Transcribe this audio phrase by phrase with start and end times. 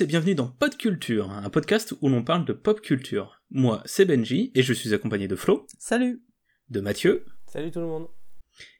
[0.00, 3.42] tous et bienvenue dans Pod Culture, un podcast où l'on parle de pop culture.
[3.50, 5.66] Moi, c'est Benji et je suis accompagné de Flo.
[5.78, 6.22] Salut
[6.70, 7.26] De Mathieu.
[7.46, 8.08] Salut tout le monde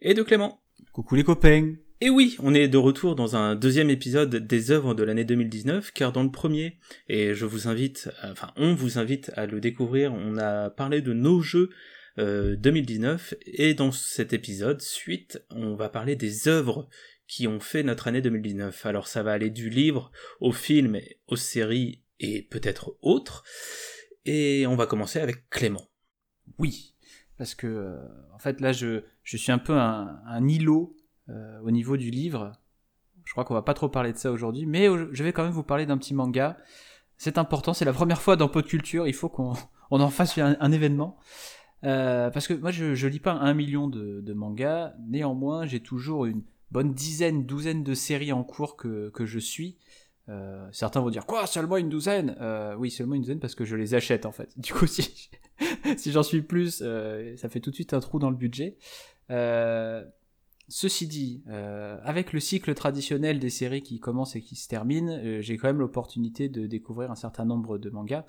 [0.01, 0.63] Et de Clément.
[0.93, 4.95] Coucou les copains Et oui, on est de retour dans un deuxième épisode des œuvres
[4.95, 6.79] de l'année 2019, car dans le premier,
[7.09, 11.13] et je vous invite, enfin on vous invite à le découvrir, on a parlé de
[11.13, 11.69] nos jeux
[12.17, 16.89] 2019, euh, et dans cet épisode, suite, on va parler des œuvres
[17.31, 18.85] qui ont fait notre année 2019.
[18.87, 20.99] Alors ça va aller du livre au film,
[21.29, 23.45] aux séries et peut-être autres.
[24.25, 25.87] Et on va commencer avec Clément.
[26.59, 26.97] Oui,
[27.39, 27.99] parce que euh,
[28.35, 30.97] en fait là je, suis un peu un, îlot
[31.29, 32.51] euh, au niveau du livre.
[33.25, 35.53] Je crois qu'on va pas trop parler de ça aujourd'hui, mais je vais quand même
[35.53, 36.59] vous parler d'un petit manga.
[37.17, 39.53] C'est important, c'est la première fois dans Pod Culture, il faut qu'on
[39.93, 41.17] on en fasse un, événement.
[41.85, 46.43] Euh, parce que moi je, lis pas un million de mangas, néanmoins j'ai toujours une
[46.71, 49.77] bonne dizaine, douzaine de séries en cours que, que je suis.
[50.29, 52.37] Euh, certains vont dire quoi seulement une douzaine?
[52.41, 54.53] Euh, Oui seulement une douzaine parce que je les achète en fait.
[54.57, 55.31] Du coup si,
[55.97, 58.77] si j'en suis plus, euh, ça fait tout de suite un trou dans le budget.
[60.73, 61.43] Ceci dit,
[62.05, 65.67] avec le cycle traditionnel des séries qui commencent et qui se terminent, euh, j'ai quand
[65.67, 68.25] même l'opportunité de découvrir un certain nombre de mangas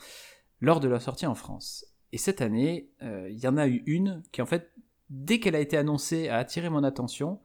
[0.59, 1.85] lors de leur sortie en France.
[2.11, 4.71] Et cette année, il y en a eu une qui en fait,
[5.11, 7.39] dès qu'elle a été annoncée, a attiré mon attention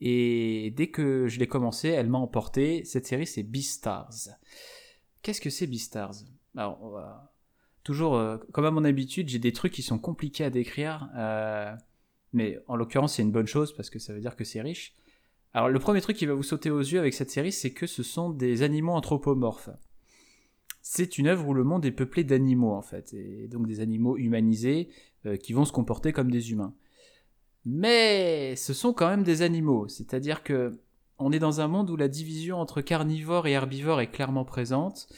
[0.00, 2.84] et dès que je l'ai commencé, elle m'a emporté.
[2.84, 4.28] Cette série, c'est Beastars.
[5.22, 6.24] Qu'est-ce que c'est Beastars?
[6.56, 7.00] Alors,
[7.88, 11.08] toujours, euh, comme à mon habitude, j'ai des trucs qui sont compliqués à décrire.
[11.16, 11.74] Euh,
[12.34, 14.94] mais en l'occurrence, c'est une bonne chose parce que ça veut dire que c'est riche.
[15.54, 17.86] Alors, le premier truc qui va vous sauter aux yeux avec cette série, c'est que
[17.86, 19.70] ce sont des animaux anthropomorphes.
[20.82, 23.14] C'est une œuvre où le monde est peuplé d'animaux, en fait.
[23.14, 24.90] Et donc des animaux humanisés
[25.24, 26.74] euh, qui vont se comporter comme des humains.
[27.70, 30.80] Mais ce sont quand même des animaux, c'est-à-dire que
[31.18, 35.08] on est dans un monde où la division entre carnivores et herbivores est clairement présente.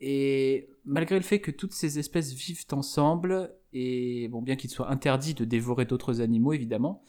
[0.00, 4.90] Et malgré le fait que toutes ces espèces vivent ensemble, et bon, bien qu'il soit
[4.90, 7.02] interdit de dévorer d'autres animaux, évidemment,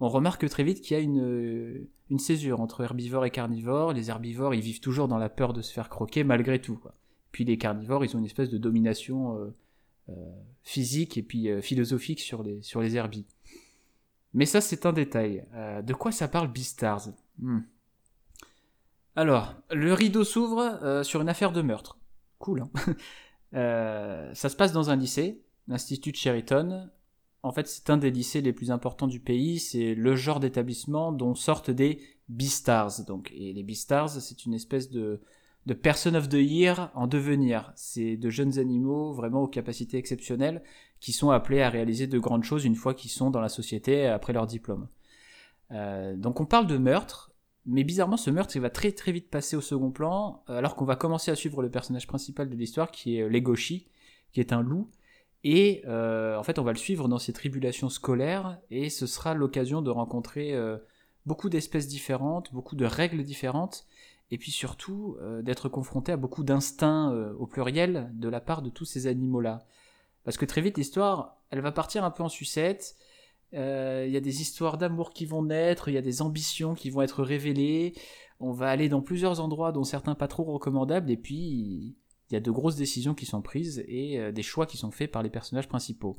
[0.00, 3.94] on remarque très vite qu'il y a une, une césure entre herbivores et carnivores.
[3.94, 6.78] Les herbivores, ils vivent toujours dans la peur de se faire croquer malgré tout.
[7.32, 9.54] Puis les carnivores, ils ont une espèce de domination euh,
[10.10, 10.12] euh,
[10.62, 13.26] physique et puis euh, philosophique sur les, sur les herbies.
[14.34, 15.46] Mais ça, c'est un détail.
[15.54, 17.08] Euh, de quoi ça parle Beastars?
[17.38, 17.60] Hmm.
[19.14, 21.98] Alors, le rideau s'ouvre euh, sur une affaire de meurtre.
[22.38, 22.70] Cool, hein
[23.54, 26.90] euh, Ça se passe dans un lycée, l'Institut de Sheraton.
[27.42, 29.58] En fait, c'est un des lycées les plus importants du pays.
[29.58, 33.04] C'est le genre d'établissement dont sortent des Beastars.
[33.06, 35.22] Donc, et les Beastars, c'est une espèce de,
[35.66, 37.72] de Person of the Year en devenir.
[37.74, 40.62] C'est de jeunes animaux vraiment aux capacités exceptionnelles
[41.00, 44.06] qui sont appelés à réaliser de grandes choses une fois qu'ils sont dans la société
[44.06, 44.88] après leur diplôme.
[45.72, 47.32] Euh, donc on parle de meurtre,
[47.64, 50.96] mais bizarrement ce meurtre va très très vite passer au second plan, alors qu'on va
[50.96, 53.88] commencer à suivre le personnage principal de l'histoire qui est euh, Legoshi,
[54.32, 54.88] qui est un loup,
[55.42, 59.34] et euh, en fait on va le suivre dans ses tribulations scolaires, et ce sera
[59.34, 60.54] l'occasion de rencontrer
[61.24, 63.86] beaucoup d'espèces différentes, beaucoup de règles différentes,
[64.30, 68.62] et puis surtout euh, d'être confronté à beaucoup d'instincts euh, au pluriel de la part
[68.62, 69.64] de tous ces animaux-là.
[70.24, 72.96] Parce que très vite, l'histoire, elle va partir un peu en sucette.
[73.54, 76.74] Euh, il y a des histoires d'amour qui vont naître, il y a des ambitions
[76.74, 77.94] qui vont être révélées.
[78.40, 81.96] On va aller dans plusieurs endroits dont certains pas trop recommandables, et puis
[82.28, 85.10] il y a de grosses décisions qui sont prises et des choix qui sont faits
[85.10, 86.16] par les personnages principaux.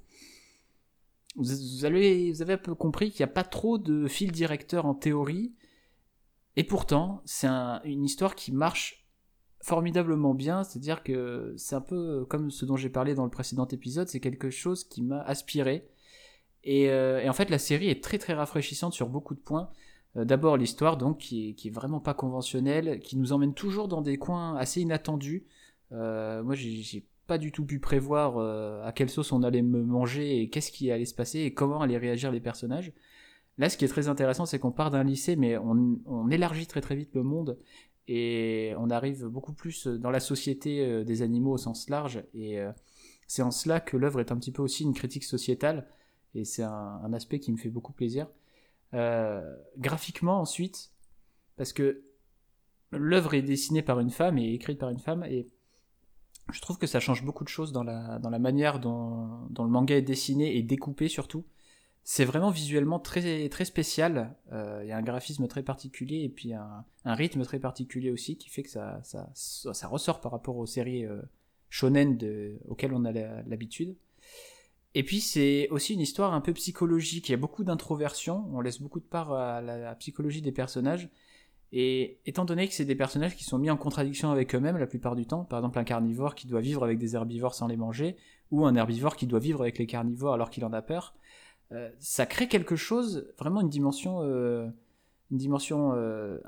[1.35, 4.88] Vous avez, vous avez un peu compris qu'il n'y a pas trop de fil directeur
[4.88, 5.53] en théorie,
[6.57, 9.07] et pourtant, c'est un, une histoire qui marche
[9.62, 13.68] formidablement bien, c'est-à-dire que c'est un peu comme ce dont j'ai parlé dans le précédent
[13.68, 15.88] épisode, c'est quelque chose qui m'a aspiré.
[16.63, 19.69] Et, euh, en fait, la série est très très rafraîchissante sur beaucoup de points.
[20.18, 24.18] Euh, D'abord l'histoire, donc, qui est, vraiment pas conventionnelle, qui nous emmène toujours dans des
[24.18, 25.45] coins assez inattendus.
[25.92, 29.83] Euh, moi, j'ai pas du tout pu prévoir euh, à quelle sauce on allait me
[29.83, 32.94] manger et qu'est-ce qui allait se passer et comment allaient réagir les personnages.
[33.57, 36.81] Là, ce qui est très intéressant, c'est qu'on part d'un lycée, mais on, élargit très
[36.81, 37.57] très vite le monde
[38.07, 42.24] et on arrive beaucoup plus dans la société euh, des animaux au sens large.
[42.33, 42.71] Et euh,
[43.27, 45.88] c'est en cela que l'œuvre est un petit peu aussi une critique sociétale
[46.36, 48.27] et c'est un, aspect qui me fait beaucoup plaisir.
[48.94, 49.42] Euh,
[49.77, 50.92] graphiquement, ensuite,
[51.57, 52.03] parce que
[52.92, 55.48] l'œuvre est dessinée par une femme et écrite par une femme et
[56.53, 60.01] je trouve que ça change beaucoup de choses dans la, manière dont le manga est
[60.01, 61.44] dessiné et découpé surtout
[62.09, 64.33] c'est vraiment visuellement très très spécial.
[64.48, 68.38] Il euh, y a un graphisme très particulier et puis un, rythme très particulier aussi
[68.38, 71.21] qui fait que ça, ça, ressort par rapport aux séries euh,
[71.69, 72.18] shonen
[72.69, 73.98] auxquelles on a l'habitude.
[74.95, 77.27] Et puis c'est aussi une histoire un peu psychologique.
[77.27, 78.45] Il y a beaucoup d'introversion.
[78.53, 81.10] On laisse beaucoup de part à la, à la, psychologie des personnages.
[81.74, 84.88] Et étant donné que c'est des personnages qui sont mis en contradiction avec eux-mêmes la
[84.88, 87.75] plupart du temps, par exemple un carnivore qui doit vivre avec des herbivores sans les
[87.75, 88.15] manger,
[88.50, 91.13] ou un herbivore qui doit vivre avec les carnivores alors qu'il en a peur,
[91.99, 94.67] ça crée quelque chose, vraiment une dimension, euh,
[95.31, 96.39] une dimension euh,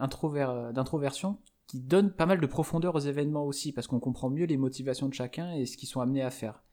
[0.72, 1.38] d'introversion
[1.68, 5.08] qui donne pas mal de profondeur aux événements aussi, parce qu'on comprend mieux les motivations
[5.08, 6.64] de chacun et ce qu'ils sont amenés à faire.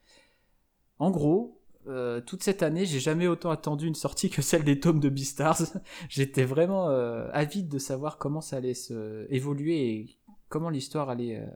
[0.99, 4.81] En gros, euh, toute cette année, j'ai jamais autant attendu une sortie que celle des
[4.81, 5.63] tomes de Beastars.
[6.09, 11.39] J'étais vraiment euh, avide de savoir comment ça allait se évoluer et comment l'histoire allait,
[11.39, 11.47] euh,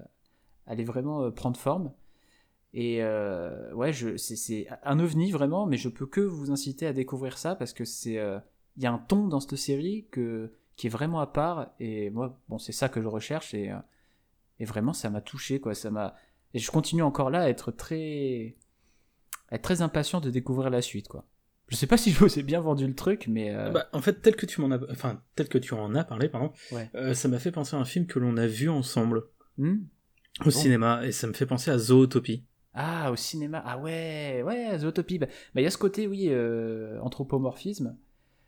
[0.66, 1.92] allait vraiment prendre forme.
[2.72, 3.02] Et
[3.74, 7.72] ouais, c'est un ovni vraiment, mais je peux que vous inciter à découvrir ça parce
[7.72, 8.18] que c'est
[8.76, 12.08] il y a un ton dans cette série que qui est vraiment à part et
[12.10, 13.74] moi bon c'est ça que je recherche et
[14.60, 16.14] et vraiment ça m'a touché quoi, ça m'a
[16.54, 18.56] et je continue encore là à être très
[19.52, 21.24] être très impatient de découvrir la suite, quoi.
[21.68, 23.54] Je sais pas si je vous ai bien vendu le truc, mais.
[23.54, 26.04] Euh, bah, en fait, tel que tu m'en as, enfin, tel que tu en as
[26.04, 26.52] parlé, pardon,
[26.94, 29.24] euh, ça m'a fait penser à un film que l'on a vu ensemble
[29.58, 29.78] hmm
[30.46, 32.44] au cinéma, et ça me fait penser à Zootopie.
[32.72, 35.18] Ah, au cinéma, ah ouais, ouais, Zootopie.
[35.18, 35.26] Bah,
[35.56, 37.96] il y a ce côté, oui, euh, anthropomorphisme.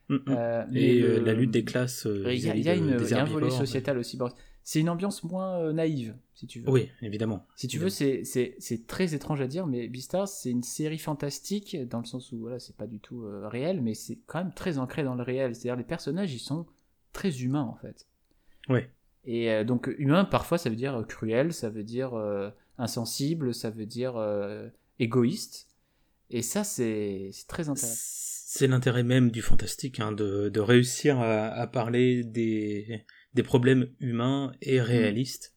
[0.09, 0.77] Mm, mm.
[0.77, 2.07] et la lutte des classes.
[2.07, 4.17] Il y, a, y a un volet sociétal aussi
[4.65, 6.71] c'est une ambiance moins euh, naïve, si tu veux.
[6.71, 7.47] Oui, évidemment.
[7.57, 11.99] Si tu veux, c'est très étrange à dire, mais Beastars, c'est une série fantastique, dans
[11.99, 14.79] le sens où voilà, c'est pas du tout euh, réel, mais c'est quand même très
[14.79, 15.55] ancré dans le réel.
[15.55, 16.67] C'est-à-dire, les personnages, ils sont
[17.13, 18.07] très humains, en fait.
[18.69, 18.81] Oui.
[19.25, 22.13] Et euh, donc, humain, parfois, ça veut dire cruel, ça veut dire
[22.79, 24.15] insensible, ça veut dire
[24.99, 25.69] égoïste.
[26.31, 27.97] Et ça, c'est très intéressant.
[28.55, 33.05] C'est l'intérêt même du fantastique, hein, de, de, réussir à parler des
[33.35, 34.83] des problèmes humains et mm.
[34.83, 35.55] réalistes.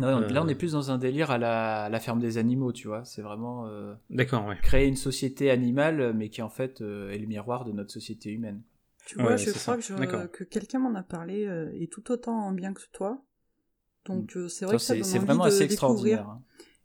[0.00, 3.04] Là, on est euh, plus dans un délire à la, ferme des animaux, tu vois.
[3.04, 7.26] C'est vraiment euh, D'accord, créer une société animale, mais qui en fait euh, est le
[7.26, 8.62] miroir de notre société humaine.
[9.04, 12.80] Tu vois, je crois que, que quelqu'un m'en a parlé et tout autant bien que
[12.92, 13.22] toi.
[14.06, 14.48] Donc mm.
[14.48, 16.28] c'est vrai que ça C'est vraiment assez extraordinaire.
[16.28, 16.42] Hein.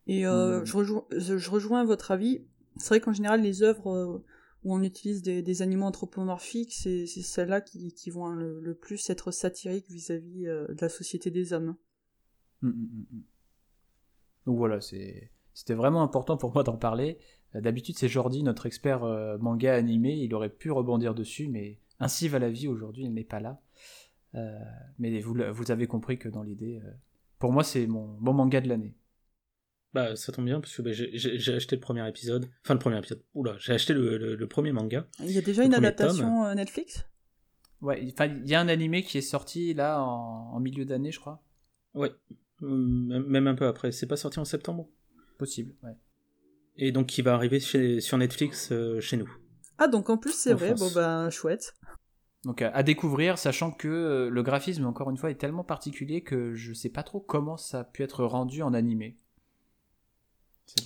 [0.08, 0.66] Et mm.
[0.66, 2.46] je, rejoins, je, rejoins votre avis.
[2.78, 4.22] C'est vrai qu'en général, les œuvres
[4.64, 10.48] où on utilise des, animaux anthropomorphiques, c'est celles-là qui, vont le, plus être satiriques vis-à-vis
[10.48, 11.76] euh, de la société des hommes.
[12.64, 13.06] Hum,
[14.46, 17.20] Donc voilà, c'était vraiment important pour moi d'en parler.
[17.56, 21.80] Euh, d'habitude, c'est Jordi, notre expert euh, manga animé, il aurait pu rebondir dessus, mais
[22.00, 23.62] ainsi va la vie aujourd'hui, il n'est pas là.
[25.00, 26.80] mais vous, vous, avez compris que dans l'idée,
[27.40, 28.96] pour moi, c'est mon bon manga de l'année.
[29.94, 32.50] Bah, ça tombe bien parce que bah, j'ai acheté le premier épisode.
[32.64, 33.24] Enfin, le premier épisode.
[33.34, 35.08] Oula, j'ai acheté le, premier manga.
[35.20, 37.06] Il y a déjà une adaptation euh, Netflix?
[37.82, 41.44] Ouais, il y a un animé qui est sorti là en, milieu d'année, je crois.
[41.94, 42.12] Ouais,
[42.62, 43.92] même un peu après.
[43.92, 44.90] C'est pas sorti en septembre?
[45.38, 45.96] Possible, ouais.
[46.76, 49.32] Et donc, qui va arriver sur Netflix euh, chez nous.
[49.80, 51.74] Ah, donc en plus, c'est vrai, bon bah, chouette.
[52.44, 56.54] Donc à découvrir, sachant que euh, le graphisme, encore une fois, est tellement particulier que
[56.54, 59.18] je sais pas trop comment ça a pu être rendu en animé.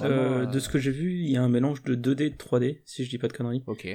[0.01, 2.36] Euh, de ce que j'ai vu, il y a un mélange de 2D et de
[2.36, 3.63] 3D, si je dis pas de conneries.
[3.68, 3.88] Ok.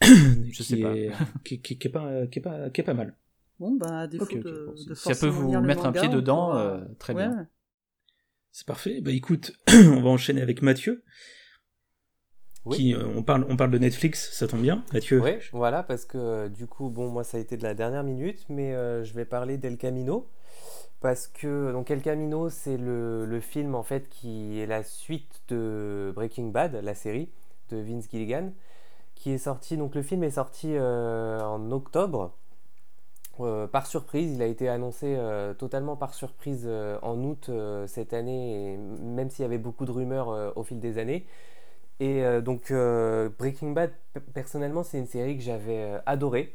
[0.02, 0.94] je sais pas.
[1.44, 3.16] qui, qui, est pas, qui, est pas, qui est pas mal.
[3.58, 6.80] Bon, bah, à défaut de, de Si ça peut vous mettre un pied dedans, euh,
[6.98, 7.48] très bien.
[8.52, 9.00] C'est parfait.
[9.00, 11.04] Bah écoute, on va enchaîner avec Mathieu.
[12.68, 12.76] Oui.
[12.76, 15.20] Qui, euh, on, parle, on parle de Netflix, ça tombe bien, Mathieu.
[15.20, 18.44] Oui, voilà, parce que du coup, bon, moi ça a été de la dernière minute,
[18.48, 18.72] mais
[19.04, 20.28] je vais parler d'El Camino
[21.00, 26.12] parce que donc El Camino c'est le, film en fait qui est la suite de
[26.14, 27.30] Breaking Bad, la série
[27.70, 28.52] de Vince Gilligan,
[29.14, 32.32] qui est sorti donc le film est sorti euh, en octobre
[33.40, 36.68] euh, par surprise, il a été annoncé euh, totalement par surprise
[37.02, 37.50] en août
[37.86, 41.24] cette année, même s'il y avait beaucoup de rumeurs au fil des années.
[42.00, 42.72] Et donc
[43.38, 43.92] Breaking Bad,
[44.34, 46.54] personnellement, c'est une série que j'avais adorée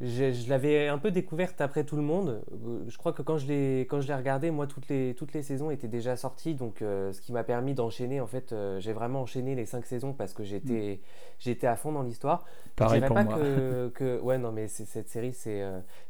[0.00, 2.42] je, l'avais un peu découverte après tout le monde.
[2.52, 5.32] Euh, je crois que quand je l'ai quand je l'ai regardé, moi toutes les toutes
[5.32, 8.20] les saisons étaient déjà sorties, donc euh, ce qui m'a permis d'enchaîner.
[8.20, 11.00] En fait, euh, j'ai vraiment enchaîné les cinq saisons parce que j'étais
[11.38, 12.44] j'étais à fond dans l'histoire.
[12.74, 13.38] Pareil je pour pas moi.
[13.94, 15.62] Que, ouais non mais cette série c'est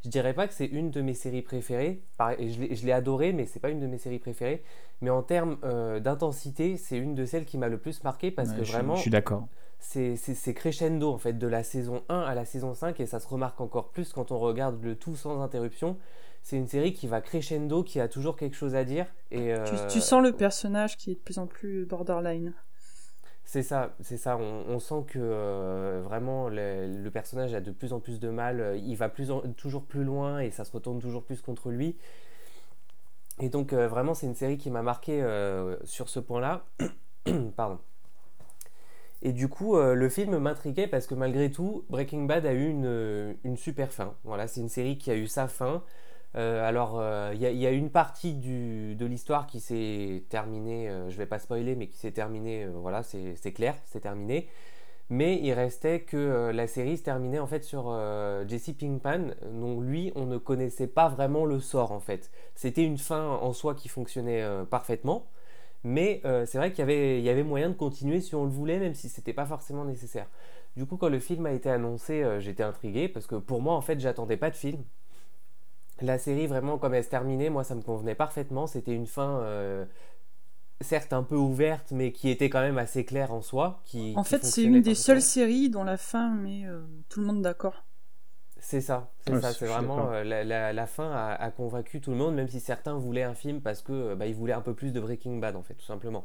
[0.05, 2.01] je dirais pas que c'est une de mes séries préférées.
[2.39, 4.63] Et je l'ai adorée, mais c'est pas une de mes séries préférées.
[5.01, 5.59] Mais en termes
[6.01, 8.95] d'intensité, c'est une de celles qui m'a le plus marqué parce que vraiment.
[8.95, 9.49] Je suis d'accord
[9.83, 13.29] c'est crescendo en fait de la saison 1 à la saison 5 et ça se
[13.29, 15.99] remarque encore plus quand on regarde le tout sans interruption.
[16.43, 19.07] C'est une série qui va crescendo, qui a toujours quelque chose à dire.
[19.31, 19.55] Et,
[19.89, 22.53] tu, sens le personnage qui est de plus en plus borderline.
[23.45, 24.39] C'est ça, c'est ça.
[24.39, 28.81] On, sent que euh, vraiment le, personnage a de plus en plus de mal.
[28.83, 31.97] Il va plus toujours plus loin et ça se retourne toujours plus contre lui.
[33.41, 36.65] Et donc euh, vraiment, c'est une série qui m'a marqué euh, sur ce point-là.
[37.57, 37.79] Pardon.
[39.23, 42.69] Et du coup, euh, le film m'intriguait parce que malgré tout, Breaking Bad a eu
[42.69, 44.15] une, euh, une super fin.
[44.25, 45.85] Voilà, c'est une série qui a eu sa fin.
[46.35, 47.03] Euh, alors,
[47.33, 51.89] il y, a une partie de l'histoire qui s'est terminée, je vais pas spoiler, mais
[51.89, 54.49] qui s'est terminée, voilà, c'est clair, c'est terminé.
[55.11, 57.95] Mais il restait que la série se terminait en fait sur
[58.49, 62.31] Jesse Pinkman, dont lui, on ne connaissait pas vraiment le sort en fait.
[62.55, 65.27] C'était une fin en soi qui fonctionnait parfaitement,
[65.85, 69.09] mais c'est vrai qu'il y avait, moyen de continuer si on le voulait, même si
[69.09, 70.27] c'était pas forcément nécessaire.
[70.77, 73.81] Du coup, quand le film a été annoncé, j'étais intrigué parce que pour moi, en
[73.81, 74.83] fait, j'attendais pas de film.
[76.03, 78.67] La série, vraiment, comme elle se terminait, moi, ça me convenait parfaitement.
[78.67, 79.85] C'était une fin, euh,
[80.81, 83.81] certes un peu ouverte, mais qui était quand même assez claire en soi.
[83.85, 87.27] Qui, en fait, c'est une des seules séries dont la fin met euh, tout le
[87.27, 87.85] monde d'accord.
[88.65, 92.49] C'est ça, c'est ça, c'est vraiment euh, la, fin a, convaincu tout le monde, même
[92.49, 95.39] si certains voulaient un film parce que bah, ils voulaient un peu plus de Breaking
[95.39, 96.25] Bad en fait, tout simplement.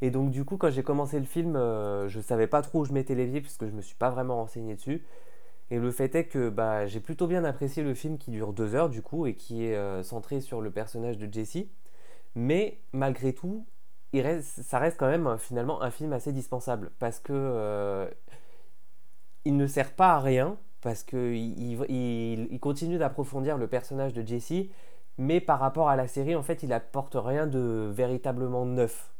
[0.00, 2.92] Et donc du coup, quand j'ai commencé le film, je savais pas trop où je
[2.92, 5.04] mettais les pieds puisque je me suis pas vraiment renseigné dessus.
[5.70, 8.74] Et le fait est que bah, j'ai plutôt bien apprécié le film qui dure deux
[8.74, 11.66] heures du coup et qui est euh, centré sur le personnage de Jesse.
[12.34, 13.66] Mais malgré tout,
[14.12, 18.08] il reste, ça reste quand même euh, finalement un film assez dispensable parce que euh,
[19.44, 21.36] il ne sert pas à rien parce qu'il
[21.90, 24.68] il, continue d'approfondir le personnage de Jesse,
[25.18, 29.12] mais par rapport à la série, en fait, il apporte rien de véritablement neuf.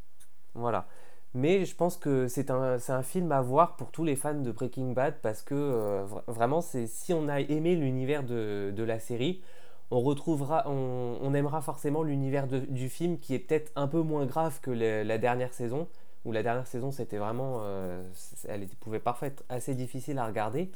[0.55, 0.87] Voilà.
[1.35, 4.93] Mais je pense que c'est un, film à voir pour tous les fans de Breaking
[4.93, 9.43] Bad parce que euh, vraiment, si on a aimé l'univers de, la série,
[9.91, 14.61] on retrouvera, on, aimera forcément l'univers du film qui est peut-être un peu moins grave
[14.61, 15.89] que la dernière saison.
[16.25, 18.03] Où la dernière saison, c'était vraiment, euh,
[18.49, 20.71] elle pouvait parfois être assez difficile à regarder.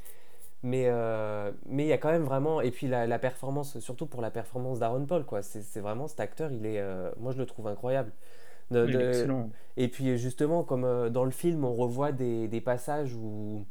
[0.63, 4.07] Mais euh, mais il y a quand même vraiment, et puis la, la performance, surtout
[4.07, 5.43] pour la performance d'Aaron Paul, quoi.
[5.43, 6.83] C'est vraiment cet acteur, il est,
[7.19, 8.13] moi je le trouve incroyable.
[9.77, 13.65] Et puis justement, comme euh, dans le film, on revoit des, des, passages où,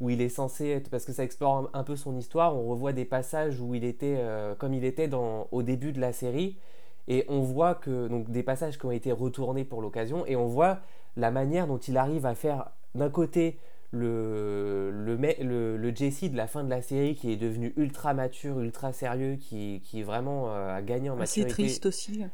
[0.00, 2.92] où il est censé être, parce que ça explore un, peu son histoire, on revoit
[2.92, 6.56] des passages où il était euh, comme il était dans, au début de la série,
[7.08, 10.46] et on voit que, donc des passages qui ont été retournés pour l'occasion, et on
[10.46, 10.80] voit
[11.16, 13.58] la manière dont il arrive à faire d'un côté
[13.92, 18.58] le, le, le, Jesse de la fin de la série qui est devenu ultra mature,
[18.60, 21.52] ultra sérieux, qui, qui vraiment euh, a gagné en maturité.
[21.52, 22.24] Assez triste aussi.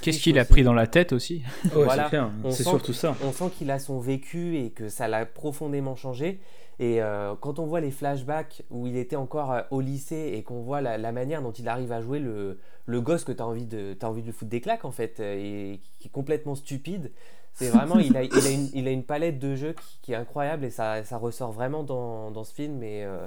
[0.00, 1.42] Qu'est-ce qu'il a pris dans la tête aussi?
[1.72, 2.10] Voilà,
[2.50, 3.16] c'est surtout ça.
[3.24, 6.38] On sent qu'il a son vécu et que ça l'a profondément changé.
[6.80, 10.44] Et euh, quand on voit les flashbacks où il était encore euh, au lycée et
[10.44, 13.46] qu'on voit la, manière dont il arrive à jouer le, le gosse que tu as
[13.46, 17.10] envie de as envie de foutre des claques en fait et qui est complètement stupide
[17.54, 20.16] c'est vraiment, il a, il, a une, il a, une, palette de jeux qui, est
[20.16, 22.82] incroyable et ça, ça ressort vraiment dans, dans ce film.
[22.82, 23.26] Et euh,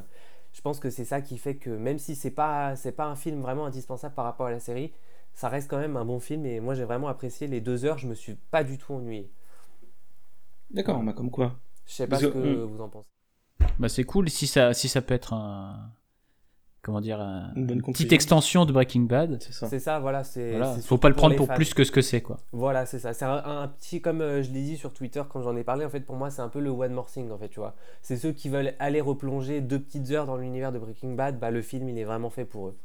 [0.54, 3.16] je pense que c'est ça qui fait que même si c'est pas, c'est pas un
[3.16, 4.94] film vraiment indispensable par rapport à la série,
[5.34, 6.46] ça reste quand même un bon film.
[6.46, 7.98] Et moi, j'ai vraiment apprécié les deux heures.
[7.98, 9.30] Je me suis pas du tout ennuyé.
[10.70, 11.60] D'accord, bah comme quoi.
[11.86, 13.08] Je sais pas ce que vous en pensez.
[13.80, 15.92] Bah c'est cool si ça, si ça peut être un,
[16.82, 17.20] comment dire,
[17.56, 19.38] une, petite extension de Breaking Bad.
[19.42, 19.68] C'est ça.
[19.68, 20.24] C'est ça, voilà.
[20.24, 20.60] C'est.
[20.82, 22.40] Faut pas le prendre pour, plus que ce que c'est, quoi.
[22.52, 23.14] Voilà, c'est ça.
[23.14, 25.86] C'est un, petit, comme euh, je l'ai dit sur Twitter quand j'en ai parlé.
[25.86, 27.76] En fait, pour moi, c'est un peu le one more thing, en fait, tu vois.
[28.02, 31.40] C'est ceux qui veulent aller replonger deux petites heures dans l'univers de Breaking Bad.
[31.40, 32.78] Bah, le film, il est vraiment fait pour eux.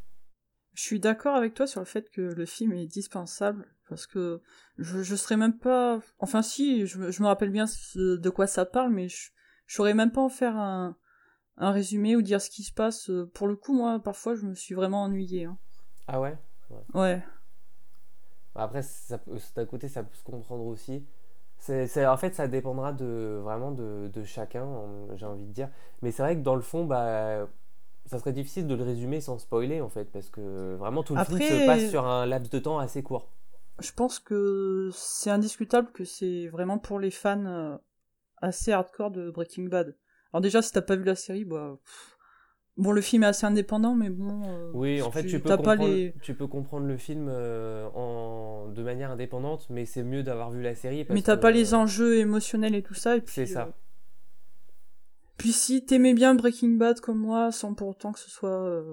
[0.74, 4.42] Je suis d'accord avec toi sur le fait que le film est dispensable parce que
[4.76, 6.00] je, je serais même pas.
[6.18, 9.30] Enfin, si, je, me rappelle bien de quoi ça parle, mais je,
[9.66, 10.96] je saurais même pas en faire un
[11.58, 13.10] un résumé ou dire ce qui se passe.
[13.10, 15.44] Euh, pour le coup, moi, parfois, je me suis vraiment ennuyé.
[15.44, 15.56] Hein.
[16.06, 16.36] Ah ouais?
[16.94, 17.22] Ouais.
[18.54, 18.82] Bah, après,
[19.54, 21.04] d'un côté, ça peut se comprendre aussi.
[21.58, 24.66] C'est, en fait, ça dépendra de, vraiment de, de chacun,
[25.16, 25.70] j'ai envie de dire.
[26.02, 27.48] Mais c'est vrai que dans le fond, bah,
[28.04, 31.24] ça serait difficile de le résumer sans spoiler, en fait, parce que vraiment tout le
[31.24, 33.28] film se passe sur un laps de temps assez court.
[33.78, 37.76] Je pense que c'est indiscutable que c'est vraiment pour les fans euh,
[38.40, 39.96] assez hardcore de Breaking Bad.
[40.36, 41.78] Alors déjà, si t'as pas vu la série, bah...
[42.76, 44.42] Bon, le film est assez indépendant, mais bon...
[44.44, 48.68] Euh, oui, en fait, tu, peux comprendre, tu peux comprendre le film euh, en...
[48.68, 51.06] de manière indépendante, mais c'est mieux d'avoir vu la série.
[51.08, 53.16] mais t'as pas les enjeux émotionnels et tout ça.
[53.24, 53.68] C'est ça.
[53.68, 53.70] Euh,
[55.38, 58.84] puis si t'aimais bien Breaking Bad comme moi, sans pour autant que ce soit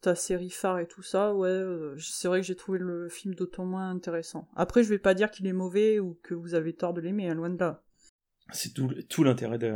[0.00, 1.60] ta série phare et tout ça, ouais,
[1.98, 4.46] c'est vrai que j'ai trouvé le film d'autant moins intéressant.
[4.54, 7.30] Après, je vais pas dire qu'il est mauvais ou que vous avez tort de l'aimer,
[7.30, 7.82] hein, loin de là.
[8.52, 9.74] C'est tout, tout l'intérêt de,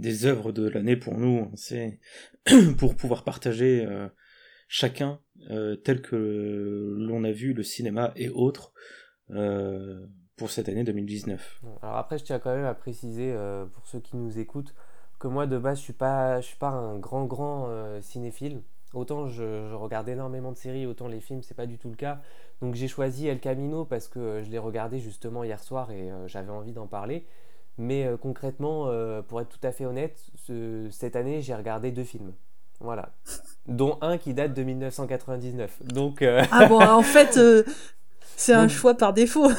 [0.00, 1.50] des œuvres de l'année pour nous.
[1.54, 2.00] C'est
[2.78, 4.08] pour pouvoir partager euh,
[4.68, 8.72] chacun euh, tel que l'on a vu le cinéma et autres
[9.30, 11.62] euh, pour cette année 2019.
[11.82, 13.34] Alors après, je tiens quand même à préciser
[13.74, 14.74] pour ceux qui nous écoutent
[15.18, 17.68] que moi de base, je suis pas, je suis pas un grand grand
[18.00, 18.62] cinéphile.
[18.94, 21.94] Autant je, je, regarde énormément de séries, autant les films, c'est pas du tout le
[21.94, 22.22] cas.
[22.62, 26.50] Donc j'ai choisi El Camino parce que je l'ai regardé justement hier soir et j'avais
[26.50, 27.26] envie d'en parler.
[27.78, 30.18] Mais euh, concrètement, euh, pour être tout à fait honnête,
[30.90, 32.32] cette année, j'ai regardé deux films.
[32.80, 33.10] Voilà.
[33.66, 35.82] Dont un qui date de 1999.
[35.84, 36.22] Donc.
[36.22, 37.38] euh, Ah bon, en fait,
[38.36, 39.50] c'est un Donc- choix par défaut.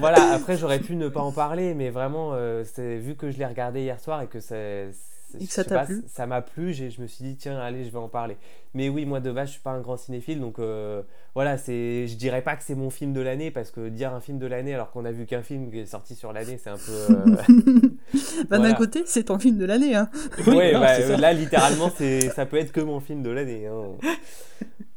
[0.00, 3.80] voilà, après j'aurais pu ne pas en parler, mais vraiment, vu que je l'ai regardé
[3.82, 4.90] hier soir et que c'est.
[5.38, 6.02] Et que ça t'a plu.
[6.08, 8.36] Ça m'a plu, j'ai- je me suis dit, tiens, allez, je vais en parler.
[8.74, 11.02] Mais oui, moi de base, je suis pas un grand cinéphile, donc euh,
[11.34, 14.20] voilà, c'est, je dirais pas que c'est mon film de l'année, parce que dire un
[14.20, 16.70] film de l'année alors qu'on a vu qu'un film qui est sorti sur l'année, c'est
[16.70, 16.92] un peu.
[16.92, 17.36] euh,
[18.48, 18.68] bah, Voilà.
[18.70, 19.94] D'un côté, c'est ton film de l'année.
[19.94, 20.08] Hein.
[20.46, 21.16] Oui, ouais, bah, ça.
[21.16, 23.66] là, littéralement, c'est, ça peut être que mon film de l'année.
[23.66, 23.92] hein.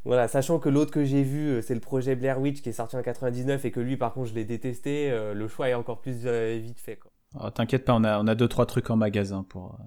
[0.05, 2.73] Voilà, sachant que l'autre que j'ai vu, euh, c'est le projet Blair Witch qui est
[2.73, 5.73] sorti en 99 et que lui, par contre, je l'ai détesté, euh, le choix est
[5.75, 6.97] encore plus euh, vite fait.
[6.97, 7.09] Quoi.
[7.41, 9.83] Oh, T'inquiète pas, on a, on a deux trois trucs en magasin pour, euh,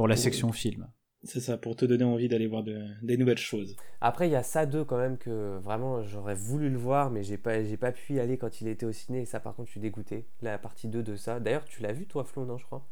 [0.00, 0.90] pour la section film.
[1.24, 3.76] C'est ça, pour te donner envie d'aller voir de- des nouvelles choses.
[4.00, 7.22] Après, il y a ça deux quand même que vraiment j'aurais voulu le voir, mais
[7.22, 9.20] j'ai pas, j'ai pas pu y aller quand il était au ciné.
[9.20, 10.26] Et ça, par contre, je suis dégoûté.
[10.40, 11.38] La partie 2 de ça.
[11.38, 12.88] D'ailleurs, tu l'as vu, toi, Flo, non, je crois?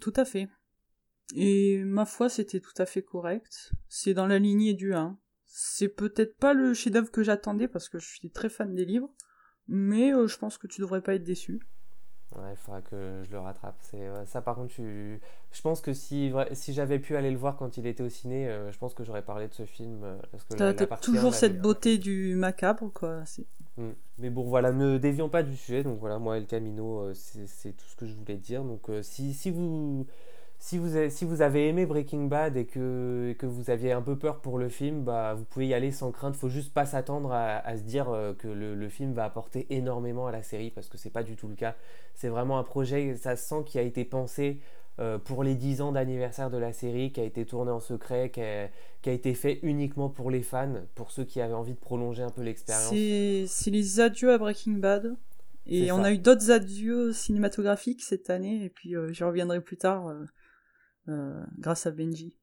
[0.00, 0.48] Tout à fait.
[1.36, 3.70] Et ma foi, c'était tout à fait correct.
[3.88, 5.20] C'est dans la lignée du 1.
[5.44, 9.14] C'est peut-être pas le chef-d'œuvre que j'attendais parce que je suis très fan des livres,
[9.68, 11.60] mais euh, je pense que tu devrais pas être déçu.
[12.36, 13.74] Ouais, il faudra que je le rattrape.
[13.80, 15.20] C'est, ouais, ça, par contre, tu...
[15.50, 18.48] je pense que si, si j'avais pu aller le voir quand il était au ciné,
[18.48, 20.04] euh, je pense que j'aurais parlé de ce film.
[20.04, 23.24] euh, parce que T'as toujours cette beauté du macabre, quoi.
[23.76, 23.90] Mm.
[24.18, 25.82] Mais bon, voilà, ne dévions pas du sujet.
[25.82, 28.62] Donc voilà, moi, El Camino, euh, c'est c'est tout ce que je voulais dire.
[28.62, 30.06] Donc euh, si, si, vous,
[30.60, 33.92] si, vous avez, si vous avez aimé Breaking Bad et que, et que vous aviez
[33.92, 36.36] un peu peur pour le film, bah, vous pouvez y aller sans crainte.
[36.36, 39.66] faut juste pas s'attendre à, à se dire euh, que le, le film va apporter
[39.70, 41.74] énormément à la série parce que c'est pas du tout le cas.
[42.14, 44.60] C'est vraiment un projet, ça se sent, qui a été pensé
[44.98, 48.28] euh, pour les 10 ans d'anniversaire de la série, qui a été tourné en secret,
[48.28, 48.68] qui a,
[49.00, 52.22] qui a été fait uniquement pour les fans, pour ceux qui avaient envie de prolonger
[52.22, 52.90] un peu l'expérience.
[52.90, 55.16] C'est les adieux à Breaking Bad.
[55.66, 56.08] Et on ça.
[56.08, 60.24] a eu d'autres adieux cinématographiques cette année, et puis euh, j'y reviendrai plus tard euh,
[61.58, 62.36] grâce à Benji.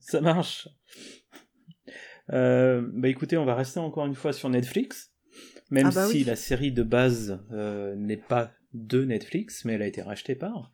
[0.00, 0.68] Ça marche.
[2.32, 5.12] Euh, bah écoutez, on va rester encore une fois sur Netflix,
[5.70, 6.24] même Ah bah si oui.
[6.24, 10.70] la série de base euh, n'est pas de Netflix, mais elle a été rachetée par.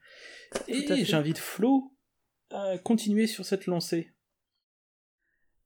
[0.69, 1.93] Et j'invite Flo
[2.51, 4.11] à continuer sur cette lancée.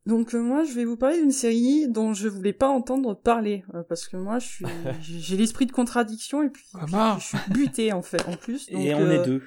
[0.07, 3.65] Donc euh, moi, je vais vous parler d'une série dont je voulais pas entendre parler
[3.75, 4.65] euh, parce que moi, je suis,
[5.03, 8.71] j'ai l'esprit de contradiction et puis, je suis buté en fait en plus.
[8.71, 9.43] Donc, Et on euh, est deux.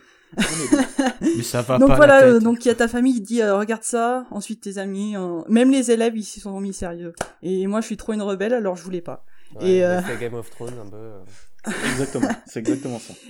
[1.21, 2.43] Mais ça va Donc pas voilà, la euh, tête.
[2.43, 5.41] donc il y a ta famille qui dit euh, regarde ça, ensuite tes amis, euh,
[5.49, 7.13] même les élèves ils s'y sont mis sérieux.
[7.41, 9.25] Et moi je suis trop une rebelle alors je voulais pas.
[9.59, 11.71] Ouais, Et, euh, Game of Thrones un peu.
[11.91, 13.13] Exactement, c'est exactement ça.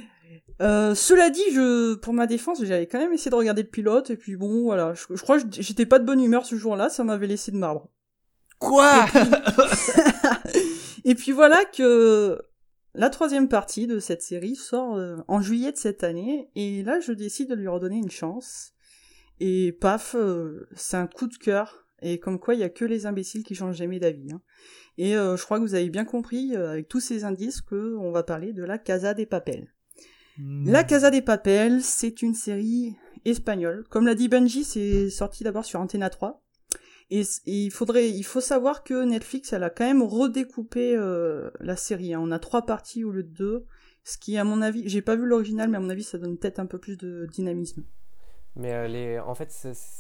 [0.62, 4.12] Euh, cela dit, je, pour ma défense, j'avais quand même essayé de regarder le pilote
[4.12, 6.90] et puis bon voilà, je, je crois que j'étais pas de bonne humeur ce jour-là,
[6.90, 7.90] ça m'avait laissé de marbre.
[8.60, 9.08] Quoi?
[11.04, 12.40] Et puis voilà que
[12.94, 17.00] la troisième partie de cette série sort euh, en juillet de cette année, et là
[17.00, 18.74] je décide de lui redonner une chance.
[19.40, 22.86] Et paf, euh, c'est un coup de cœur, et comme quoi il y a que
[22.86, 24.32] les imbéciles qui changent jamais d'avis.
[24.32, 24.42] hein.
[24.98, 28.12] Et euh, je crois que vous avez bien compris, avec tous ces indices, que on
[28.12, 29.74] va parler de la Casa des Papel.
[30.66, 33.84] La Casa des Papel, c'est une série espagnole.
[33.90, 36.44] Comme l'a dit Benji, c'est sorti d'abord sur Antena 3.
[37.12, 41.76] Et, il faudrait, il faut savoir que Netflix, elle a quand même redécoupé euh, la
[41.76, 42.14] série.
[42.14, 42.22] hein.
[42.24, 43.66] On a trois parties au lieu de deux,
[44.04, 46.38] ce qui, à mon avis, j'ai pas vu l'original, mais à mon avis, ça donne
[46.38, 47.84] peut-être un peu plus de dynamisme.
[48.58, 49.18] Mais euh, les...
[49.20, 49.50] en fait,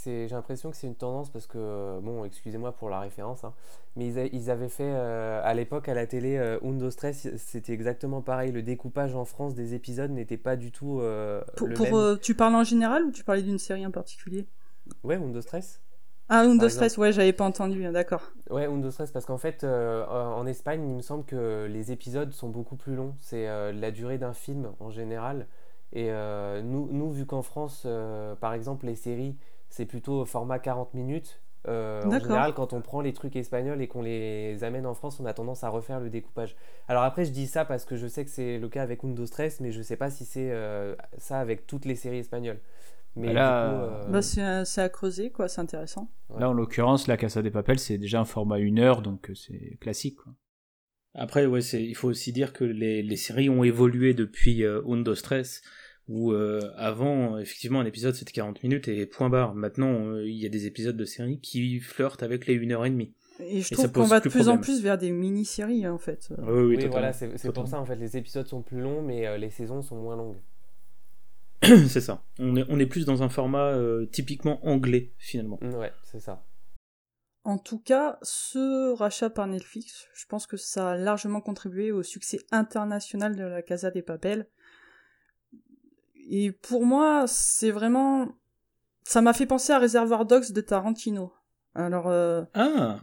[0.03, 3.53] j'ai l'impression que c'est une tendance parce que, euh, bon, excusez-moi pour la référence, hein,
[3.95, 7.29] mais ils, a- ils avaient fait euh, à l'époque à la télé euh, Undo Stress,
[7.37, 8.51] c'était exactement pareil.
[8.51, 11.01] Le découpage en France des épisodes n'était pas du tout
[11.55, 12.19] Pour, le pour, même.
[12.21, 14.45] tu parles en général ou tu parlais d'une série en particulier?
[15.03, 15.79] Ouais, Undo Stress.
[16.33, 18.31] Ah, Undo Stress, ouais, j'avais pas entendu, hein, d'accord.
[18.49, 22.31] Ouais, Undo Stress, parce qu'en fait, euh, en Espagne, il me semble que les épisodes
[22.31, 23.13] sont beaucoup plus longs.
[23.19, 25.45] C'est euh, la durée d'un film en général.
[25.91, 27.85] Et euh, nous, nous, vu qu'en France,
[28.39, 29.35] par exemple, les séries,
[29.69, 31.41] c'est plutôt format 40 minutes.
[31.67, 35.25] en général, quand on prend les trucs espagnols et qu'on les amène en France, on
[35.25, 36.55] a tendance à refaire le découpage.
[36.87, 39.25] Alors après, je dis ça parce que je sais que c'est le cas avec Undo
[39.25, 40.53] Stress, mais je sais pas si c'est
[41.17, 42.61] ça avec toutes les séries espagnoles.
[43.15, 46.09] Mais Là, du coup, euh, Bah, c'est à- creuser, quoi, c'est intéressant.
[46.39, 49.35] Là, en l'occurrence, la Casa des Papel, c'est déjà un format une heure, donc euh,
[49.35, 50.15] c'est classique.
[50.17, 50.33] Quoi.
[51.13, 55.13] Après, ouais, il faut aussi dire que les, les séries ont évolué depuis euh, Undo
[55.13, 55.61] Stress,
[56.07, 59.55] où euh, avant, effectivement, un épisode c'était 40 minutes et point barre.
[59.55, 63.13] Maintenant, euh, il y a des épisodes de séries qui flirtent avec les 1h30.
[63.39, 65.87] Et je Et ça trouve qu'on pose va de plus en plus vers des mini-séries,
[65.87, 66.29] en fait.
[66.37, 69.27] Oui, oui, oui, voilà, c'est pour ça en fait, les épisodes sont plus longs, mais
[69.27, 70.37] euh, les saisons sont moins longues.
[71.87, 72.23] c'est ça.
[72.39, 75.59] On est, on est plus dans un format euh, typiquement anglais, finalement.
[75.61, 76.43] Ouais, c'est ça.
[77.43, 82.03] En tout cas, ce rachat par Netflix, je pense que ça a largement contribué au
[82.03, 84.47] succès international de la Casa des Papel.
[86.29, 88.29] Et pour moi, c'est vraiment
[89.03, 91.33] ça m'a fait penser à Reservoir Dogs de Tarantino.
[91.73, 92.99] Alors, euh, Ah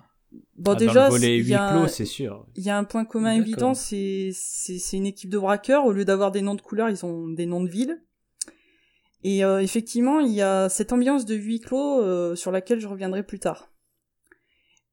[0.56, 2.46] bon, Ah, déjà, il y a, clos, c'est sûr.
[2.54, 4.32] il y a un point commun évident, c'est
[4.92, 5.84] une équipe de braqueurs.
[5.84, 8.00] Au lieu d'avoir des noms de couleurs, ils ont des noms de villes.
[9.24, 12.86] Et euh, effectivement, il y a cette ambiance de huis clos euh, sur laquelle je
[12.86, 13.72] reviendrai plus tard.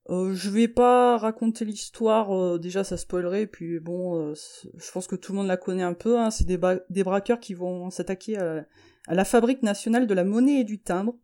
[0.10, 5.16] Euh, je vais pas raconter l'histoire, euh, déjà ça spoilerait, puis bon, je pense que
[5.16, 8.66] tout le monde la connaît un peu, hein, c'est des, braqueurs qui vont s'attaquer à,
[9.08, 11.16] la fabrique nationale de la monnaie et du timbre,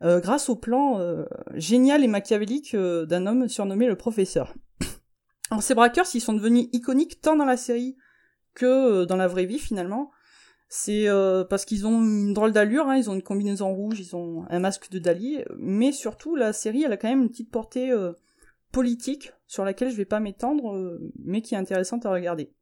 [0.00, 4.54] grâce au plan génial et machiavélique d'un homme surnommé le professeur.
[5.50, 7.96] Alors ces braqueurs, s'ils sont devenus iconiques tant dans la série
[8.54, 10.10] que dans la vraie vie finalement,
[10.76, 14.16] c'est euh, parce qu'ils ont une drôle d'allure, hein, ils ont une combinaison rouge, ils
[14.16, 17.52] ont un masque de Dali, mais surtout la série elle a quand même une petite
[17.52, 18.12] portée euh,
[18.72, 22.52] politique sur laquelle je vais pas m'étendre, euh, mais qui est intéressante à regarder.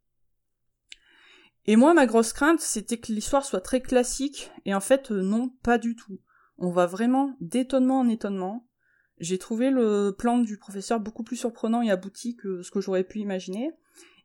[1.64, 5.48] Et moi ma grosse crainte c'était que l'histoire soit très classique, et en fait non,
[5.62, 6.20] pas du tout.
[6.58, 8.68] On va vraiment d'étonnement en étonnement.
[9.20, 13.04] J'ai trouvé le plan du professeur beaucoup plus surprenant et abouti que ce que j'aurais
[13.04, 13.70] pu imaginer.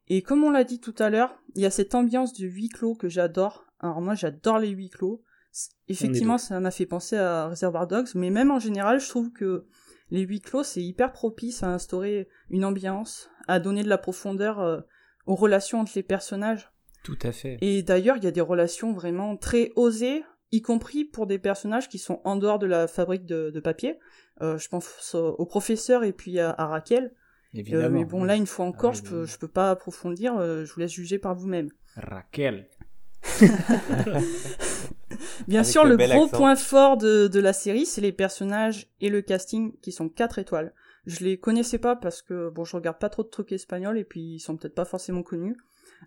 [0.10, 2.68] Et comme on l'a dit tout à l'heure, il y a cette ambiance de huis
[2.68, 3.67] clos que j'adore.
[3.80, 5.24] Alors moi j'adore les huis clos.
[5.88, 9.66] Effectivement, ça m'a fait penser à Reservoir Dogs, mais même en général, je trouve que
[10.12, 14.60] les huis clos, c'est hyper propice à instaurer une ambiance, à donner de la profondeur
[14.60, 14.80] euh,
[15.26, 16.72] aux relations entre les personnages.
[17.04, 17.58] Tout à fait.
[17.62, 21.90] Et d'ailleurs, il y a des relations vraiment très osées, y compris pour des personnages
[21.90, 23.98] qui sont en dehors de la fabrique de, de papier.
[24.42, 27.06] Euh, je pense au professeur et puis à, à Raquel.
[27.06, 27.90] Euh, Évidemment.
[28.00, 29.26] mais bon, là, une fois encore, Ah, je peux, évidemment.
[29.26, 31.70] je peux pas approfondir, je vous laisse juger par vous-même.
[31.96, 32.70] Raquel.
[35.48, 36.38] Bien Avec sûr, le gros accent.
[36.38, 40.40] point fort de, de la série, c'est les personnages et le casting qui sont 4
[40.40, 40.74] étoiles.
[41.06, 44.04] Je les connaissais pas parce que, bon, je regarde pas trop de trucs espagnols et
[44.04, 45.56] puis ils sont peut-être pas forcément connus.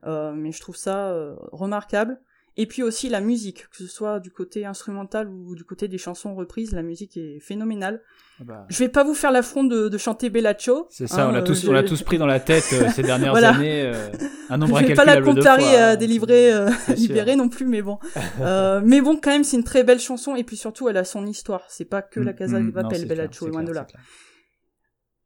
[0.05, 2.21] Euh, mais je trouve ça euh, remarquable.
[2.57, 5.99] Et puis aussi la musique, que ce soit du côté instrumental ou du côté des
[5.99, 8.03] chansons reprises, la musique est phénoménale.
[8.41, 10.87] Ah bah, Je vais pas vous faire l'affront de, de chanter Bella Ciao.
[10.91, 12.65] C'est ça, hein, on l'a euh, tous, je- on l'a tous pris dans la tête
[12.73, 13.55] euh, ces dernières Voilà.
[13.55, 13.83] années.
[13.85, 14.09] euh,
[14.51, 15.97] un nombre je vais pas la comparer fois, à hein.
[15.97, 16.71] des livrets euh,
[17.37, 17.99] non plus, mais bon.
[18.41, 21.05] Euh, mais bon, quand même, c'est une très belle chanson et puis surtout, elle a
[21.05, 21.63] son histoire.
[21.69, 23.63] C'est pas que la Casa Mm, de mm, Papel, c'est Bella clair, Ciao, c'est loin
[23.63, 23.87] de là.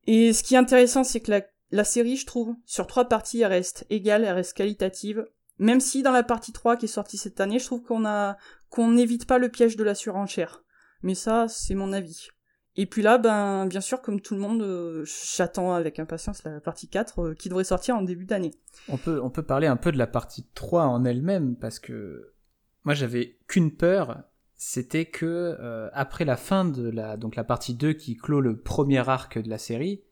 [0.06, 3.40] Et ce qui est intéressant, c'est que la, la série, je trouve, sur trois parties,
[3.40, 5.24] elle reste égale, elle reste qualitative.
[5.58, 9.26] Même si dans la partie 3 qui est sortie cette année, je trouve qu'on n'évite
[9.26, 10.62] pas le piège de la surenchère.
[11.02, 12.28] Mais ça, c'est mon avis.
[12.76, 15.04] Et puis là, ben, bien sûr, comme tout le monde, euh,
[15.36, 18.50] j'attends avec impatience la partie 4 euh, qui devrait sortir en début d'année.
[18.88, 22.34] On peut, on peut parler un peu de la partie 3 en elle-même, parce que
[22.82, 24.24] moi j'avais qu'une peur,
[24.56, 25.24] c'était que
[25.60, 29.38] euh, après la fin de la, donc la partie 2 qui clôt le premier arc
[29.38, 30.02] de la série,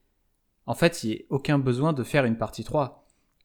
[0.67, 3.02] en fait il n'y ait aucun besoin de faire une partie 3.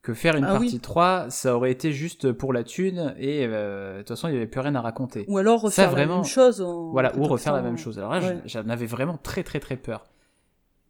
[0.07, 0.79] Que faire une Ah partie oui.
[0.79, 4.37] 3, ça aurait été juste pour la thune, et euh, de toute façon il n'y
[4.37, 5.25] avait plus rien à raconter.
[5.27, 6.61] Ou alors refaire vraiment- la même chose.
[6.61, 6.91] En...
[6.91, 7.99] Voilà, ou refaire la même chose.
[7.99, 8.41] Alors là, Ouais.
[8.45, 10.05] j'en avais vraiment très très très peur.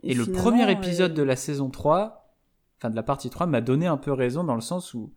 [0.04, 2.30] Et, le premier épisode euh, de la saison 3,
[2.78, 5.12] enfin de la partie 3, m'a donné un peu raison dans le sens où,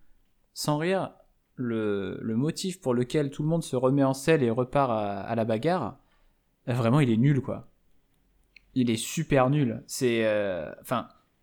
[0.55, 1.11] sans rire,
[1.57, 5.21] le, le motif pour lequel tout le monde se remet en selle et repart à,
[5.21, 5.99] à la bagarre,
[6.71, 7.69] euh, vraiment il est nul quoi.
[8.75, 9.83] Il est super nul.
[9.87, 10.73] C'est euh,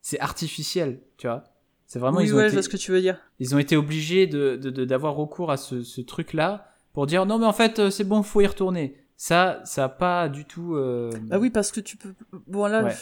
[0.02, 1.44] c'est artificiel, tu vois.
[1.88, 3.18] C'est vraiment oui, ils ont ouais, je été vois ce que tu veux dire.
[3.40, 7.08] ils ont été obligés de de- de- d'avoir recours à ce, ce truc là pour
[7.08, 8.98] dire non mais en fait euh, c'est bon faut y retourner.
[9.16, 10.76] Ça ça a pas du tout.
[10.76, 12.14] euh, Ah oui, parce que tu peux.
[12.46, 12.94] Bon, là, Ouais.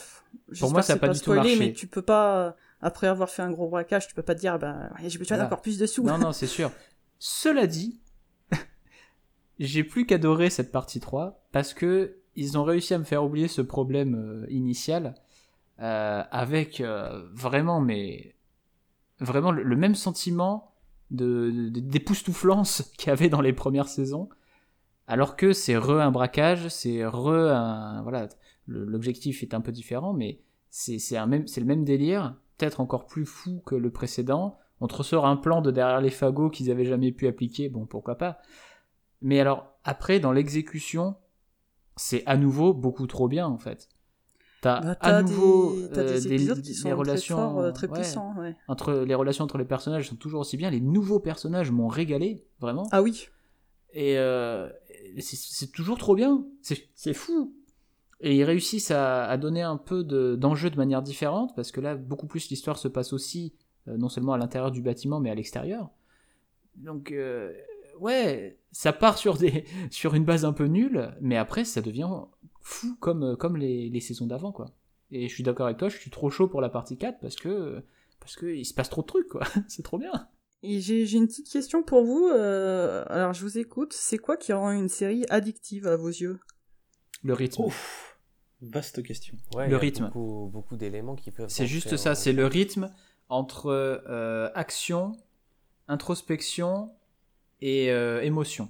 [0.51, 1.57] je- Pour moi, ça a que pas c'est du tout marché.
[1.59, 4.57] mais tu peux pas, après avoir fait un gros braquage, tu peux pas te dire,
[4.57, 5.43] bah, j'ai besoin Voilà.
[5.49, 6.03] d'encore plus de sous.
[6.05, 6.71] Non, non, c'est sûr.
[7.19, 7.99] Cela dit,
[9.59, 13.47] j'ai plus qu'adoré cette partie 3 parce que ils ont réussi à me faire oublier
[13.47, 15.15] ce problème euh, initial
[15.81, 18.34] euh, avec euh, vraiment, mais
[19.19, 20.71] vraiment le, même sentiment
[21.11, 24.29] de, de- d'époustouflance qu'il y avait dans les premières saisons.
[25.07, 28.01] Alors que c'est re un braquage, c'est re un.
[28.01, 28.27] Voilà,
[28.67, 33.61] l'objectif est un peu différent, mais c'est c'est le même délire, peut-être encore plus fou
[33.65, 34.57] que le précédent.
[34.81, 37.85] On te ressort un plan de derrière les fagots qu'ils avaient jamais pu appliquer, bon
[37.85, 38.39] pourquoi pas.
[39.21, 41.15] Mais alors après dans l'exécution,
[41.95, 43.89] c'est à nouveau beaucoup trop bien en fait.
[44.65, 47.71] T'as Bah, à nouveau des, euh, des des- épisodes qui sont relations très forts, euh,
[47.71, 48.55] très ouais, puissants, ouais.
[48.67, 50.71] entre les relations entre les personnages sont toujours aussi bien.
[50.71, 52.87] Les nouveaux personnages m'ont régalé vraiment.
[52.91, 53.27] Ah oui.
[53.93, 54.67] Et euh,
[55.19, 56.43] c'est- toujours trop bien.
[56.95, 57.53] C'est fou.
[58.21, 61.79] Et ils réussissent à, à donner un peu de- d'enjeu de, manière différente, parce que
[61.79, 63.53] là, beaucoup plus l'histoire se passe aussi,
[63.87, 65.91] euh, non seulement à l'intérieur du bâtiment, mais à l'extérieur.
[66.75, 67.53] Donc, euh,
[67.99, 72.09] ouais, ça part sur, des, sur une base un peu nulle, mais après, ça devient
[72.67, 74.71] fou comme, comme les, les saisons d'avant, quoi.
[75.11, 77.35] Et je suis d'accord avec toi, je suis trop chaud pour la partie 4, parce
[77.35, 77.83] que,
[78.19, 79.43] parce que il se passe trop de trucs, quoi.
[79.67, 80.11] C'est trop bien.
[80.63, 82.27] Et j'ai j'ai une petite question pour vous.
[82.27, 83.93] euh, alors, je vous écoute.
[83.93, 86.39] C'est quoi qui rend une série addictive à vos yeux?
[87.21, 87.61] Le rythme.
[87.65, 88.17] Ouf,
[88.61, 89.37] vaste question.
[89.53, 90.05] Ouais, Le il y a rythme.
[90.05, 91.49] Beaucoup, beaucoup d'éléments qui peuvent.
[91.49, 92.89] C'est juste ça, c'est le rythme
[93.29, 95.15] entre euh, action,
[95.87, 96.91] introspection
[97.61, 98.69] et euh, émotion.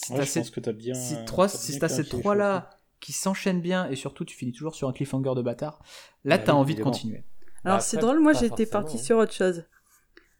[0.00, 0.94] Si Ouais, t'as je ces- pense que t'as bien.
[0.94, 2.38] si t'as trois, bien si t'as ces clarifié les trois choses.
[2.38, 5.82] là qui s'enchaînent bien et surtout tu finis toujours sur un cliffhanger de bâtard,
[6.24, 7.24] là Bah t'as oui, envie de continuer.
[7.64, 9.00] Alors Bah, c'est drôle, moi j'étais partie hein.
[9.02, 9.64] sur autre chose.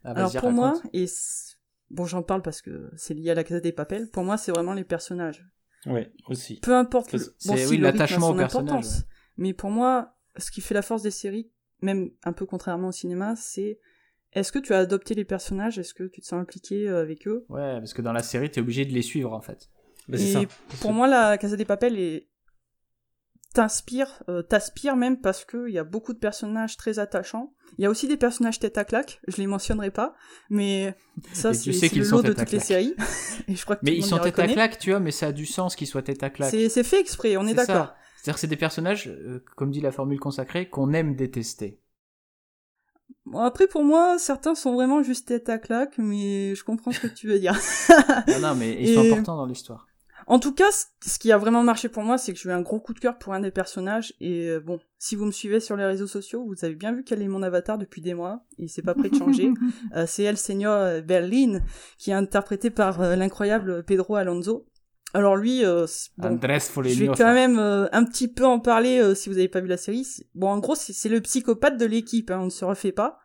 [0.03, 1.05] Ah, Alors pour moi, et
[1.89, 4.51] bon j'en parle parce que c'est lié à la Casa des Papels, pour moi c'est
[4.51, 5.45] vraiment les personnages.
[5.85, 6.59] Ouais, aussi.
[6.59, 7.19] Peu importe, le...
[7.19, 9.03] Bon, si, oui, l'attachement son au personnage, importance, ouais.
[9.37, 11.49] mais pour moi, ce qui fait la force des séries,
[11.81, 13.79] même un peu contrairement au cinéma, c'est
[14.33, 17.27] est-ce que tu as adopté les personnages, est-ce que tu te sens impliqué euh, avec
[17.27, 17.45] eux?
[17.49, 19.69] Ouais, parce que dans la série t'es obligé de les suivre en fait.
[20.07, 20.41] Bah, c'est Et ça.
[20.81, 22.27] Pour moi, la Casa des Papels est
[23.53, 27.53] t'inspire, euh, t'aspire même parce que il y a beaucoup de personnages très attachants.
[27.77, 30.15] Il y a aussi des personnages tête à claque, je les mentionnerai pas,
[30.51, 30.95] mais
[31.33, 32.93] ça c'est le lot de toutes les séries.
[33.47, 34.99] Et je crois que Mais tout le ils monde sont tête à claque, tu vois,
[34.99, 36.51] mais ça a du sens qu'ils soient tête à claque.
[36.51, 37.65] C'est c'est fait exprès, on est, C'est ça.
[37.65, 37.93] d'accord.
[38.17, 41.79] C'est-à-dire que c'est des personnages, euh, comme dit la formule consacrée, qu'on aime détester.
[43.31, 46.99] Bon, après pour moi, certains sont vraiment juste tête à claque, mais je comprends ce
[46.99, 47.53] que tu veux dire.
[48.27, 49.85] non, non, mais ils sont Et- importants dans l'histoire.
[50.27, 50.69] En tout cas,
[51.03, 52.99] ce qui a vraiment marché pour moi, c'est que j'ai eu un gros coup de
[52.99, 54.13] cœur pour un des personnages.
[54.19, 57.03] Et euh, bon, si vous me suivez sur les réseaux sociaux, vous avez bien vu
[57.03, 58.43] quel est mon avatar depuis des mois.
[58.59, 59.51] Et c'est pas prêt de changer.
[59.95, 61.61] Euh, c'est El Señor Berlin,
[61.97, 64.67] qui est interprété par euh, l'incroyable Pedro Alonso.
[65.13, 68.59] Alors lui, euh, c'est- bon, Andrés je vais quand même euh, un petit peu en
[68.59, 70.05] parler euh, si vous avez pas vu la série.
[70.35, 73.19] Bon, en gros, c'est c'est le psychopathe de l'équipe, hein, on ne se refait pas.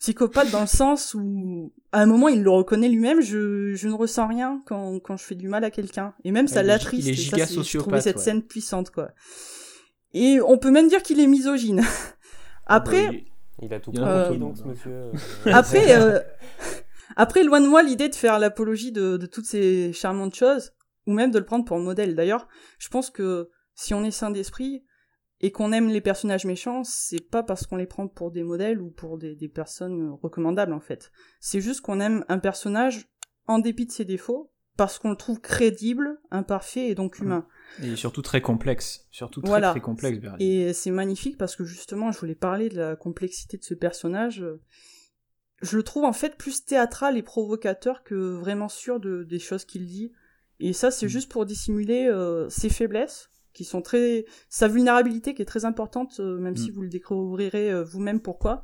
[0.00, 3.94] Psychopathe dans le sens où, à un moment, il le reconnaît lui-même, je, je ne
[3.94, 6.14] ressens rien quand, quand je fais du mal à quelqu'un.
[6.24, 7.06] Et même, ça est- l'attriste.
[7.08, 8.22] il est ça, giga je trouvais sociopathe, cette ouais.
[8.22, 9.08] scène puissante, quoi.
[10.14, 11.82] Et on peut même dire qu'il est misogyne.
[12.66, 13.24] Après, Oui.
[13.60, 14.66] Il a tout a compris, donc, ce hein.
[14.68, 14.90] monsieur.
[14.92, 15.12] euh,
[15.52, 16.20] Après, euh,
[17.16, 20.70] après, loin de moi l'idée de faire l'apologie de, de toutes ces charmantes choses,
[21.08, 22.14] ou même de le prendre pour modèle.
[22.14, 22.46] D'ailleurs,
[22.78, 24.84] je pense que si on est sain d'esprit
[25.40, 28.80] et qu'on aime les personnages méchants, c'est pas parce qu'on les prend pour des modèles
[28.80, 31.10] ou pour des, des personnes recommandables en fait.
[31.40, 33.08] C'est juste qu'on aime un personnage
[33.46, 37.46] en dépit de ses défauts, parce qu'on le trouve crédible, imparfait et donc humain.
[37.82, 39.08] Et surtout très complexe.
[39.10, 39.70] Surtout très Voilà.
[39.70, 40.36] très complexe, Berlin.
[40.38, 44.44] Et c'est magnifique parce que justement, je voulais parler de la complexité de ce personnage.
[45.62, 49.64] Je le trouve en fait plus théâtral et provocateur que vraiment sûr de, des choses
[49.64, 50.12] qu'il dit.
[50.60, 51.10] Et ça, c'est Mm.
[51.10, 56.20] juste pour dissimuler euh, ses faiblesses, qui sont très, sa vulnérabilité qui est très importante,
[56.20, 56.74] euh, même si Mm.
[56.74, 58.62] vous le découvrirez euh, vous-même pourquoi,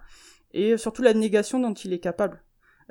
[0.52, 2.42] et surtout la négation dont il est capable.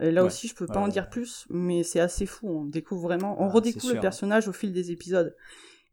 [0.01, 0.27] Et là Ouais.
[0.27, 0.91] aussi, je peux pas Ouais, en ouais.
[0.91, 2.47] dire plus, mais c'est assez fou.
[2.49, 4.01] On découvre vraiment, on Ah, redécouvre le sûr.
[4.01, 5.35] personnage au fil des épisodes.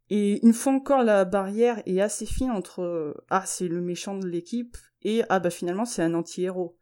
[0.08, 4.16] Et une fois encore, la barrière est assez fine entre euh, ah c'est le méchant
[4.18, 6.76] de l'équipe et ah bah finalement c'est un anti-héros.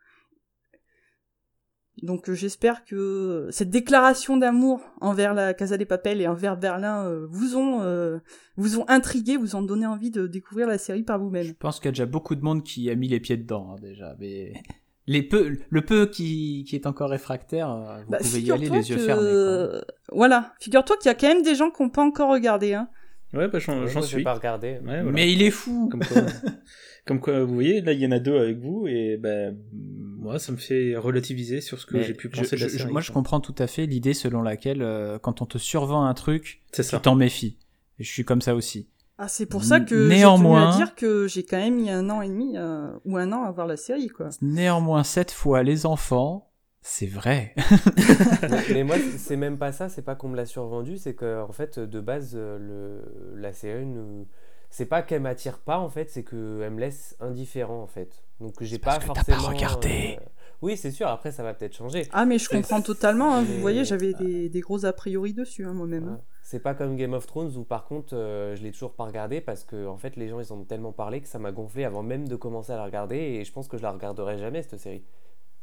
[2.03, 7.05] Donc euh, j'espère que cette déclaration d'amour envers la Casa des Papel et envers Berlin
[7.07, 8.19] euh, vous ont euh,
[8.57, 11.55] vous ont intrigué, vous ont donné envie de découvrir la série par Je vous-même.
[11.55, 13.77] pense qu'il y a déjà beaucoup de monde qui a mis les pieds dedans, hein,
[13.83, 14.15] déjà.
[14.21, 14.53] Mais
[15.09, 17.69] les peu, le peu qui, qui est encore réfractaire,
[18.05, 19.31] vous Bah, pouvez y aller les yeux que- fermés.
[19.33, 19.81] quoi.
[20.13, 22.75] Voilà, figure-toi qu'il y a quand même des gens qui n'ont pas encore regardé.
[22.75, 22.89] Hein.
[23.35, 24.23] Ouais, bah, j'en suis.
[24.23, 24.79] pas regardé.
[24.85, 25.11] Ouais, voilà.
[25.13, 26.23] Mais il est fou Comme quoi,
[27.09, 30.39] comme quoi, vous voyez, là, il y en a deux avec vous, et ben, moi,
[30.39, 32.93] ça me fait relativiser sur ce que j'ai pu je- penser de la je- série.
[32.93, 36.15] Moi, je comprends tout à fait l'idée selon laquelle, euh, quand on te survend un
[36.15, 37.57] truc, tu t'en méfies.
[37.99, 38.89] Et je suis comme ça aussi.
[39.21, 41.91] Ah, c'est pour ça que Néanmoins- j'ai tenu à dire que j'ai quand même mis
[41.91, 44.29] un an et demi euh, ou un an à voir la série, quoi.
[44.43, 47.55] Néanmoins, cette fois, les enfants, c'est vrai.
[48.73, 51.51] mais, moi, c'est même pas ça, c'est pas qu'on me l'a survendu, c'est que en
[51.53, 54.25] fait, de base, euh, le, la série, ne-
[54.71, 56.39] c'est pas qu'elle m'attire pas, en fait, c'est qu'elle
[56.71, 58.25] me laisse indifférent, en fait.
[58.41, 59.49] Donc j'ai pas parce que t'as pas forcément.
[59.49, 60.19] regardé.
[60.21, 60.25] euh,
[60.63, 62.07] Oui, c'est sûr, après, ça va peut-être changer.
[62.13, 63.35] Ah, mais je comprends totalement.
[63.35, 66.05] hein, Vous voyez, j'avais des, des gros a priori dessus, hein, moi-même.
[66.05, 66.21] Voilà.
[66.43, 69.43] C'est pas comme Game of Thrones où par contre euh, je l'ai toujours pas regardé
[69.43, 71.85] parce que en fait les gens ils en ont tellement parlé que ça m'a gonflé
[71.85, 74.63] avant même de commencer à la regarder et je pense que je la regarderai jamais
[74.63, 75.05] cette série.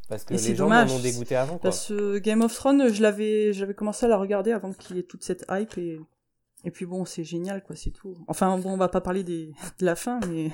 [0.09, 1.71] Parce que Et les gens m'en ont dégoûté avant quoi.
[1.71, 4.99] Parce que Game of Thrones, je l'avais, j'avais commencé à la regarder avant qu'il y
[4.99, 5.99] ait toute cette hype et,
[6.65, 8.15] et puis bon, c'est génial, quoi, c'est tout.
[8.27, 10.51] Enfin, bon, on va pas parler de la fin, mais.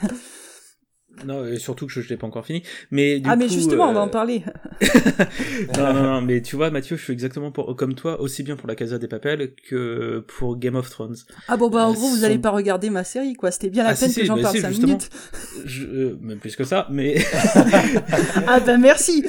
[1.25, 2.63] Non, et surtout que je, je l'ai pas encore fini.
[2.89, 4.43] Mais du ah, mais coup, justement, on va euh, en parler.
[5.77, 8.55] non, non, non, mais tu vois, Mathieu, je suis exactement pour, comme toi, aussi bien
[8.55, 11.15] pour la Casa des Papels que pour Game of Thrones.
[11.47, 13.51] Ah, bon, bah, en Euh, gros, vous son- allez pas regarder ma série, quoi.
[13.51, 14.87] C'était bien la Ah, si, peine si, que j'en bah parle si, 5 justement.
[14.87, 15.09] minutes.
[15.65, 17.17] Je, euh, même plus que ça, mais
[18.47, 19.23] ah, bah, merci.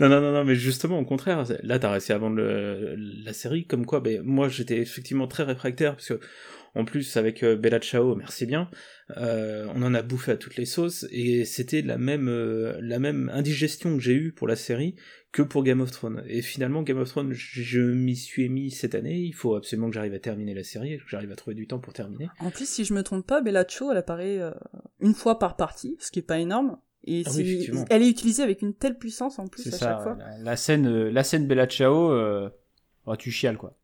[0.00, 3.64] non, non, non, non, mais justement, au contraire, là, t'as réussi vendre le- la série,
[3.64, 6.20] comme quoi, ben, moi, j'étais effectivement très réfractaire, parce que
[6.74, 8.70] En plus, avec euh, Bella Ciao, merci bien,
[9.16, 12.98] euh, on en a bouffé à toutes les sauces, et c'était la même, euh, la
[12.98, 14.94] même indigestion que j'ai eue pour la série
[15.32, 16.22] que pour Game of Thrones.
[16.26, 19.94] Et finalement, Game of Thrones, je m'y suis mis cette année, il faut absolument que
[19.94, 22.28] j'arrive à terminer la série, que j'arrive à trouver du temps pour terminer.
[22.40, 24.52] En plus, si je me trompe pas, Bella Ciao, elle apparaît euh,
[25.00, 26.78] une fois par partie, ce qui est pas énorme.
[27.04, 29.78] Et Ah oui, elle est utilisée avec une telle puissance en plus à ça.
[29.78, 30.18] chaque fois.
[30.18, 32.50] La, la scène, la scène Bella Ciao, euh,
[33.06, 33.76] oh, tu chiales quoi.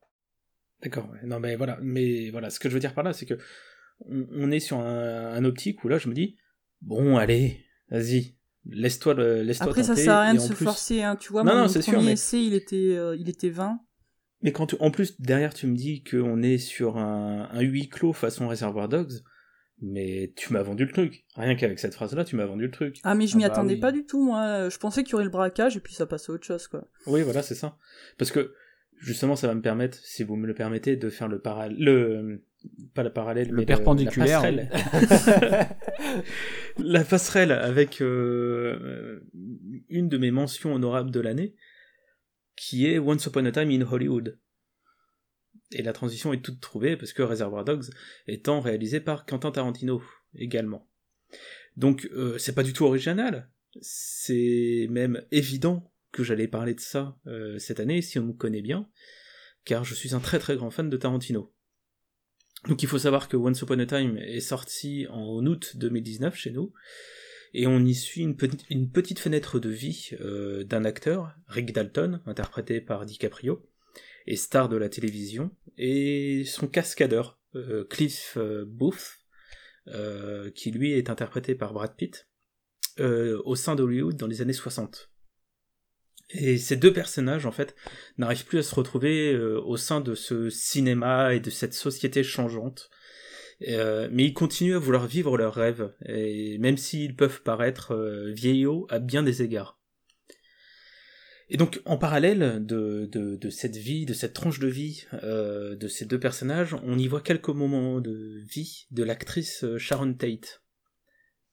[0.86, 3.34] D'accord, non mais voilà, mais voilà, ce que je veux dire par là, c'est que
[4.08, 6.36] on, on est sur un, un optique où là, je me dis,
[6.80, 11.02] bon, allez, vas-y, laisse-toi le, laisse-toi Après, ça sert à rien de se plus- forcer,
[11.02, 11.16] hein.
[11.16, 13.28] Tu vois, Non, moi, non, mon c'est sûr, premier mais- essai, il était, euh, il
[13.28, 13.80] était 20.
[14.42, 17.88] Mais quand tu- en plus derrière tu me dis qu'on est sur un, un huis
[17.88, 19.14] clos façon Reservoir Dogs,
[19.80, 21.24] mais tu m'as vendu le truc.
[21.34, 22.98] Rien qu'avec cette phrase-là, tu m'as vendu le truc.
[23.02, 23.80] Ah, mais je Ah m'y bah attendais oui.
[23.80, 24.68] pas du tout, moi.
[24.68, 26.84] Je pensais qu'il y aurait le braquage et puis ça passait à autre chose, quoi.
[27.06, 27.76] Oui, voilà, c'est ça.
[28.18, 28.54] Parce que
[28.98, 32.42] justement, ça va me permettre, si vous me le permettez, de faire le parallèle, le
[32.94, 35.76] pas le parallèle, Le mais perpendiculaire, la passerelle.
[36.78, 39.20] la passerelle avec euh,
[39.88, 41.54] une de mes mentions honorables de l'année,
[42.56, 44.38] qui est Once Upon a Time in Hollywood.
[45.72, 47.86] Et la transition est toute trouvée parce que Reservoir Dogs
[48.26, 50.02] étant réalisé par Quentin Tarantino
[50.34, 50.88] également.
[51.76, 57.16] Donc euh, c'est pas du tout original, c'est même évident que j'allais parler de ça
[57.26, 58.88] euh, cette année si on me connaît bien,
[59.64, 61.52] car je suis un très très grand fan de Tarantino.
[62.68, 66.50] Donc il faut savoir que Once Upon a Time est sorti en août 2019 chez
[66.50, 66.72] nous,
[67.52, 72.80] et on y suit une, petite- fenêtre de vie euh, d'un acteur, Rick Dalton, interprété
[72.80, 73.68] par DiCaprio,
[74.26, 79.18] et star de la télévision, et son cascadeur, euh, Cliff Booth,
[80.56, 82.26] qui lui est interprété par Brad Pitt,
[82.98, 85.10] au sein d'Hollywood dans les années 60.
[86.30, 87.76] Et ces deux personnages, en fait,
[88.18, 92.22] n'arrivent plus à se retrouver euh, au sein de ce cinéma et de cette société
[92.24, 92.90] changeante.
[93.68, 98.32] Euh, mais ils continuent à vouloir vivre leurs rêves, et même s'ils peuvent paraître euh,
[98.32, 99.80] vieillots à bien des égards.
[101.48, 105.86] Et donc, en parallèle de, de, de cette vie, de cette tranche de vie de
[105.86, 110.64] ces deux personnages, on y voit quelques moments de vie de l'actrice Sharon Tate.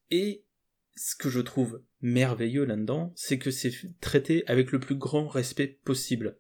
[0.10, 0.46] Et
[0.96, 5.80] ce que je trouve merveilleux là-dedans, c'est que c'est traité avec le plus grand respect
[5.84, 6.38] possible.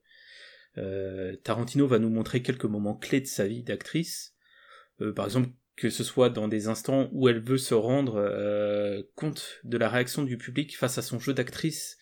[0.77, 4.31] Euh, Tarantino va nous montrer quelques moments clés de sa vie d'actrice,
[5.01, 9.01] Euh, par exemple que ce soit dans des instants où elle veut se rendre euh,
[9.15, 11.97] compte de la réaction du public face à son jeu d'actrice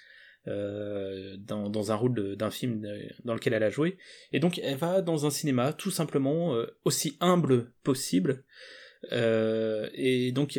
[0.45, 2.85] dans, un rôle d'un film
[3.23, 3.97] dans lequel elle a joué.
[4.33, 8.43] Et donc elle va dans un cinéma tout simplement aussi humble possible.
[9.11, 10.57] Euh, et donc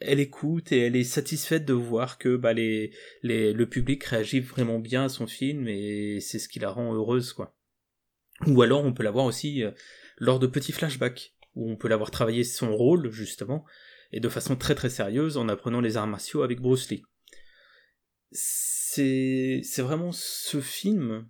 [0.00, 2.92] elle, écoute et elle est satisfaite de voir que bah, les,
[3.22, 6.94] les, le public réagit vraiment bien à son film et c'est ce qui la rend
[6.94, 7.54] heureuse quoi.
[8.46, 9.70] Ou alors on peut la voir aussi euh,
[10.16, 13.66] lors de petits flashbacks où on peut la voir travailler son rôle justement
[14.12, 17.04] et de façon très très sérieuse en apprenant les arts martiaux avec Bruce Lee.
[18.30, 21.28] C'est c'est vraiment ce film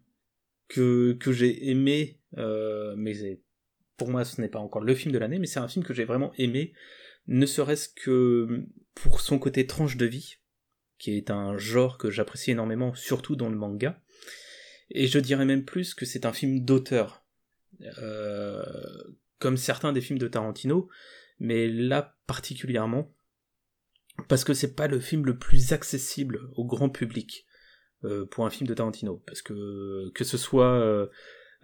[0.69, 3.43] que que j'ai aimé euh, mais
[3.97, 5.95] pour moi ce n'est pas encore le film de l'année mais c'est un film que
[5.95, 6.73] j'ai vraiment aimé
[7.27, 10.39] ne serait-ce que pour son côté tranche de vie
[10.99, 14.01] qui est un genre que j'apprécie énormément surtout dans le manga.
[14.91, 17.25] Et je dirais même plus que c'est un film d'auteur.
[17.99, 18.63] Euh,
[19.39, 20.89] comme certains des films de Tarantino
[21.41, 23.13] mais là particulièrement
[24.29, 27.47] parce que c'est pas le film le plus accessible au grand public
[28.05, 29.23] euh, pour un film de Tarantino.
[29.27, 31.09] Parce que que ce soit euh,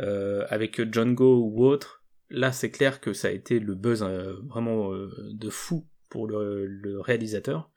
[0.01, 2.00] euh, avec Django ou autre
[2.31, 6.27] là c'est clair que ça a été le buzz euh, vraiment euh, de fou pour
[6.27, 7.71] le, réalisateur.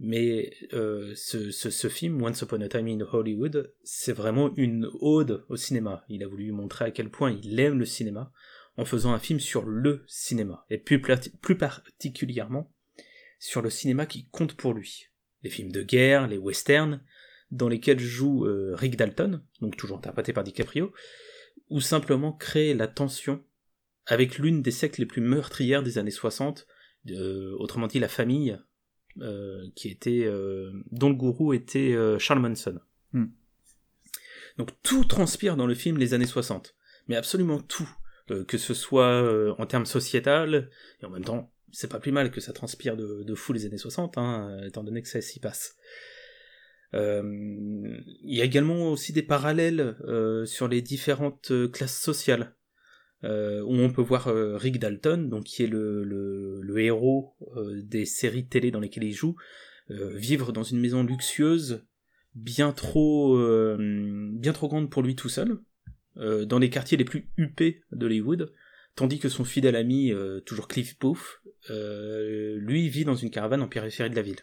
[0.00, 5.56] Mais euh, ce, film Once Upon a Time in Hollywood c'est vraiment une ode au
[5.56, 6.04] cinéma.
[6.08, 8.32] Il a voulu montrer à quel point il aime le cinéma
[8.76, 11.02] en faisant un film sur le cinéma et plus,
[11.40, 12.72] plus particulièrement
[13.40, 15.08] sur le cinéma qui compte pour lui.
[15.42, 17.02] Les films de guerre les westerns
[17.50, 20.92] dans lesquels joue Rick Dalton donc toujours interprété par DiCaprio
[21.70, 23.42] ou simplement créer la tension
[24.08, 26.66] avec l'une des sectes les plus meurtrières des années 60,
[27.10, 28.58] euh, autrement dit la famille,
[29.20, 32.80] euh, qui était, euh, dont le gourou était euh, Charles Manson.
[33.12, 33.26] Hmm.
[34.56, 36.74] Donc tout transpire dans le film les années 60,
[37.06, 37.88] mais absolument tout,
[38.30, 40.70] euh, que ce soit euh, en termes sociétal,
[41.02, 43.66] et en même temps, c'est pas plus mal que ça transpire de, de fou les
[43.66, 45.76] années 60, hein, étant donné que ça s'y passe.
[46.94, 47.22] Euh,
[48.22, 52.54] il y a également aussi des parallèles euh, sur les différentes classes sociales,
[53.24, 58.04] euh, où on peut voir euh, Rick Dalton, donc qui est le, héros euh, des
[58.04, 59.36] séries télé dans lesquelles il joue,
[59.90, 61.82] vivre dans une maison luxueuse,
[62.34, 65.60] bien trop, grande pour lui tout seul,
[66.16, 68.52] dans les quartiers les plus huppés d'Hollywood,
[68.96, 70.12] tandis que son fidèle ami,
[70.44, 71.40] toujours Cliff Booth,
[71.70, 74.40] lui vit dans une caravane en périphérie de la ville.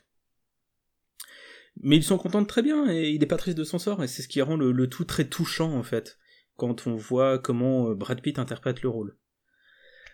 [1.81, 4.07] Mais ils sont contents très bien et il est pas triste de son sort et
[4.07, 6.17] c'est ce qui rend le, tout très touchant en fait
[6.55, 9.17] quand on voit comment euh, Brad Pitt interprète le rôle.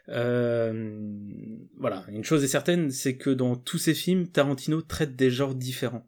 [0.10, 1.00] Euh,
[1.78, 5.56] voilà, une chose est certaine, c'est que dans tous ses films, Tarantino traite des genres
[5.56, 6.08] différents.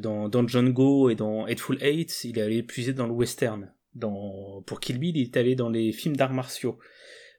[0.00, 3.72] Dans, dans Django et dans Hateful Eight, il est allé puiser dans le western.
[3.94, 6.78] Dans, pour Kill Bill, il est allé dans les films d'arts martiaux.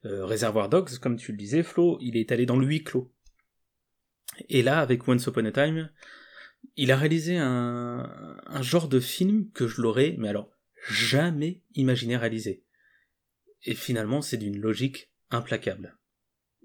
[0.06, 3.12] Euh, Reservoir Dogs, comme tu le disais, Flo, il est allé dans le huis clos.
[4.48, 5.90] Et là, avec Once Upon a Time,
[6.76, 10.57] il a réalisé un, un genre de film que je l'aurais, mais alors,
[10.90, 12.64] jamais imaginé réaliser.
[13.64, 15.98] Et finalement, c'est d'une logique implacable.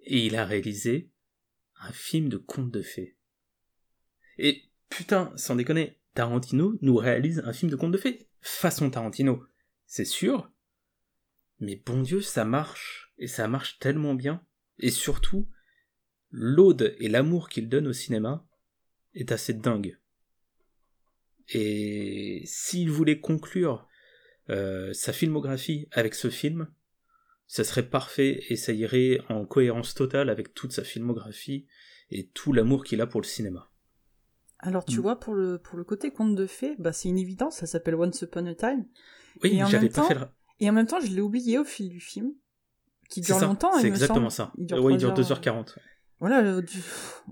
[0.04, 1.10] Et il a réalisé
[1.80, 3.16] un film de conte de fées.
[4.38, 8.28] Et putain, sans déconner, Tarantino nous réalise un film de conte de fées.
[8.40, 9.44] Façon Tarantino.
[9.86, 10.50] C'est sûr.
[11.60, 13.12] Mais bon Dieu, ça marche.
[13.18, 14.44] Et ça marche tellement bien.
[14.78, 15.48] Et surtout,
[16.30, 18.46] l'aude et l'amour qu'il donne au cinéma
[19.14, 19.98] est assez dingue.
[21.48, 23.86] Et s'il voulait conclure
[24.50, 26.68] euh, sa filmographie avec ce film,
[27.46, 31.66] ça serait parfait et ça irait en cohérence totale avec toute sa filmographie
[32.10, 33.70] et tout l'amour qu'il a pour le cinéma.
[34.58, 35.02] Alors tu mm.
[35.02, 37.96] vois, pour le, pour le côté conte de fées, bah, c'est une évidence, ça s'appelle
[37.96, 38.86] Once Upon a Time.
[39.42, 40.20] Oui, j'avais pas fait le...
[40.60, 42.32] Et en même temps, je l'ai oublié au fil du film,
[43.08, 43.72] qui dure longtemps.
[43.80, 44.52] C'est exactement ça.
[44.56, 45.76] Il dure, oui, il dure 2h40.
[46.20, 46.62] Voilà, euh,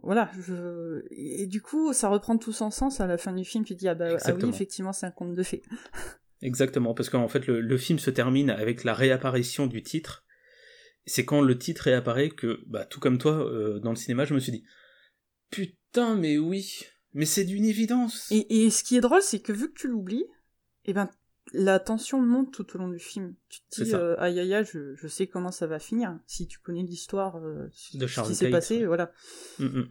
[0.02, 0.30] voilà.
[0.40, 1.04] Je...
[1.11, 3.64] Et du coup, ça reprend tout son sens à la fin du film.
[3.64, 5.62] Tu dis, ah bah ah oui, effectivement, c'est un conte de fées.
[6.43, 10.24] Exactement, parce qu'en fait le, film se termine avec la réapparition du titre.
[11.07, 14.34] C'est quand le titre réapparaît que, bah, tout comme toi, euh, dans le cinéma, je
[14.34, 14.64] me suis dit
[15.51, 16.82] Putain, mais oui,
[17.12, 18.30] mais c'est d'une évidence.
[18.30, 20.26] Et, ce qui est drôle, c'est que vu que tu l'oublies,
[20.84, 21.11] eh ben
[21.53, 23.34] la tension monte tout au long du film.
[23.49, 26.18] Tu te dis euh, aïe aïe aïe, je, sais comment ça va finir.
[26.26, 29.12] Si tu connais l'histoire, euh, de ce qui s'est passé, voilà.
[29.59, 29.88] Mm, mm.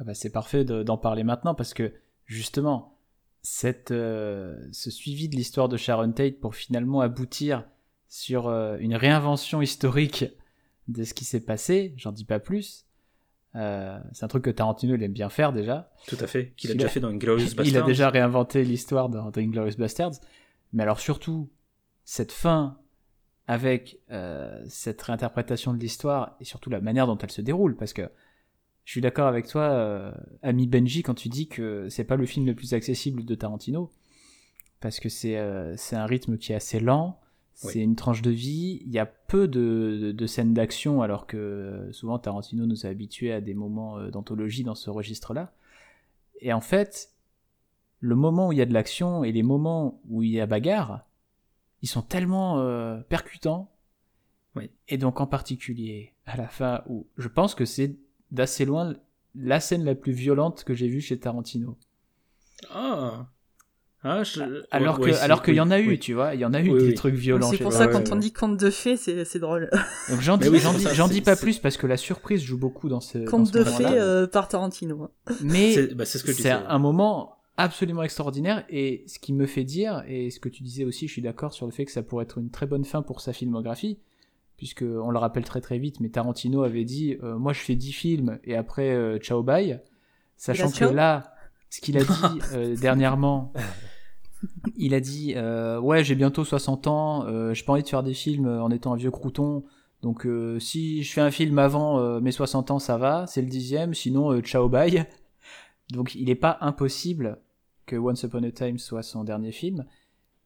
[0.00, 1.92] Ah bah, c'est parfait d'en parler maintenant parce que
[2.26, 2.97] justement,
[3.42, 7.64] cette, euh, ce suivi de l'histoire de Sharon Tate pour finalement aboutir
[8.08, 10.24] sur euh, une réinvention historique
[10.88, 12.86] de ce qui s'est passé, j'en dis pas plus.
[13.54, 15.90] Euh, c'est un truc que Tarantino il aime bien faire déjà.
[16.06, 17.66] Tout à fait, qu'il a déjà fait dans Inglourious Basterds.
[17.66, 20.20] Il a déjà réinventé l'histoire dans, dans Inglourious Basterds.
[20.72, 21.50] Mais alors surtout,
[22.04, 22.78] cette fin
[23.46, 23.98] avec
[24.66, 28.10] cette réinterprétation de l'histoire et surtout la manière dont elle se déroule, parce que
[28.88, 30.10] je suis d'accord avec toi, euh,
[30.42, 33.90] ami Benji, quand tu dis que c'est pas le film le plus accessible de Tarantino,
[34.80, 37.20] parce que c'est euh, un rythme qui est assez lent,
[37.52, 41.36] c'est une tranche de vie, il y a peu de, de, scènes d'action, alors que
[41.36, 45.52] euh, souvent Tarantino nous a habitués à des moments d'anthologie dans ce registre-là.
[46.40, 47.10] Et en fait,
[48.00, 50.46] le moment où il y a de l'action et les moments où il y a
[50.46, 51.04] bagarre,
[51.82, 53.70] ils sont tellement percutants.
[54.88, 57.94] Et donc en particulier à la fin où je pense que c'est
[58.30, 58.94] d'assez loin
[59.34, 61.76] la scène la plus violente que j'ai vue chez Tarantino.
[62.70, 63.28] Ah.
[64.04, 64.22] Ah,
[64.70, 66.72] Alors que, alors qu'il y en a eu, tu vois, il y en a eu
[66.78, 67.50] des trucs violents.
[67.50, 69.70] C'est pour ça quand on dit conte de fées, c'est drôle.
[70.20, 70.48] j'en dis,
[70.94, 73.18] j'en dis, pas plus parce que la surprise joue beaucoup dans ce.
[73.18, 75.10] Conte de fées euh, par Tarantino.
[75.42, 80.38] Mais c'est bah, un moment absolument extraordinaire et ce qui me fait dire et ce
[80.38, 82.50] que tu disais aussi, je suis d'accord sur le fait que ça pourrait être une
[82.50, 83.98] très bonne fin pour sa filmographie
[84.58, 87.76] puisque on le rappelle très très vite, mais Tarantino avait dit euh, moi je fais
[87.76, 89.80] 10 films et après euh, ciao bye,
[90.36, 91.32] sachant que là,
[91.70, 93.52] ce qu'il a dit euh, dernièrement,
[94.76, 95.34] il a dit
[95.80, 98.96] ouais j'ai bientôt 60 ans, j'ai pas envie de faire des films en étant un
[98.96, 99.64] vieux crouton,
[100.02, 100.26] donc
[100.58, 104.38] si je fais un film avant mes 60 ans ça va, c'est le dixième, sinon
[104.40, 105.06] ciao bye.
[105.90, 107.40] Donc il n'est pas impossible
[107.86, 109.86] que Once Upon a Time soit son dernier film.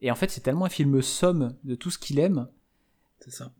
[0.00, 2.46] Et en fait c'est tellement un film somme de tout ce qu'il aime.
[3.18, 3.52] C'est ça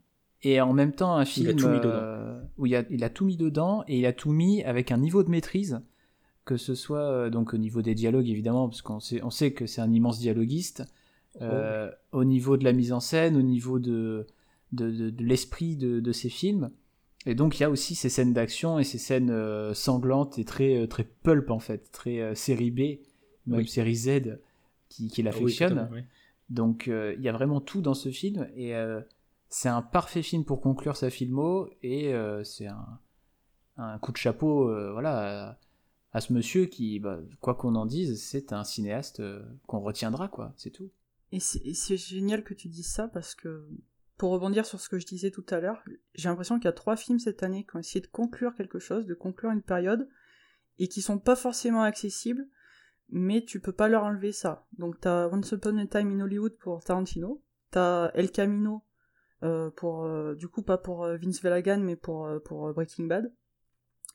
[0.43, 3.83] et en même temps un film euh, où il a, il a, tout mis dedans
[3.87, 5.81] et il a tout mis avec un niveau de maîtrise.
[6.45, 9.53] Que ce soit euh, donc au niveau des dialogues évidemment parce qu'on sait, on sait
[9.53, 10.83] que c'est un immense dialoguiste
[11.41, 12.19] euh, oh.
[12.19, 14.27] au niveau de la mise en scène au niveau de,
[14.73, 16.69] de, de, l'esprit de, de, ses films.
[17.25, 19.33] Et donc il y a aussi ces scènes d'action et ces scènes
[19.73, 22.99] sanglantes et très très pulp en fait très série B
[23.47, 24.37] même série Z
[24.89, 25.87] qui, qui l'affectionne.
[26.49, 28.73] donc il y a vraiment tout dans ce film et
[29.53, 34.67] c'est un parfait film pour conclure sa filmo et euh, c'est un, coup de chapeau
[34.67, 35.59] euh, voilà
[36.11, 40.27] à, ce monsieur qui bah, quoi qu'on en dise c'est un cinéaste euh, qu'on retiendra
[40.27, 40.89] quoi c'est tout.
[41.31, 43.67] Et c'est génial que tu dises ça parce que
[44.17, 45.83] pour rebondir sur ce que je disais tout à l'heure
[46.15, 48.79] j'ai l'impression qu'il y a trois films cette année qui ont essayé de conclure quelque
[48.79, 50.09] chose de conclure une période
[50.79, 52.47] et qui sont pas forcément accessibles
[53.09, 54.65] mais tu peux pas leur enlever ça.
[54.79, 58.83] Donc t'as Once Upon a Time in Hollywood pour Tarantino t'as El Camino
[59.75, 63.31] pour du coup pas pour Vince Vellagan mais pour pour Breaking Bad.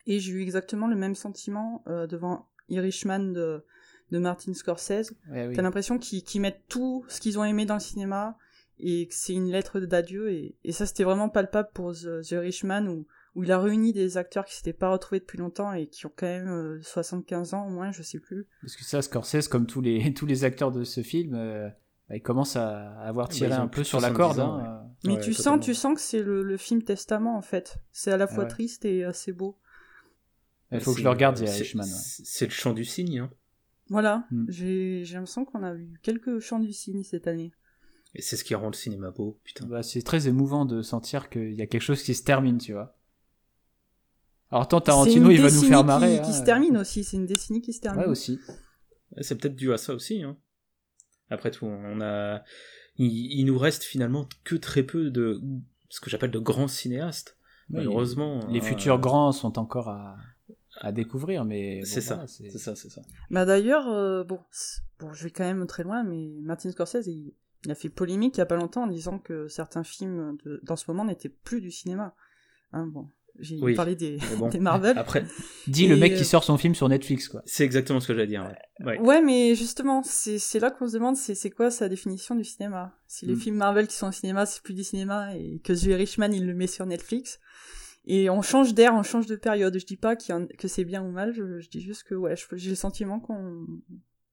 [0.06, 3.64] Et j'ai eu exactement le même sentiment devant Irishman de
[4.10, 5.12] de Martin Scorsese.
[5.32, 8.36] T'as l'impression qu'ils mettent tout ce qu'ils ont aimé dans le cinéma
[8.80, 10.30] et que c'est une lettre d'adieu.
[10.30, 13.92] Et, et, ça, c'était vraiment palpable pour The, The Richman où, où, il a réuni
[13.92, 17.56] des acteurs qui s'étaient pas retrouvés depuis longtemps et qui ont quand même 75 euh,
[17.56, 18.46] ans au moins, je sais plus.
[18.62, 21.68] Parce que ça, Scorsese, comme tous les, tous les acteurs de ce film, euh,
[22.08, 24.40] bah, il commence à avoir ah, tiré bah, un peu sur la corde.
[24.40, 24.84] Hein.
[24.84, 25.08] Euh.
[25.08, 27.78] Mais tu, sens, tu sens que c'est le, le, film testament en fait.
[27.92, 29.58] C'est à la fois triste et assez beau.
[30.72, 31.36] Il faut que je le regarde.
[31.46, 33.20] C'est le chant du cygne.
[33.20, 33.30] Hein.
[33.90, 34.44] Voilà, mm.
[34.48, 37.52] j'ai l'impression qu'on a vu quelques chants du cygne cette année.
[38.14, 39.66] Et c'est ce qui rend le cinéma beau, putain.
[39.66, 42.72] Bah, c'est très émouvant de sentir qu'il y a quelque chose qui se termine, tu
[42.72, 42.96] vois.
[44.50, 46.20] Alors tant Tarantino, il va nous faire marrer.
[46.20, 48.04] Qui, qui se termine aussi, c'est une décennie qui se termine.
[48.04, 48.40] Ouais, aussi.
[49.20, 50.22] C'est peut-être dû à ça aussi.
[50.22, 50.38] Hein.
[51.30, 52.42] Après tout, on a,
[52.96, 55.40] il, nous reste finalement que très peu de
[55.88, 57.36] ce que j'appelle de grands cinéastes.
[57.70, 58.40] Malheureusement.
[58.48, 60.16] Les, euh, futurs grands sont encore à,
[60.80, 63.02] à découvrir, mais c'est ça, c'est ça, c'est ça.
[63.30, 64.40] Bah d'ailleurs, euh, bon,
[64.98, 67.34] bon, je vais quand même très loin, mais Martin Scorsese, il,
[67.68, 70.76] a fait polémique il y a pas longtemps en disant que certains films de, dans
[70.76, 72.14] ce moment n'étaient plus du cinéma.
[72.72, 73.08] Hein, bon,
[73.38, 74.18] j'ai parlé des,
[74.50, 74.96] des, Marvel.
[74.98, 75.24] Après,
[75.66, 77.42] dis le mec qui euh, sort son film sur Netflix, quoi.
[77.46, 78.50] C'est exactement ce que j'allais dire.
[78.84, 78.98] Ouais.
[78.98, 79.22] ouais.
[79.22, 82.94] mais justement, c'est là qu'on se demande c'est quoi sa définition du cinéma?
[83.06, 83.40] Si les mm.
[83.40, 86.46] films Marvel qui sont au cinéma, c'est plus du cinéma et que The Richman il
[86.46, 87.40] le met sur Netflix,
[88.06, 89.78] et on change d'air, on change de période.
[89.78, 92.76] Je dis pas que c'est bien ou mal, je, dis juste que ouais, j'ai le
[92.76, 93.66] sentiment qu'on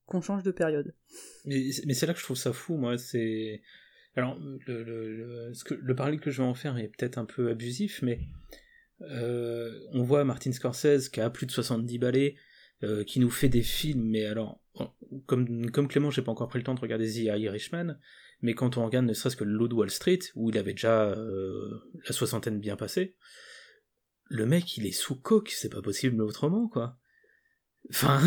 [0.05, 0.93] qu'on change de période.
[1.45, 2.97] Mais, mais c'est là que je trouve ça fou, moi.
[2.97, 3.61] C'est
[4.15, 7.25] alors le, le, ce que, le parallèle que je vais en faire est peut-être un
[7.25, 8.55] peu abusif, mais euh,
[8.99, 12.35] on voit Martin Scorsese qui a plus de 70 balais,
[12.83, 14.61] euh, qui nous fait des films, mais alors
[15.27, 17.97] comme comme Clément, j'ai pas encore pris le temps de regarder The Irishman,
[18.41, 21.79] mais quand on regarde ne serait-ce que le Wall Street, où il avait déjà euh,
[22.05, 23.15] la soixantaine bien passée,
[24.25, 26.97] le mec il est sous coque, c'est pas possible autrement quoi.
[27.89, 28.19] Enfin,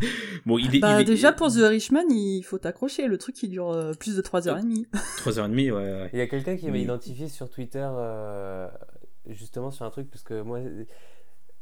[0.46, 0.78] bon, il est.
[0.78, 3.06] Bah, déjà pour The Richman, il faut t'accrocher.
[3.06, 4.86] Le truc, il dure euh, plus de 3h30.
[5.18, 6.10] 3h30, ouais, ouais.
[6.12, 8.68] Il y a quelqu'un qui m'a identifié sur Twitter, euh,
[9.28, 10.60] justement, sur un truc, parce que moi,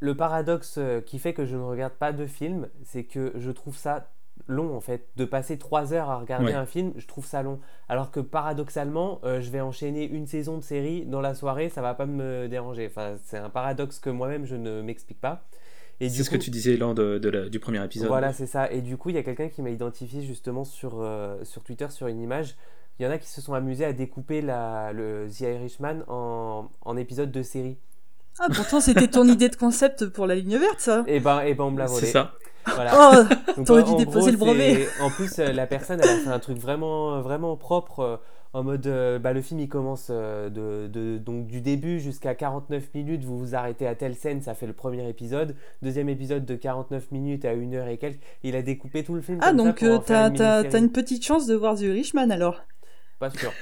[0.01, 3.51] le paradoxe euh, qui fait que je ne regarde pas de film, c'est que je
[3.51, 4.11] trouve ça
[4.47, 5.09] long en fait.
[5.17, 7.61] De passer trois heures à regarder un film, je trouve ça long.
[7.89, 11.83] Alors que paradoxalement, euh, je vais enchaîner une saison de série dans la soirée, ça
[11.83, 12.87] va pas me déranger.
[12.87, 15.47] Enfin, c'est un paradoxe que moi-même je ne m'explique pas.
[16.01, 18.09] C'est ce que tu disais lors de, du premier épisode.
[18.09, 18.71] Voilà, c'est ça.
[18.71, 21.87] Et du coup, il y a quelqu'un qui m'a identifié justement sur, euh, sur Twitter
[21.91, 22.57] sur une image.
[22.99, 26.71] Il y en a qui se sont amusés à découper la, le The Irishman en,
[26.83, 27.77] en épisodes de série.
[28.39, 31.05] Ah, pourtant, c'était ton idée de concept pour la ligne verte, ça.
[31.07, 32.07] Et eh ben, et eh ben on me l'a volé.
[32.07, 32.33] C'est ça.
[32.67, 33.29] Voilà.
[33.57, 34.89] Oh, t'aurais dû déposer le brevet.
[35.01, 38.01] En plus, euh, la personne, elle a fait un truc vraiment, vraiment propre.
[38.01, 38.17] Euh,
[38.53, 42.95] en mode, euh, bah, le film il commence de, de, donc du début jusqu'à 49
[42.95, 45.57] minutes, vous vous arrêtez à telle scène, ça fait le premier épisode.
[45.83, 48.21] Deuxième épisode de 49 minutes à une heure et quelques.
[48.45, 49.41] Il a découpé tout le film.
[49.43, 52.63] Ah, donc t'as as, une petite chance de voir The Richman alors
[53.19, 53.53] pas sûr.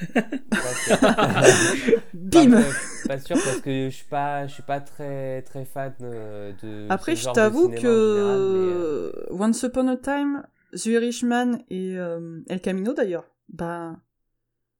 [2.14, 2.50] Bim
[3.06, 6.86] pas, sûr parce que je suis pas, je suis pas très, très fan euh, de.
[6.90, 10.42] Après, je t'avoue que euh, Once Upon a Time,
[10.72, 13.98] The Irishman et euh, El Camino d'ailleurs, bah,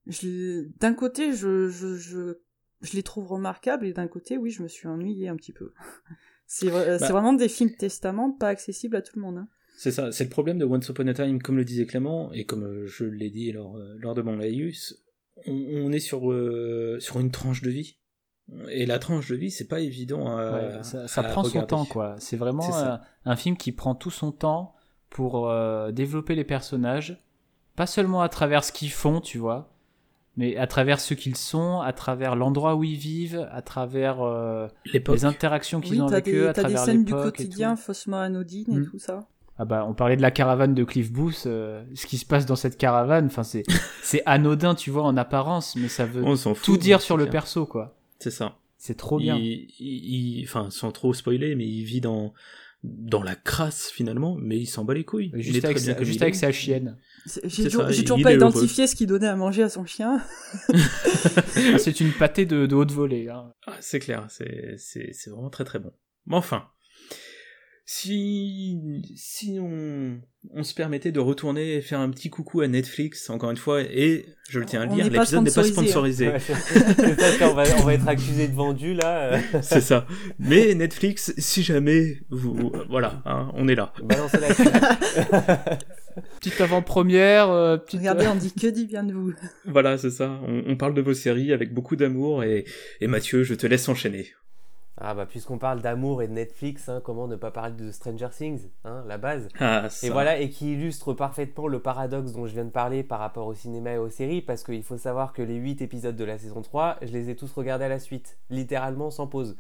[0.07, 2.39] d'un côté, je, je, je,
[2.81, 5.73] je, les trouve remarquables et d'un côté, oui, je me suis ennuyé un petit peu.
[6.47, 9.39] C'est bah vraiment des films testament pas accessibles à tout le monde.
[9.39, 9.49] Hein.
[9.83, 12.45] C'est ça, c'est le problème de Once Upon a Time, comme le disait Clément, et
[12.45, 15.03] comme euh, je l'ai dit lors, euh, lors de mon laïus,
[15.49, 17.97] on, est sur, euh, sur une tranche de vie.
[18.71, 20.85] Et la tranche de vie, c'est pas évident à.
[20.85, 22.15] ça, prend son temps, quoi.
[22.19, 22.65] C'est vraiment
[23.25, 24.77] un, film qui prend tout son temps
[25.11, 25.53] pour
[25.91, 27.21] développer les personnages,
[27.75, 29.75] pas seulement à travers ce qu'ils font, tu vois,
[30.37, 34.21] mais à travers ce qu'ils sont, à travers l'endroit où ils vivent, à travers
[34.93, 38.79] les interactions qu'ils ont avec eux, à travers des scènes du quotidien faussement anodines et
[38.79, 38.87] mm.
[38.89, 39.27] tout ça.
[39.63, 41.45] Ah bah, on parlait de la caravane de Cliff Booth.
[41.47, 43.63] Euh, ce qui se passe dans cette caravane, enfin c'est
[44.03, 46.25] c'est anodin, tu vois, en apparence, mais ça veut
[46.65, 47.97] tout dire sur le perso, quoi.
[48.19, 48.59] C'est ça.
[48.77, 49.41] C'est trop bien.
[50.43, 52.33] Enfin, sans trop spoiler, mais il vit dans
[52.83, 55.31] dans la crasse finalement, mais il s'en bat les couilles.
[55.35, 56.99] Juste, avec, sa, juste avec sa chienne.
[57.45, 60.21] J'ai toujours, pas identifié ce qu'il donnait à manger à son chien.
[61.75, 63.29] Ah, c'est une pâtée de, de haute volée.
[63.29, 63.53] Hein.
[63.69, 64.77] Ah, c'est clair, c'est
[65.29, 65.93] vraiment très très bon.
[66.27, 66.65] Mais enfin,
[67.85, 70.21] si, si on,
[70.55, 73.83] on, se permettait de retourner et faire un petit coucou à Netflix, encore une fois,
[73.83, 76.29] et je le tiens à le dire, l'épisode n'est pas sponsorisé.
[76.29, 76.39] Hein.
[77.43, 79.41] on, va, on va être accusé de vendu là.
[79.63, 80.07] C'est ça.
[80.39, 83.93] Mais Netflix, si jamais vous, voilà, hein, on est là.
[84.09, 84.19] La
[86.41, 87.51] petite avant-première.
[87.51, 89.33] euh, petite- Regardez, on dit que dit bien de vous.
[89.67, 90.39] Voilà, c'est ça.
[90.47, 92.65] On, on parle de vos séries avec beaucoup d'amour et,
[93.01, 94.29] et Mathieu, je te laisse enchaîner.
[94.99, 98.29] Ah bah puisqu'on parle d'amour et de Netflix, hein, comment ne pas parler de Stranger
[98.31, 99.49] Things, hein, la base?
[99.59, 103.19] Ah, Et voilà, et qui illustre parfaitement le paradoxe dont je viens de parler par
[103.19, 106.25] rapport au cinéma et aux séries, parce qu'il faut savoir que les 8 épisodes de
[106.25, 109.57] la saison 3, je les ai tous regardés à la suite, littéralement sans pause.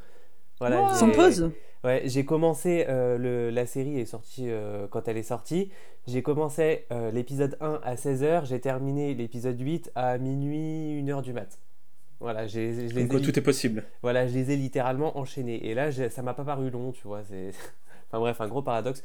[0.61, 1.51] Voilà, Sans j'ai- pause?
[1.83, 5.72] Ouais, j'ai commencé, euh, le, la série est sortie euh, quand elle est sortie,
[6.07, 11.33] j'ai commencé euh, l'épisode 1 à 16h, j'ai terminé l'épisode 8 à minuit, 1h du
[11.33, 11.59] mat.
[12.23, 13.85] Voilà, je les ai tout est possible.
[14.01, 15.66] voilà, je les ai littéralement enchaînés.
[15.66, 17.23] Et là, ça m'a pas paru long, tu vois.
[17.25, 17.51] C'est...
[18.09, 19.03] Enfin bref, un gros paradoxe.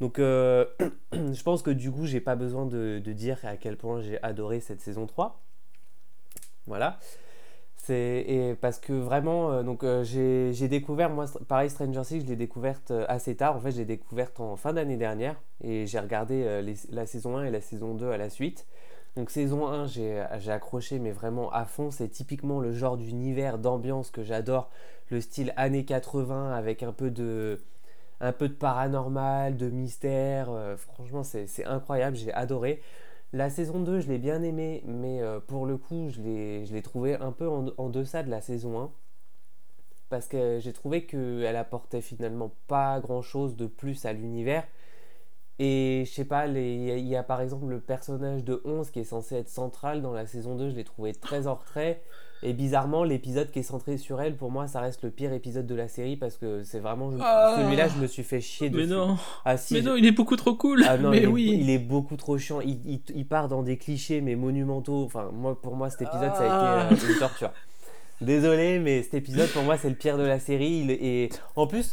[0.00, 0.66] Donc, euh,
[1.12, 4.22] je pense que du coup, j'ai pas besoin de, de dire à quel point j'ai
[4.22, 5.40] adoré cette saison 3.
[6.66, 6.98] Voilà.
[7.76, 8.24] C'est...
[8.28, 12.26] Et parce que vraiment, euh, donc, euh, j'ai, j'ai découvert, moi, pareil, Stranger Things, je
[12.26, 13.56] l'ai découverte assez tard.
[13.56, 15.36] En fait, je l'ai découverte en fin d'année dernière.
[15.64, 18.66] Et j'ai regardé les- la saison 1 et la saison 2 à la suite.
[19.16, 21.90] Donc saison 1, j'ai j'ai accroché, mais vraiment à fond.
[21.90, 24.70] C'est typiquement le genre d'univers, d'ambiance que j'adore.
[25.10, 27.60] Le style années 80 avec un peu de,
[28.20, 30.50] un peu de paranormal, de mystère.
[30.50, 32.82] euh, franchement, c'est incroyable, j'ai adoré.
[33.32, 37.16] La saison 2, je l'ai bien aimé, mais euh, pour le coup, je l'ai trouvé
[37.16, 38.92] un peu en, en deçà de la saison 1.
[40.08, 44.66] Parce que j'ai trouvé qu'elle apportait finalement pas grand-chose de plus à l'univers.
[45.62, 46.56] Et je sais pas, il
[46.86, 49.50] y, a- il y a par exemple le personnage de 11 qui est censé être
[49.50, 52.00] central dans la saison 2, je l'ai trouvé très en retrait.
[52.42, 55.66] Et bizarrement, l'épisode qui est centré sur elle, pour moi, ça reste le pire épisode
[55.66, 57.10] de la série parce que c'est vraiment.
[57.20, 57.56] Ah.
[57.58, 58.94] Celui-là, je me suis fait chier Mais dessus.
[58.94, 60.82] non, Ah si, mais non, il est beaucoup trop cool.
[60.88, 61.58] ah non, mais il, est, oui.
[61.60, 62.62] il est beaucoup trop chiant.
[62.62, 65.04] Il, il- il part dans des clichés, mais monumentaux.
[65.04, 66.88] Enfin, moi, pour moi, cet épisode, ça Ah.
[66.88, 67.50] a été euh, une torture.
[68.22, 70.80] Désolé, mais cet épisode, pour moi, c'est le pire de la série.
[70.84, 71.92] Il- et en plus,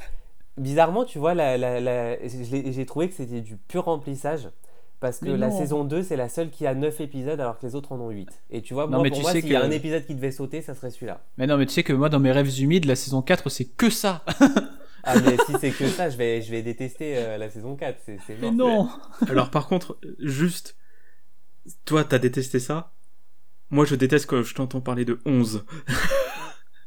[0.57, 4.49] bizarrement, tu vois, la, la- j'ai trouvé que c'était du pur remplissage.
[4.99, 5.57] Parce que la non.
[5.57, 8.09] saison 2, c'est la seule qui a 9 épisodes alors que les autres en ont
[8.09, 8.29] 8.
[8.49, 10.03] Et tu vois, Non, moi, mais pour tu moi, sais s'il y a un épisode
[10.07, 11.21] qui devait sauter, ça serait celui-là.
[11.37, 13.65] Mais non, mais tu sais que moi, dans mes rêves humides, la saison 4, c'est
[13.65, 14.23] que ça.
[15.09, 17.97] Ah, mais si c'est que ça, je vais, je vais détester euh, la saison 4.
[18.05, 18.89] C'est c'est Mais non.
[19.29, 20.75] Alors par contre, juste,
[21.85, 22.91] toi, t'as détesté ça?
[23.69, 25.63] Moi, je déteste quand je t'entends parler de 11.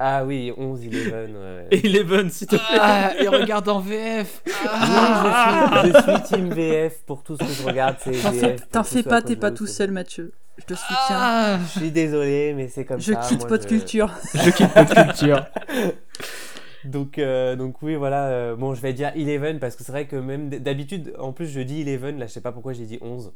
[0.02, 1.66] Ah oui, 11, 11, ouais.
[1.70, 2.78] Et Eleven, s'il te plaît.
[2.80, 4.42] Ah, et regarde en VF.
[4.46, 7.96] Oui, je suis, je suis team VF pour tout ce que je regarde,
[8.72, 10.32] T'en fais, pas, t'es pas tout seul, Mathieu.
[10.56, 10.96] Je te soutiens.
[11.10, 13.20] Ah, Je suis désolé, mais c'est comme je ça.
[13.20, 14.10] quitte moi, je- culture.
[14.34, 15.44] je quitte notre culture.
[16.84, 18.28] Donc, euh, donc oui, voilà.
[18.28, 21.46] euh, bon, je vais dire 11 parce que c'est vrai que même d'habitude, en plus,
[21.46, 22.14] je dis 11.
[22.18, 23.34] Là, je sais pas pourquoi j'ai dit 11.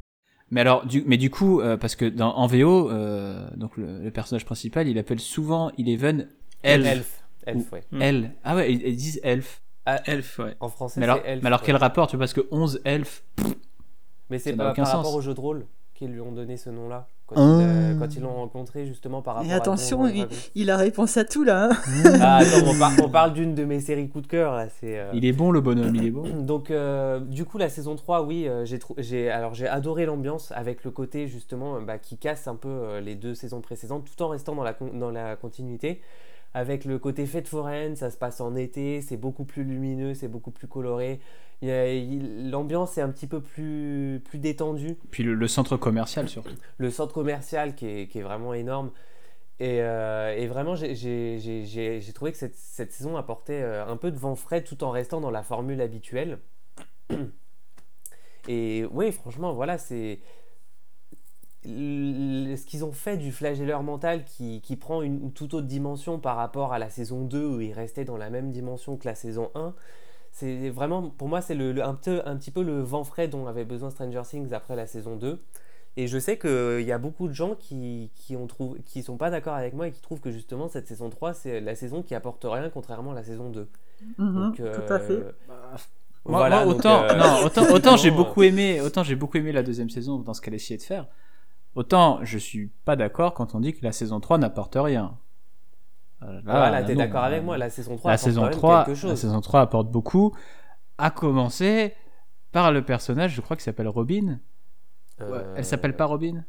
[0.51, 3.99] Mais alors, du, mais du coup, euh, parce que dans, en VO, euh, donc le,
[4.03, 6.29] le personnage principal, il appelle souvent Eleven
[6.65, 6.87] Elf.
[6.87, 7.23] Elf.
[7.47, 7.85] Elf, ouais.
[8.01, 8.31] Elle.
[8.45, 9.61] Ah ouais, ils, ils disent Elf.
[10.07, 10.57] Elf, ouais.
[10.61, 11.43] En français, Mais alors, Elf.
[11.43, 11.67] mais alors ouais.
[11.67, 13.23] quel rapport, tu vois, parce que 11 Elf.
[14.31, 15.17] Mais c'est pas aucun par rapport sens.
[15.17, 17.07] au jeu de rôle qu'ils lui ont donné ce nom-là.
[17.27, 17.59] Quand, Ah.
[17.61, 20.07] ils, euh, quand ils l'ont rencontré, justement, par rapport Et à attention,
[20.55, 21.71] il, a réponse à tout là.
[21.71, 21.77] hein.
[22.21, 24.69] Ah, attends, on, par- on parle d'une de mes séries coup de cœur, là.
[24.81, 24.99] C'est.
[24.99, 26.29] euh, Il est bon, le bonhomme, il est bon.
[26.43, 28.65] Donc, euh, du coup, la saison 3, oui, euh,
[28.99, 33.01] j'ai alors j'ai adoré l'ambiance avec le côté justement bah, qui casse un peu euh,
[33.01, 36.01] les deux saisons précédentes tout en restant dans la, con- dans la continuité.
[36.55, 40.29] Avec le côté fête foraine, ça se passe en été, c'est beaucoup plus lumineux, c'est
[40.29, 41.21] beaucoup plus coloré.
[41.63, 44.97] L'ambiance est un petit peu plus, plus détendue.
[45.11, 46.55] Puis le, le centre commercial, surtout.
[46.79, 48.93] Le centre commercial qui est, qui est vraiment énorme.
[49.61, 50.93] Et, euh, et vraiment, j'ai-
[52.15, 55.21] trouvé que cette, cette saison apportait euh, un peu de vent frais tout en restant
[55.21, 56.39] dans la formule habituelle.
[58.49, 60.21] Et oui, franchement, voilà, c'est.
[61.65, 66.19] Ce qu'ils ont fait du flagelleur mental qui, qui prend une, une toute autre dimension
[66.19, 69.15] par rapport à la saison 2 où il restait dans la même dimension que la
[69.15, 69.75] saison 1,
[70.33, 73.29] c'est vraiment, pour moi, c'est le, le- un, peu, un petit peu le vent frais
[73.29, 75.41] dont avait besoin Stranger Things après la saison 2.
[75.97, 79.17] Et je sais qu'il y a beaucoup de gens qui, qui ont trouvé, qui sont
[79.17, 82.03] pas d'accord avec moi et qui trouvent que justement cette saison 3, c'est la saison
[82.03, 83.69] qui apporte rien contrairement à la saison 2.
[84.19, 85.27] Mhm, Donc, tout à fait.
[85.49, 85.77] euh,
[86.27, 89.15] Moi, voilà, moi, donc, autant, euh, non, autant, autant j'ai effectivement, beaucoup aimé, autant j'ai
[89.17, 91.07] beaucoup aimé la deuxième saison dans ce qu'elle essayait de faire.
[91.75, 95.17] Autant je suis pas d'accord quand on dit que la saison 3 n'apporte rien.
[96.21, 98.57] Là, voilà, là, t'es d'accord avec moi, la saison 3 la apporte saison quand même
[98.57, 99.11] 3, quelque chose.
[99.11, 100.35] la saison 3 apporte beaucoup.
[100.97, 101.93] À commencer
[102.53, 104.39] par le personnage, je crois qu'il s'appelle Robin.
[105.21, 106.45] Euh, Elle s'appelle pas Robin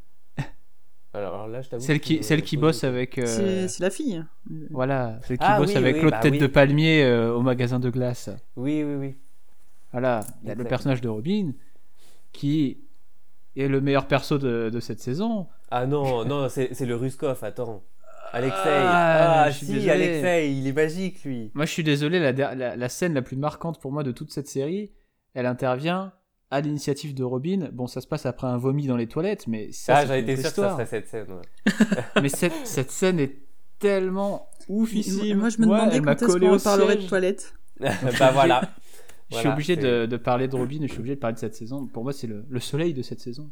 [1.13, 3.17] Alors, alors là, je t'avoue Celle qui, celle qui bosse avec.
[3.17, 4.23] euh, C'est la fille.
[4.69, 6.39] Voilà, celle qui Ah bosse oui, avec oui, l'autre bah tête oui.
[6.39, 8.29] de palmier euh, au magasin de glace.
[8.55, 9.17] Oui, oui, oui.
[9.91, 11.51] Voilà, il y a le personnage de Robin
[12.33, 12.77] qui
[13.55, 15.47] est le meilleur perso de, de cette saison.
[15.71, 17.83] Ah non, non, c'est le Ruskov, attends.
[18.33, 18.59] Alexei.
[18.65, 19.91] Ah, Ah, je suis si, désolé.
[19.91, 21.51] Alexei, il est magique, lui.
[21.53, 24.11] Moi, je suis désolé, la, der- la, la scène la plus marquante pour moi de
[24.11, 24.91] toute cette série,
[25.33, 26.11] elle intervient
[26.51, 27.69] à l'initiative de Robin.
[27.71, 30.35] Bon, ça se passe après un vomi dans les toilettes, mais ça, Ah, j'avais été
[30.37, 31.27] sûr que ça serait cette scène.
[31.31, 31.71] ouais.
[32.21, 33.37] Mais cette, cette scène est
[33.79, 35.37] tellement oufissime.
[35.37, 37.53] Moi, je me Ouais, demandais m'a quand est-ce qu'on parlerait de toilettes.
[37.79, 38.61] bah voilà.
[39.31, 41.39] Je suis obligé de, de parler de Robin et je suis obligé de parler de
[41.39, 41.87] cette saison.
[41.87, 43.49] Pour moi, c'est le, le soleil de cette saison.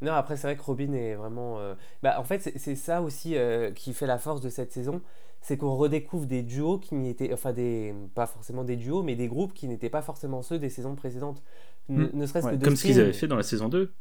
[0.00, 1.58] Non, après, c'est vrai que Robin est vraiment.
[1.58, 5.00] euh, Bah, en fait, c'est- ça aussi euh, qui fait la force de cette saison.
[5.40, 7.32] C'est qu'on redécouvre des duos qui n'y étaient.
[7.32, 7.94] Enfin, des...
[8.14, 11.42] pas forcément des duos, mais des groupes qui n'étaient pas forcément ceux des saisons précédentes.
[11.88, 12.10] Ne, Mm.
[12.14, 13.92] ne serait-ce Ouais, que Comme ce Dustin- qu'ils avaient fait dans la saison 2.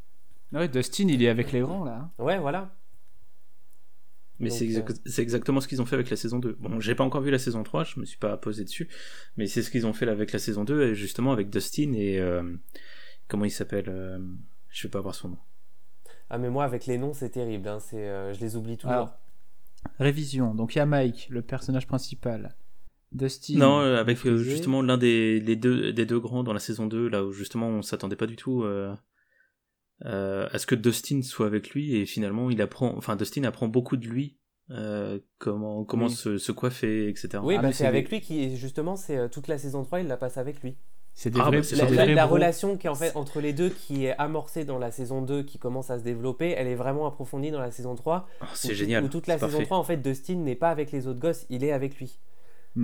[0.53, 2.09] Ouais, Dustin, il est avec les grands là.
[2.19, 2.23] hein.
[2.23, 2.69] Ouais, voilà.
[4.39, 6.57] Mais euh, c'est exactement ce qu'ils ont fait avec la saison 2.
[6.59, 8.87] Bon, j'ai pas encore vu la saison 3, je me suis pas posé dessus,
[9.35, 12.19] mais c'est ce qu'ils ont fait avec la saison 2, et justement avec Dustin et...
[12.19, 12.43] euh,
[13.27, 14.19] comment il s'appelle euh,
[14.69, 15.37] Je vais pas avoir son nom.
[16.29, 17.67] Ah, mais moi, avec les noms, c'est terrible.
[17.67, 18.91] hein, c'est, euh, je les oublie toujours.
[18.91, 19.13] Alors,
[19.99, 20.53] révision.
[20.53, 22.55] Donc il y a Mike, le personnage principal.
[23.13, 23.57] Dustin.
[23.57, 27.07] Non, avec euh, justement l'un des, les deux, des deux grands dans la saison 2,
[27.07, 28.65] là où justement on s'attendait pas du tout
[30.05, 33.97] à ce que Dustin soit avec lui, et finalement il apprend, enfin Dustin apprend beaucoup
[33.97, 34.37] de lui,
[34.69, 36.11] euh, comment, comment Oui.
[36.11, 37.29] se, se coiffer, etc.
[37.41, 40.01] Oui, Ah, bah, mais c'est avec lui qui, justement, c'est euh, toute la saison 3,
[40.01, 40.75] il la passe avec lui.
[41.13, 42.35] C'est des Ah, vrais, bah, La, des la- vrais la bros.
[42.35, 45.41] relation qui est en fait entre les deux, qui est amorcée dans la saison 2,
[45.43, 48.27] qui commence à se développer, elle est vraiment approfondie dans la saison 3.
[48.41, 49.03] Ah, où c'est génial.
[49.05, 49.65] Où toute la saison parfait.
[49.65, 52.19] 3, en fait, Dustin n'est pas avec les autres gosses, il est avec lui.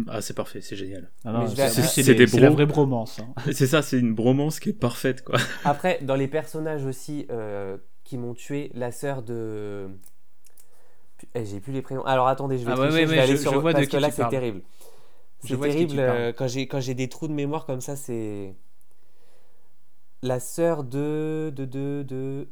[0.07, 1.11] Ah, c'est parfait, c'est génial.
[1.25, 1.55] Ah je
[2.03, 3.19] c'est- des la vraie bromance.
[3.19, 3.33] hein.
[3.53, 5.37] C'est ça, c'est une bromance qui est parfaite, quoi.
[5.65, 9.87] Après, dans les personnages aussi euh, qui m'ont tué, la sœur de.
[11.35, 12.03] Eh, J'ai plus les prénoms.
[12.05, 13.57] Alors attendez, je vais Ah ouais, tricher, ouais, je vais ouais, aller je- sur je
[13.57, 14.61] vois de parce qui que là c'est terrible.
[15.43, 17.95] Je C'est de terrible euh, quand j'ai quand j'ai des trous de mémoire comme ça,
[17.95, 18.55] c'est
[20.21, 22.47] la sœur de de de de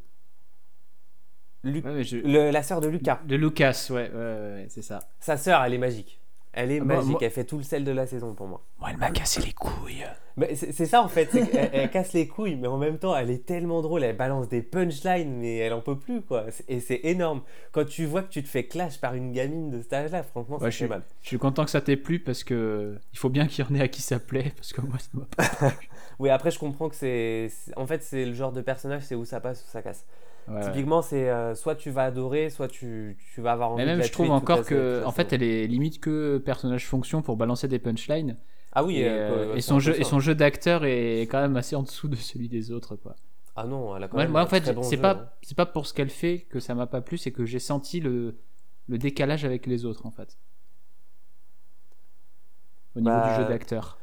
[1.64, 3.20] Lu- Ouais, mais je- le- la sœur de Lucas.
[3.26, 5.00] De Lucas, ouais, ouais, ouais, ouais, c'est ça.
[5.20, 6.20] Sa sœur, elle est magique.
[6.54, 7.12] Elle est Ah, moi- magique.
[7.12, 8.62] moi- Elle fait tout le sel de la saison pour moi.
[8.80, 10.06] Moi, elle m'a cassé les couilles.
[10.38, 13.16] Mais c'est c'est ça en fait, c'est elle, casse les couilles, mais en même temps
[13.16, 16.46] elle est tellement drôle, elle balance des punchlines, mais elle en peut plus quoi.
[16.52, 17.42] C'est- Et c'est énorme.
[17.74, 20.58] Quand tu vois que tu te fais clash par une gamine de cet âge-là, franchement,
[20.58, 21.04] Ouais, suis- mal.
[21.22, 23.76] Je suis content que ça t'ait plu parce que il faut bien qu'il y en
[23.76, 25.44] ait à qui ça plaît parce que moi ça m'a pas.
[26.20, 27.50] Oui, après je comprends que c'est.
[27.50, 30.06] c'est- En fait, c'est le genre de personnage, c'est où ça passe, où ça casse.
[30.48, 30.62] Ouais, ouais.
[30.62, 33.90] Typiquement, c'est euh, soit tu vas adorer, soit tu, tu vas avoir envie Mais de
[33.92, 37.22] même la je trouve tuer encore que en fait elle est limite que personnage fonction
[37.22, 38.38] pour balancer des punchlines
[38.72, 41.76] Ah oui, et, euh, et son jeu et son jeu d'acteur est quand même assez
[41.76, 43.16] en dessous de celui des autres quoi.
[43.56, 45.30] Ah non, elle a quand Moi, même moi, en fait bon c'est pas hein.
[45.42, 48.00] c'est pas pour ce qu'elle fait que ça m'a pas plu c'est que j'ai senti
[48.00, 48.36] le
[48.88, 50.38] le décalage avec les autres en fait.
[52.96, 53.98] Au niveau Bah, du jeu d'acteur.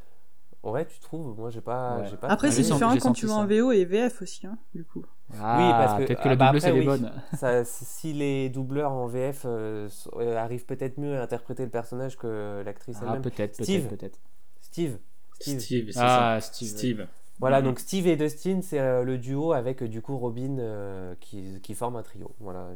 [0.73, 2.07] Ouais, tu trouves Moi, j'ai pas, Ouais.
[2.11, 2.29] j'ai pas.
[2.29, 3.35] Après, Ah, c'est différent quand tu ça.
[3.35, 5.05] en VO et VF aussi, hein, du coup.
[5.41, 6.99] Ah, parce que- peut-être que ah la bah doubleuse après, elle est oui.
[7.01, 7.13] bonne.
[7.39, 12.17] Ça, si les doubleurs en VF euh, euh, arrivent peut-être mieux à interpréter le personnage
[12.17, 13.23] que l'actrice Ah, elle-même.
[13.23, 13.87] peut-être, Steve.
[13.89, 14.19] peut-être, peut-être.
[14.61, 14.99] Steve.
[15.41, 15.61] Steve.
[15.61, 16.35] Steve, c'est ça.
[16.35, 16.69] Ah, Steve.
[16.69, 17.07] Steve.
[17.41, 17.67] Voilà, Mhm.
[17.67, 21.75] donc Steve et Dustin, c'est euh, le duo avec du coup Robin euh, qui, qui
[21.75, 22.33] forment un trio.
[22.41, 22.67] Voilà.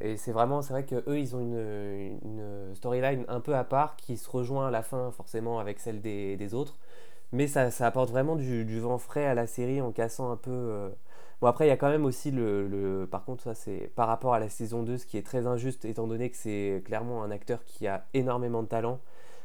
[0.00, 3.64] Et c'est vraiment, c'est vrai que eux, ils ont une, une storyline un peu à
[3.64, 6.76] part qui se rejoint à la fin forcément avec celle des, des autres.
[7.32, 10.36] Mais ça, ça apporte vraiment du, du vent frais à la série en cassant un
[10.36, 10.50] peu.
[10.52, 10.90] euh,
[11.40, 12.66] Bon, après, il y a quand même aussi le.
[12.68, 15.46] le- Par contre, ça, c'est par rapport à la saison 2, ce qui est très
[15.46, 19.00] injuste, étant donné que c'est clairement un acteur qui a énormément de talent.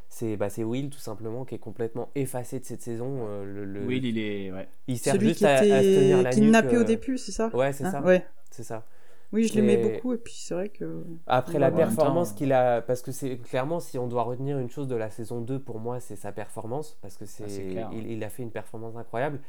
[0.09, 3.25] C'est bah, c'est Will, tout simplement, qui est complètement effacé de cette saison.
[3.27, 4.51] euh, le, le- Will, il est.
[4.51, 4.69] Ouais.
[4.87, 6.85] il sert Celui juste qui à, à se tenir était la kidnappé nuque, au euh,
[6.85, 7.51] début, c'est ça?
[7.53, 7.91] Ouais, c'est Hein?
[7.91, 8.07] ça.
[8.07, 8.25] Ouais.
[8.51, 8.85] C'est ça.
[9.33, 11.05] Oui, je l'aimais Mais- beaucoup, et puis c'est vrai que.
[11.25, 14.87] Après la performance qu'il a, parce que c'est clairement si on doit retenir une chose
[14.87, 18.11] de la saison 2 pour moi c'est sa performance parce que c'est Ah, c'est il,
[18.11, 19.39] il a fait une performance incroyable.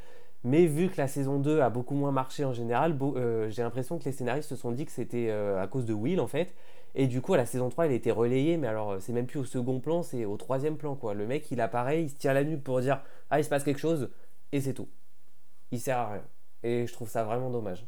[0.45, 3.61] Mais vu que la saison 2 a beaucoup moins marché en général, beau- euh, j'ai
[3.63, 6.27] l'impression que les scénaristes se sont dit que c'était euh, à cause de Will en
[6.27, 6.53] fait.
[6.95, 9.25] Et du coup à la saison 3 il a été relayé, mais alors c'est même
[9.25, 11.13] plus au second plan, c'est au troisième plan quoi.
[11.13, 13.63] Le mec il apparaît, il se tire la nuque pour dire ah il se passe
[13.63, 14.09] quelque chose
[14.53, 14.87] et c'est tout.
[15.71, 16.23] Il sert à rien.
[16.61, 17.85] Et je trouve ça vraiment dommage.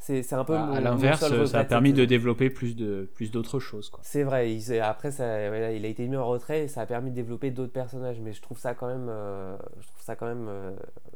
[0.00, 2.50] C'est c'est un peu Bah, mon- à mon l'inverse, regret ça a permis de développer
[2.50, 3.90] plus de plus d'autres choses.
[3.90, 4.00] Quoi.
[4.04, 6.86] C'est vrai, il, après ça, voilà, il a été mis en retrait et ça a
[6.86, 10.14] permis de développer d'autres personnages, mais je trouve ça quand même, euh, je trouve ça
[10.16, 10.70] quand même euh,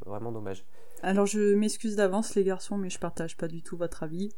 [0.05, 0.65] vraiment dommage.
[1.01, 4.29] Alors, je m'excuse d'avance, les garçons, mais je partage pas du tout votre avis.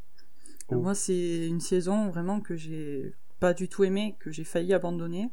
[0.69, 0.75] Oh.
[0.75, 5.29] Moi, c'est une saison vraiment que j'ai pas du tout aimée, que j'ai failli abandonner.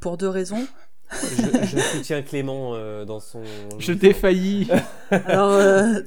[0.00, 0.66] Pour deux raisons.
[1.22, 3.42] Je, je soutiens Clément euh, dans son.
[3.78, 4.68] Je défaillis.
[5.10, 6.00] Alors, euh,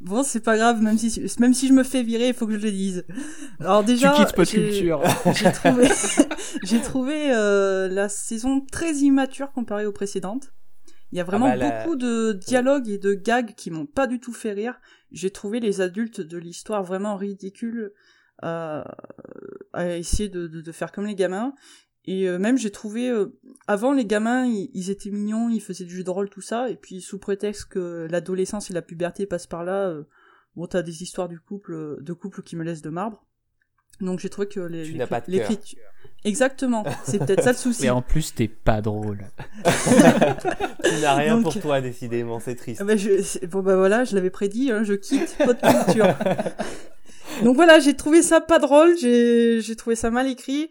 [0.00, 2.52] bon, c'est pas grave, même si, même si je me fais virer, il faut que
[2.58, 3.04] je le dise.
[3.60, 4.12] Alors, tu déjà.
[4.12, 5.02] quittes Pop j'ai- Culture.
[5.34, 5.88] J'ai trouvé,
[6.64, 10.52] j'ai trouvé euh, la saison très immature comparée aux précédentes.
[11.12, 14.06] Il y a vraiment bah, la- beaucoup de dialogues et de gags qui m'ont pas
[14.06, 14.74] du tout fait rire.
[15.10, 17.92] J'ai trouvé les adultes de l'histoire vraiment ridicules
[18.44, 18.82] euh,
[19.72, 21.52] à essayer de, de, de faire comme les gamins.
[22.06, 23.36] Et euh, même j'ai trouvé euh,
[23.66, 26.70] avant les gamins ils, ils étaient mignons, ils faisaient du jeu de rôle tout ça
[26.70, 30.04] et puis sous prétexte que l'adolescence et la puberté passent par là, euh,
[30.56, 33.24] bon t'as des histoires du couple de couple qui me laissent de marbre.
[34.00, 35.30] Donc j'ai trouvé que les Tu les- pas de
[36.24, 37.84] exactement, c'est peut-être ça le souci.
[37.84, 39.26] Et en plus, t'es pas drôle.
[40.82, 42.80] Tu n'as rien Donc- pour toi, décidément, c'est triste.
[42.80, 46.06] Ah bah, je, bon bah voilà, je l'avais prédit, hein, je quitte votre culture.
[47.44, 50.70] Donc voilà, j'ai trouvé ça pas drôle, j'ai j'ai trouvé ça mal écrit.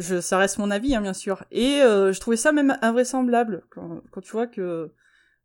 [0.00, 1.44] Ça reste mon avis, hein, bien sûr.
[1.50, 4.90] Et euh, je trouvais ça même invraisemblable quand, tu vois que,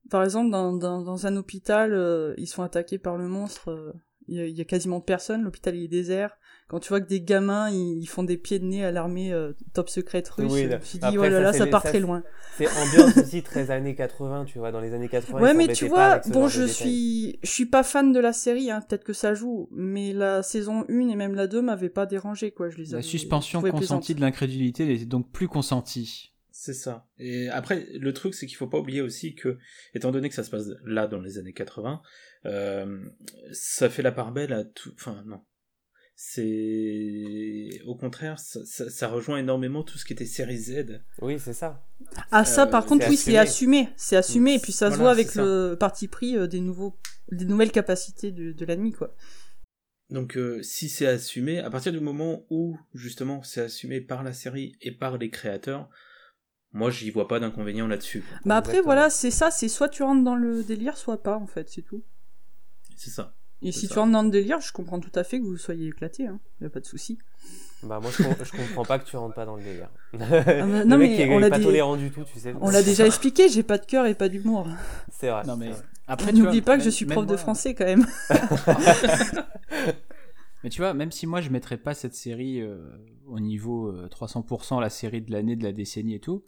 [0.10, 3.70] par exemple, dans, un hôpital, euh, ils sont attaqués par le monstre.
[3.70, 3.94] euh,
[4.28, 6.38] Il y, a, quasiment personne, l'hôpital est désert.
[6.68, 9.32] Quand tu vois que des gamins ils, ils font des pieds de nez à l'armée
[9.32, 11.84] euh, top secrète russe, Oui, suis dit après, oh là ça, là, ça les- part
[11.84, 12.24] ça, très loin.
[12.58, 15.42] C'est ambiance aussi très années 80, tu vois, dans les années 80.
[15.42, 18.82] Ouais, mais tu vois, bon, je suis, je suis pas fan de la série, hein,
[18.82, 22.52] peut-être que ça joue, mais la saison 1 et même la 2 m'avaient pas dérangé,
[22.52, 26.32] quoi, je les La avais suspension consentie de l'incrédulité n'est donc plus consentie.
[26.50, 27.06] C'est ça.
[27.20, 29.58] Et après, le truc, c'est qu'il faut pas oublier aussi que,
[29.94, 32.02] étant donné que ça se passe là dans les années 80,
[32.46, 33.06] euh,
[33.52, 34.92] ça fait la part belle à tout.
[34.96, 35.42] Enfin, non.
[36.18, 41.02] C'est au contraire, ça, ça- ça rejoint énormément tout ce qui était série Z.
[41.22, 41.86] Oui, c'est ça.
[42.32, 43.90] Ah, ça, Euh, par contre, c'est oui, c'est assumé.
[43.98, 46.98] c'est assumé, et puis ça se voit avec le parti pris euh, des nouveaux,
[47.32, 49.14] des nouvelles capacités de, de l'ennemi, quoi.
[50.10, 54.34] Donc, euh, si c'est assumé, à partir du moment où justement c'est assumé par la
[54.34, 55.90] série et par les créateurs,
[56.72, 58.24] moi j'y vois pas d'inconvénient là-dessus.
[58.46, 58.84] Bah après, Exactement.
[58.86, 61.82] voilà, c'est ça, c'est soit tu rentres dans le délire, soit pas, en fait, c'est
[61.82, 62.04] tout.
[62.96, 63.36] C'est ça.
[63.62, 63.94] Et si ça.
[63.94, 66.40] tu rentres dans le délire, je comprends tout à fait que vous soyez éclaté, hein,
[66.62, 67.18] y a pas de souci.
[67.84, 69.90] Bah, moi, je, com- je comprends pas que tu rentres pas dans le délire.
[70.14, 72.54] bah, le non, mec mais est, on l'a pas dit- tolérant du tout, tu sais.
[72.62, 74.68] On l'a déjà expliqué, j'ai pas de cœur et pas d'humour.
[75.12, 75.44] C'est vrai.
[75.46, 75.82] Non mais vrai.
[76.08, 78.06] après, tu N'oublie pas que même- je suis prof de français, quand même.
[80.64, 82.78] Mais tu vois, même si moi je mettrais pas cette série euh,
[83.28, 86.44] au niveau euh, 300% la série de l'année, de la décennie et tout,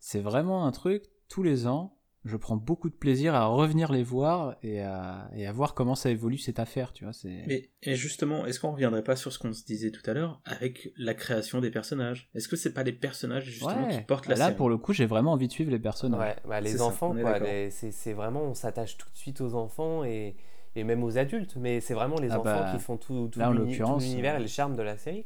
[0.00, 4.02] c'est vraiment un truc, tous les ans, je prends beaucoup de plaisir à revenir les
[4.02, 7.12] voir et à, et à voir comment ça évolue cette affaire, tu vois.
[7.14, 7.44] C'est...
[7.46, 10.40] Mais et justement, est-ce qu'on reviendrait pas sur ce qu'on se disait tout à l'heure
[10.44, 12.28] avec la création des personnages?
[12.34, 13.96] Est-ce que c'est pas les personnages justement Ouais.
[13.96, 14.56] qui portent la là, série?
[14.56, 16.20] pour le coup, j'ai vraiment envie de suivre les personnages.
[16.20, 17.38] Ouais, bah, les enfants, quoi.
[17.38, 20.36] les- C'est c'est vraiment, on s'attache tout de suite aux enfants et,
[20.76, 23.38] et même aux adultes, mais c'est vraiment les Ah enfants bah, qui font tout, tout
[23.38, 25.24] là, en l'uni- tout l'univers euh, et le charme de la série.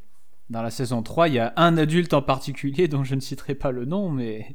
[0.50, 3.56] Dans la saison 3, il y a un adulte en particulier dont je ne citerai
[3.56, 4.54] pas le nom, mais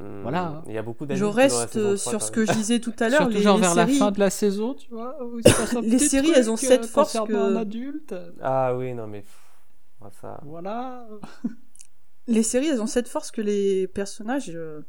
[0.00, 0.62] Hum, Voilà.
[0.66, 3.08] Il y a beaucoup Je reste euh, 3, sur ce que je disais tout à
[3.08, 3.18] l'heure.
[3.20, 5.16] surtout les, genre les vers séries, la fin de la saison, tu vois.
[5.24, 5.38] où
[5.82, 8.14] Les séries, elles ont cette euh, force que- un adulte.
[8.40, 9.24] Ah oui, non mais...
[10.00, 10.40] ouais, ça...
[10.44, 11.06] Voilà.
[12.26, 14.82] les séries, elles ont cette force que les personnages, euh,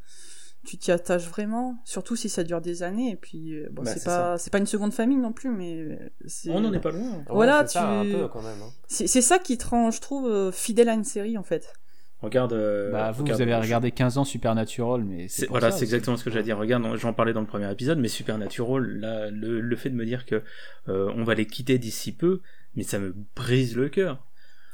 [0.64, 3.12] tu t'y attaches vraiment, surtout si ça dure des années.
[3.12, 5.50] Et puis, euh, bon, Bah, c'est c'est pas, c'est pas une seconde famille non plus,
[5.50, 5.98] mais
[6.28, 6.52] c'est.
[6.52, 7.18] On n'en est pas loin.
[7.18, 8.62] Ouais, Voilà, c'est ça, tu- un peu quand même.
[8.62, 8.70] hein.
[8.88, 11.74] C'est c'est ça qui te rend, je trouve, euh, fidèle à une série en fait.
[12.22, 12.54] Regarde.
[12.54, 15.72] euh, bah, vous, regarde, vous avez je- regardé 15 ans Supernatural, mais C'est, c'est voilà,
[15.72, 16.58] c'est exactement ce que j'allais dire.
[16.58, 20.06] Regarde, j'en parlais dans le premier épisode, mais Supernatural, là, le, le fait de me
[20.06, 20.44] dire que
[20.90, 22.42] euh, on va les quitter d'ici peu,
[22.76, 24.24] mais ça me brise le cœur.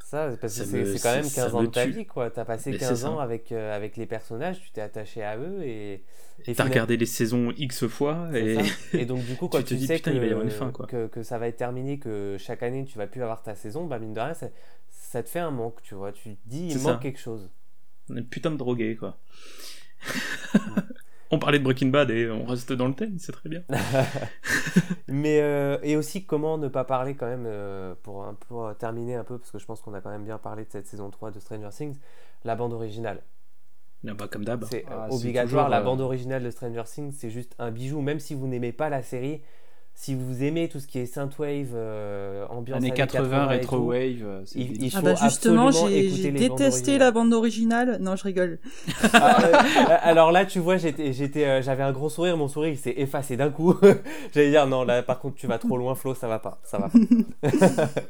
[0.03, 1.91] Ça, c'est parce que Ça c'est c'est quand même ça 15 ans de ta tue.
[1.91, 2.29] vie, quoi.
[2.29, 3.09] T'as passé Mais c'est 15 ça.
[3.11, 6.03] ans avec, euh, avec les personnages, tu t'es attaché à eux et...
[6.45, 8.57] T'as final- regardé les saisons X fois C'est
[8.93, 10.29] et donc du coup, quand Tu tu, te dis, sais putain, que, il va y
[10.29, 10.85] avoir une fin, quoi.
[10.85, 13.85] Que, que ça va être terminé, que chaque année tu vas plus avoir ta saison,
[13.85, 14.33] bah mine de rien,
[15.07, 16.11] ça, te fait un manque, tu vois.
[16.11, 16.99] Tu te dis, il manque ça.
[17.01, 17.49] quelque chose.
[18.09, 19.17] on est putain de drogués, quoi.
[21.31, 23.63] on parlait de Breaking Bad et on reste dans le thème, c'est très bien.
[25.07, 29.15] Mais euh, et aussi comment ne pas parler quand même euh, pour un pour terminer
[29.15, 31.09] un peu parce que je pense qu'on a quand même bien parlé de cette saison
[31.09, 31.97] 3 de Stranger Things,
[32.43, 33.21] la bande originale.
[34.03, 34.63] Là, bah, comme d'hab.
[34.69, 35.45] C'est Ah, obligatoire.
[35.65, 38.01] toujours, la euh, bande originale de Stranger Things, c'est juste un bijou.
[38.01, 39.41] Même si vous n'aimez pas la série,
[39.99, 43.77] si vous aimez tout ce qui est synthwave, euh, ambiance Années années 80, et rétro
[43.77, 44.21] tout, wave.
[44.23, 46.99] euh, il, il faut Ah bah justement, absolument j'ai écouter j'ai les bandes détesté originales.
[46.99, 47.97] la bande originale.
[47.99, 48.59] Non, je rigole.
[49.13, 52.73] Ah, euh, alors là, tu vois, j'étais, j'étais, euh, j'avais un gros sourire, mon sourire
[52.73, 53.73] il s'est effacé d'un coup.
[54.35, 56.77] J'allais dire non, là par contre tu vas trop loin, Flo, ça va pas, ça
[56.77, 57.49] va pas.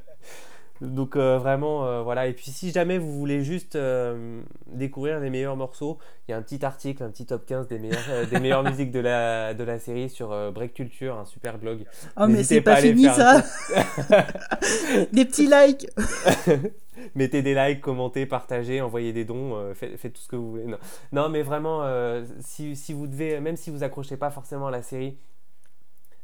[0.81, 2.27] Donc euh, vraiment, euh, voilà.
[2.27, 5.97] Et puis si jamais vous voulez juste euh, découvrir les meilleurs morceaux,
[6.27, 8.91] il y a un petit article, un petit top 15 des meilleures, des meilleures musiques
[8.91, 11.85] de la, de la série sur Break Culture, un super blog.
[12.17, 13.43] Oh, mais c'est pas pas fini ça.
[15.11, 15.87] Des petits likes.
[17.15, 20.65] Mettez des likes, commentez, partagez, envoyez des dons, faites, faites tout ce que vous voulez.
[20.65, 20.77] Non,
[21.11, 21.83] Non, mais vraiment,
[22.41, 25.17] si, si vous devez, même si vous accrochez pas forcément à la série,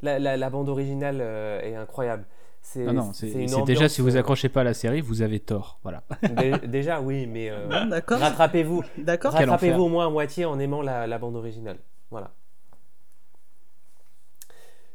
[0.02, 2.26] la, la- la bande originale est incroyable.
[2.66, 5.40] C'est Ah non, c'est déjà si vous euh, accrochez pas à la série, vous avez
[5.40, 5.80] tort.
[5.84, 6.02] Voilà.
[6.38, 7.68] dé- déjà, oui, mais euh,
[8.08, 8.84] rattrapez-vous.
[8.98, 9.34] D'accord.
[9.34, 11.78] Rattrapez-vous au moins à moitié en aimant la, la bande originale.
[12.10, 12.32] Voilà.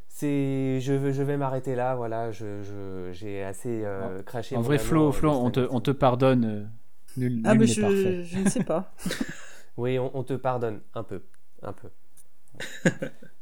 [0.08, 1.94] C'est, je, vais- je vais m'arrêter là.
[1.94, 4.56] Voilà, je, je- j'ai assez euh, craché.
[4.56, 6.44] En vrai, Flo, euh, Flo de on, te, on te pardonne.
[6.44, 6.64] euh,
[7.16, 8.92] Nul, Ah, nul mais je, je ne sais pas.
[9.76, 11.22] Oui, on, on te pardonne un peu,
[11.62, 11.88] un peu.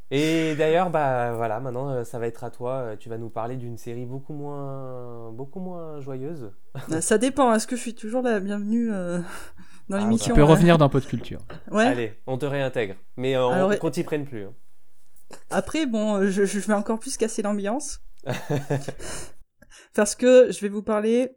[0.09, 2.73] Et d'ailleurs, bah voilà, maintenant euh, ça va être à toi.
[2.75, 6.51] Euh, Tu vas nous parler d'une série beaucoup moins, beaucoup moins joyeuse.
[6.91, 7.53] Euh, Ça dépend.
[7.53, 9.19] Est-ce que je suis toujours la bienvenue euh,
[9.89, 11.39] dans Ah, l'émission Tu peux ouais revenir dans Pot de Culture.
[11.71, 11.85] Ouais.
[11.85, 12.95] Allez, on te réintègre.
[13.17, 14.45] Mais euh, on- Alors, qu'on t'y prenne plus.
[14.45, 14.53] hein.
[15.49, 17.99] Après, bon, je, je vais encore plus casser l'ambiance.
[19.93, 21.35] parce que je vais vous parler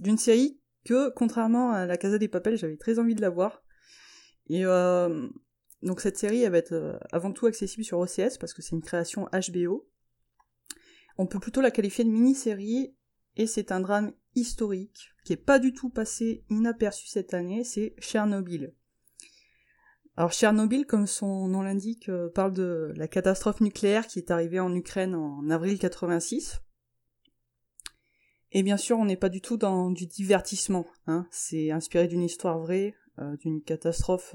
[0.00, 3.62] d'une série que, contrairement à La Casa des Papel, j'avais très envie de la voir.
[4.48, 5.28] Et euh,
[5.82, 8.82] donc cette série, va être euh, avant tout accessible sur OCS parce que c'est une
[8.82, 9.88] création HBO.
[11.16, 12.94] On peut plutôt la qualifier de mini-série
[13.36, 17.94] et c'est un drame historique qui est pas du tout passé inaperçu cette année, c'est
[17.98, 18.74] Chernobyl.
[20.16, 24.58] Alors Chernobyl, comme son nom l'indique, euh, parle de la catastrophe nucléaire qui est arrivée
[24.58, 26.60] en Ukraine en avril 86.
[28.50, 30.86] Et bien sûr, on n'est pas du tout dans du divertissement.
[31.06, 31.28] Hein.
[31.30, 34.34] C'est inspiré d'une histoire vraie, euh, d'une catastrophe.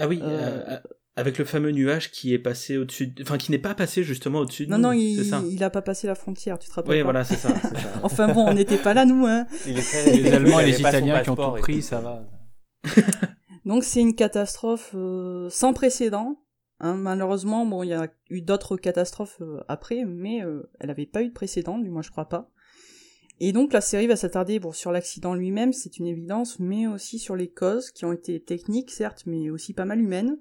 [0.00, 0.78] Ah oui, Euh, euh,
[1.16, 4.38] avec le fameux nuage qui est passé au-dessus, de- enfin qui n'est pas passé justement
[4.40, 4.82] au-dessus de Non, nous.
[4.84, 5.42] non, il, ça.
[5.50, 7.50] il a pas passé la frontière, tu te rappelles Oui, pas voilà, c'est ça.
[8.02, 9.46] Enfin bon, on n'était pas là, nous, hein.
[9.66, 12.24] Il est très Les Allemands et les Italiens qui ont tout pris, ça va.
[13.66, 16.40] Donc c'est une catastrophe euh, sans précédent.
[16.82, 21.04] Hein, malheureusement, bon, il y a eu d'autres catastrophes euh, après, mais euh, elle n'avait
[21.04, 22.50] pas eu de précédent, du moins je crois pas.
[23.42, 27.18] Et donc la série va s'attarder bon, sur l'accident lui-même, c'est une évidence, mais aussi
[27.18, 30.38] sur les causes qui ont été techniques, certes, mais aussi pas mal humaines,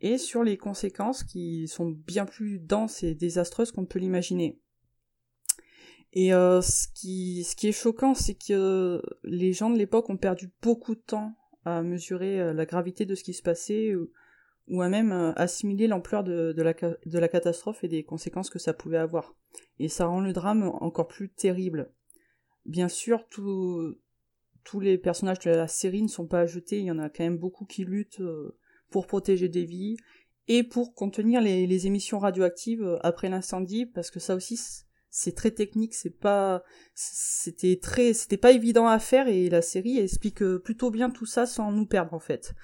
[0.00, 4.60] et sur les conséquences qui sont bien plus denses et désastreuses qu'on peut l'imaginer.
[6.12, 10.16] Et euh, ce, qui, ce qui est choquant, c'est que les gens de l'époque ont
[10.16, 14.82] perdu beaucoup de temps à mesurer euh, la gravité de ce qui se passait ou,
[14.82, 19.34] à même euh, assimiler l'ampleur de la catastrophe et des conséquences que ça pouvait avoir.
[19.80, 21.92] Et ça rend le drame encore plus terrible.
[22.70, 27.00] Bien sûr, tous les personnages de la série ne sont pas jetés, il y en
[27.00, 28.56] a quand même beaucoup qui luttent euh,
[28.90, 29.96] pour protéger des vies
[30.46, 35.34] et pour contenir les, les émissions radioactives euh, après l'incendie, parce que ça aussi c'est
[35.34, 36.62] très technique, c'est pas
[36.94, 41.26] c'était très c'était pas évident à faire et la série explique euh, plutôt bien tout
[41.26, 42.54] ça sans nous perdre en fait.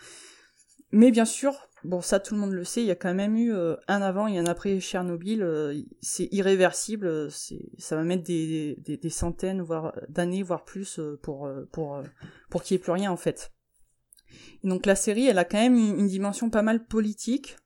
[0.97, 3.37] Mais bien sûr, bon ça tout le monde le sait, il y a quand même
[3.37, 7.29] eu euh, un avant et un après Tchernobyl, euh, c'est irréversible, euh,
[7.77, 12.03] ça va mettre des, centaines voire d'années voire plus pour pour
[12.49, 13.53] pour qu'il y ait plus rien en fait.
[14.65, 17.59] Donc la série, elle a quand même une, dimension pas mal politique.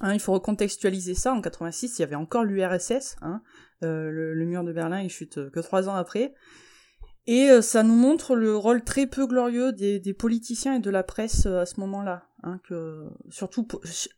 [0.00, 1.32] Hein, il faut recontextualiser ça.
[1.32, 3.18] En 86, il y avait encore l'URSS.
[3.22, 3.40] Hein,
[3.82, 6.34] le, le mur de Berlin, il chute que trois ans après.
[7.26, 10.90] Et euh, ça nous montre le rôle très peu glorieux des, des politiciens et de
[10.90, 12.28] la presse euh, à ce moment-là.
[12.46, 13.66] Hein, que, surtout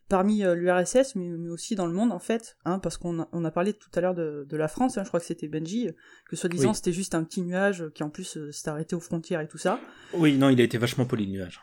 [0.09, 2.57] parmi euh, l'URSS, mais, mais aussi dans le monde en fait.
[2.65, 5.03] Hein, parce qu'on a, on a parlé tout à l'heure de, de la France, hein,
[5.03, 5.89] je crois que c'était Benji,
[6.29, 6.75] que soi-disant Oui.
[6.75, 9.79] c'était juste un petit nuage qui en plus s'est arrêté aux frontières et tout ça.
[10.13, 11.61] Oui, non, il a été vachement poli le nuage.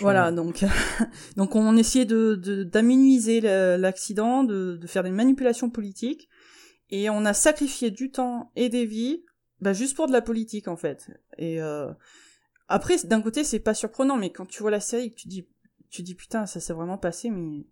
[0.00, 0.64] Voilà, donc,
[1.36, 6.28] donc on essayait de, de, l'accident, de, de faire des manipulations politiques,
[6.90, 9.24] et on a sacrifié du temps et des vies,
[9.64, 11.10] bah, juste pour de la politique en fait.
[11.38, 11.90] Et euh,
[12.68, 15.48] après, d'un côté, c'est pas surprenant, mais quand tu vois la série, tu dis,
[15.88, 17.64] tu dis putain, ça s'est vraiment passé, mais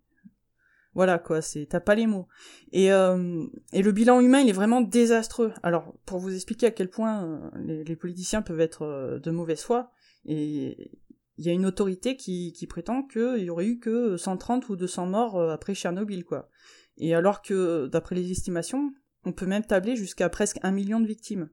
[0.94, 2.28] voilà quoi, c'est t'as pas les mots.
[2.72, 5.52] Et euh, et le bilan humain, il est vraiment désastreux.
[5.62, 9.92] Alors pour vous expliquer à quel point euh, les, politiciens peuvent être de mauvaise foi,
[10.24, 10.92] et
[11.36, 15.06] il y a une autorité qui, prétend qu'il y aurait eu que 130 ou 200
[15.08, 16.48] morts après Tchernobyl, quoi.
[16.96, 18.92] Et alors que, d'après les estimations,
[19.24, 21.50] on peut même tabler jusqu'à presque un million de victimes.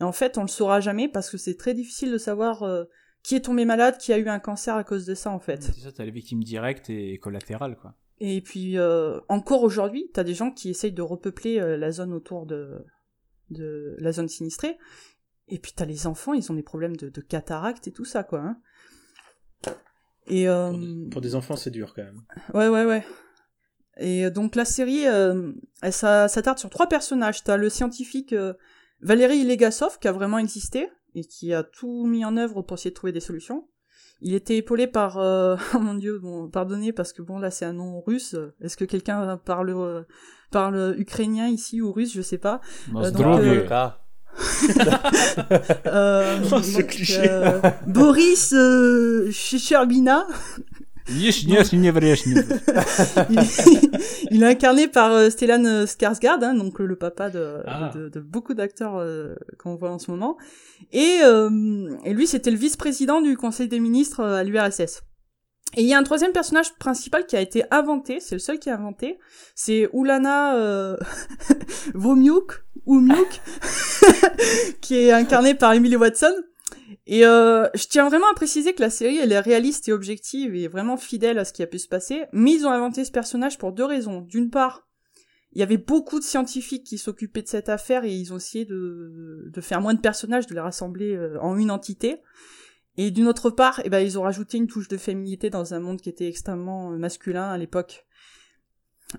[0.00, 2.84] Et en fait, on le saura jamais parce que c'est très difficile de savoir euh,
[3.22, 5.62] qui est tombé malade, qui a eu un cancer à cause de ça, en fait.
[5.62, 7.94] C'est ça, t'as les victimes directes et collatérales, quoi.
[8.18, 12.12] Et puis, euh, encore aujourd'hui, t'as des gens qui essayent de repeupler euh, la zone
[12.12, 12.84] autour de,
[13.50, 14.78] de la zone sinistrée.
[15.48, 18.22] Et puis, t'as les enfants, ils ont des problèmes de, de cataracte et tout ça,
[18.22, 18.40] quoi.
[18.40, 18.56] hein.
[20.28, 22.20] Et, euh, Pour, des, pour des enfants, c'est dur quand même.
[22.54, 23.04] Ouais, ouais, ouais.
[23.98, 27.42] Et donc la série, euh, elle s'a- s'attarde sur trois personnages.
[27.42, 28.32] T'as le scientifique
[29.02, 32.90] Valéry Legasov, qui a vraiment existé, et qui a tout mis en œuvre pour essayer
[32.90, 33.66] de trouver des solutions.
[34.22, 35.18] Il était épaulé par...
[35.18, 38.36] euh, oh mon dieu, bon, pardonnez, parce que bon, là c'est un nom russe.
[38.60, 40.02] Est-ce que quelqu'un parle, euh,
[40.50, 42.60] parle ukrainien ici ou russe, je sais pas.
[42.94, 43.66] Euh, donc, euh,
[45.86, 47.26] Euh, Oh, donc, cliché.
[47.28, 50.26] euh, Boris euh, Checherbina,
[53.30, 53.40] Il,
[54.30, 57.90] il est incarné par euh, Stellan Skarsgård, hein, donc euh, le papa de, Ah.
[57.94, 60.36] de, de beaucoup d'acteurs euh, qu'on voit en ce moment.
[60.92, 65.02] Et, euh, et lui, c'était le vice-président du Conseil des ministres euh, à l'URSS.
[65.76, 68.58] Et il y a un troisième personnage principal qui a été inventé, c'est le seul
[68.58, 69.18] qui a inventé,
[69.54, 70.96] c'est Ulana euh,
[71.94, 73.40] Vomiuk, ou Miuk,
[74.80, 76.32] qui est incarné par Emily Watson.
[77.06, 80.54] Et euh, je tiens vraiment à préciser que la série, elle est réaliste et objective
[80.54, 82.24] et vraiment fidèle à ce qui a pu se passer.
[82.32, 84.20] Mais ils ont inventé ce personnage pour deux raisons.
[84.20, 84.88] D'une part,
[85.52, 88.64] il y avait beaucoup de scientifiques qui s'occupaient de cette affaire et ils ont essayé
[88.64, 92.18] de, de faire moins de personnages, de les rassembler euh, en une entité.
[92.96, 95.80] Et d'une autre part, eh ben, ils ont rajouté une touche de féminité dans un
[95.80, 98.06] monde qui était extrêmement euh, masculin à l'époque.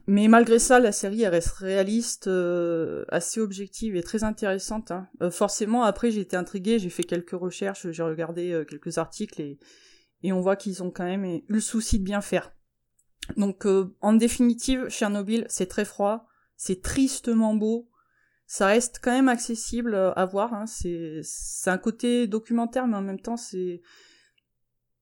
[0.08, 4.92] Mais malgré ça, la série elle reste réaliste, euh, assez objective et très intéressante.
[4.92, 5.08] Hein.
[5.32, 9.60] forcément, après j'ai été intriguée, j'ai fait quelques recherches, j'ai regardé quelques articles et,
[10.24, 12.54] et on voit qu'ils ont quand même eu le souci de bien faire.
[13.38, 16.28] Donc euh, en définitive, Chernobyl, c'est très froid,
[16.58, 17.90] c'est tristement beau,
[18.48, 20.54] ça reste quand même accessible euh, à voir.
[20.54, 20.66] Hein.
[20.68, 21.22] C'est
[21.70, 23.82] un côté documentaire, mais en même temps c'est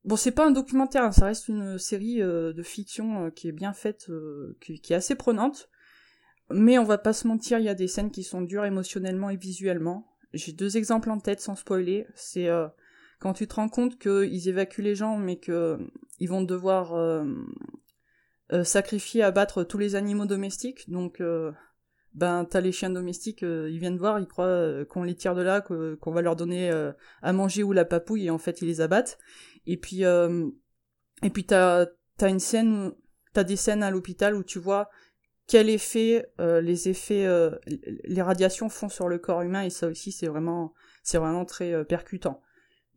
[0.05, 1.11] bon, c'est pas un documentaire, hein.
[1.11, 4.09] ça reste une série euh, de fiction qui est bien faite,
[4.61, 5.69] qui, est assez prenante.
[6.51, 9.29] Mais on va pas se mentir, il y a des scènes qui sont dures émotionnellement
[9.29, 10.07] et visuellement.
[10.33, 12.07] J'ai deux exemples en tête sans spoiler.
[12.15, 12.49] C'est
[13.19, 15.77] quand tu te rends compte qu'ils évacuent les gens, mais que
[16.17, 16.95] ils vont devoir
[18.51, 20.89] euh, sacrifier à battre tous les animaux domestiques.
[20.89, 21.51] Donc, euh,
[22.15, 25.43] ben, t'as les chiens domestiques, euh, ils viennent voir, ils croient qu'on les tire de
[25.43, 26.71] là, qu'on va leur donner
[27.21, 29.19] à manger ou la papouille, et en fait, ils les abattent.
[29.71, 31.85] Et puis, et puis t'as
[32.21, 32.91] as une scène,
[33.33, 34.89] t'as des scènes à l'hôpital où tu vois
[35.47, 37.27] quel effet les effets,
[38.03, 41.85] les radiations font sur le corps humain, et ça aussi, c'est vraiment, c'est vraiment très
[41.85, 42.41] percutant.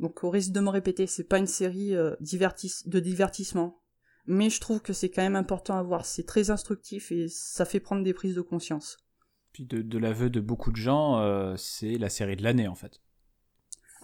[0.01, 3.83] Donc, au risque de me répéter, c'est pas une série de divertissement
[4.27, 6.07] mais je trouve que c'est quand même important à voir.
[6.07, 8.99] C'est très instructif et ça fait prendre des prises de conscience.
[9.53, 13.01] Puis de, l'aveu de beaucoup de gens, euh, c'est la série de l'année en fait.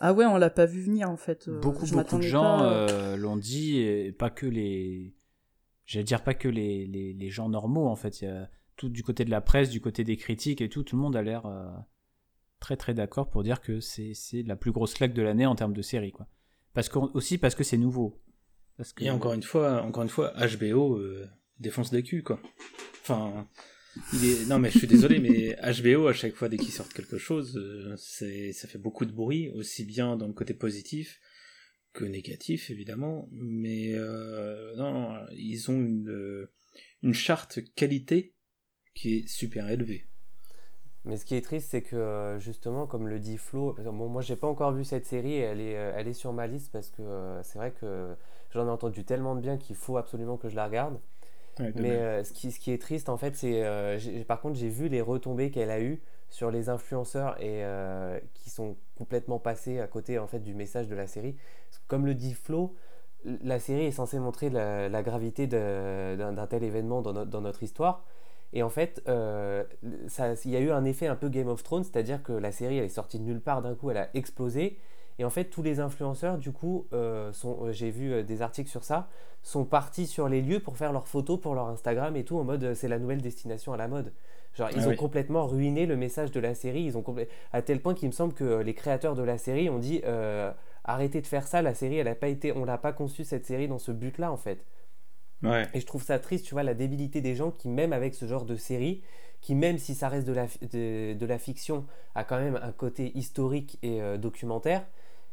[0.01, 1.49] Ah ouais, on l'a pas vu venir en fait.
[1.49, 5.15] Euh, beaucoup, beaucoup de gens euh, l'ont dit, et pas que les.
[5.87, 8.21] J'allais dire pas que les, les, gens normaux en fait.
[8.21, 10.83] Il y a tout du côté de la presse, du côté des critiques et tout,
[10.83, 11.51] tout le monde a l'air
[12.61, 15.73] très très d'accord pour dire que c'est la plus grosse claque de l'année en termes
[15.73, 16.27] de série quoi.
[16.75, 18.21] Parce que, aussi parce que c'est nouveau.
[18.99, 21.29] Et encore une fois, encore une fois, HBO euh,
[21.59, 22.39] défonce des culs, quoi.
[23.01, 23.49] Enfin,
[24.49, 27.57] non mais je suis désolé, mais HBO à chaque fois dès qu'ils sortent quelque chose,
[27.57, 31.21] euh, ça fait beaucoup de bruit, aussi bien dans le côté positif
[31.93, 36.47] que négatif évidemment, mais euh, non, ils ont une,
[37.03, 38.35] une charte qualité
[38.95, 40.07] qui est super élevée.
[41.05, 44.37] Mais ce qui est triste, c'est que justement, comme le dit Flo, bon, moi j'ai
[44.37, 47.59] pas encore vu cette série, elle est, elle est sur ma liste parce que c'est
[47.59, 48.15] vrai que
[48.51, 50.99] J'en ai entendu tellement de bien qu'il faut absolument que je la regarde.
[51.61, 53.65] Mais euh, ce, qui, ce qui est triste, en fait, c'est.
[53.65, 56.01] Euh, par contre, j'ai vu les retombées qu'elle a eues
[56.31, 60.89] sur les influenceurs et euh, qui sont complètement passés à côté en fait du message
[60.89, 61.37] de la série.
[61.87, 62.75] Comme le dit Flo,
[63.25, 68.05] la série est censée montrer la, gravité d'un tel événement dans, dans, notre histoire.
[68.53, 72.23] Et en fait, il y a eu un effet un peu Game of Thrones, c'est-à-dire
[72.23, 74.79] que la série elle est sortie de nulle part d'un coup, elle a explosé.
[75.19, 78.41] Et en fait, tous les influenceurs, du coup, euh, sont, euh, j'ai vu euh, des
[78.41, 79.09] articles sur ça,
[79.43, 82.45] sont partis sur les lieux pour faire leurs photos pour leur Instagram et tout, en
[82.45, 84.13] mode c'est la nouvelle destination à la mode.
[84.55, 87.05] Genre, ils ah ont complètement ruiné le message de la série, ils ont
[87.53, 90.03] à tel point qu'il me semble que les créateurs de la série ont dit
[90.85, 93.45] arrêtez de faire ça, la série, elle a pas été, on l'a pas conçue cette
[93.45, 94.65] série dans ce but-là, en fait.
[95.45, 98.27] Et je trouve ça triste, tu vois, la débilité des gens qui, même avec ce
[98.27, 99.03] genre de série,
[99.41, 103.17] qui même si ça reste de la, de, la fiction, a quand même un côté
[103.17, 104.85] historique et documentaire,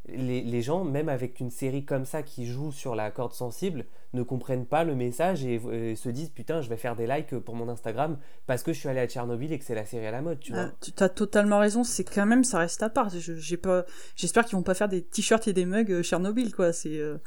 [0.07, 4.23] les, gens, même avec une série comme ça qui joue sur la corde sensible, ne
[4.23, 7.69] comprennent pas le message et, se disent putain, je vais faire des likes pour mon
[7.69, 10.21] Instagram parce que je suis allé à Tchernobyl et que c'est la série à la
[10.21, 10.71] mode, tu vois.
[10.81, 13.09] tu as totalement raison, c'est quand même, ça reste à part.
[13.09, 16.71] J'ai pas, j'espère qu'ils vont pas faire des t-shirts et des mugs euh, Tchernobyl, quoi.
[16.71, 17.17] C'est, euh,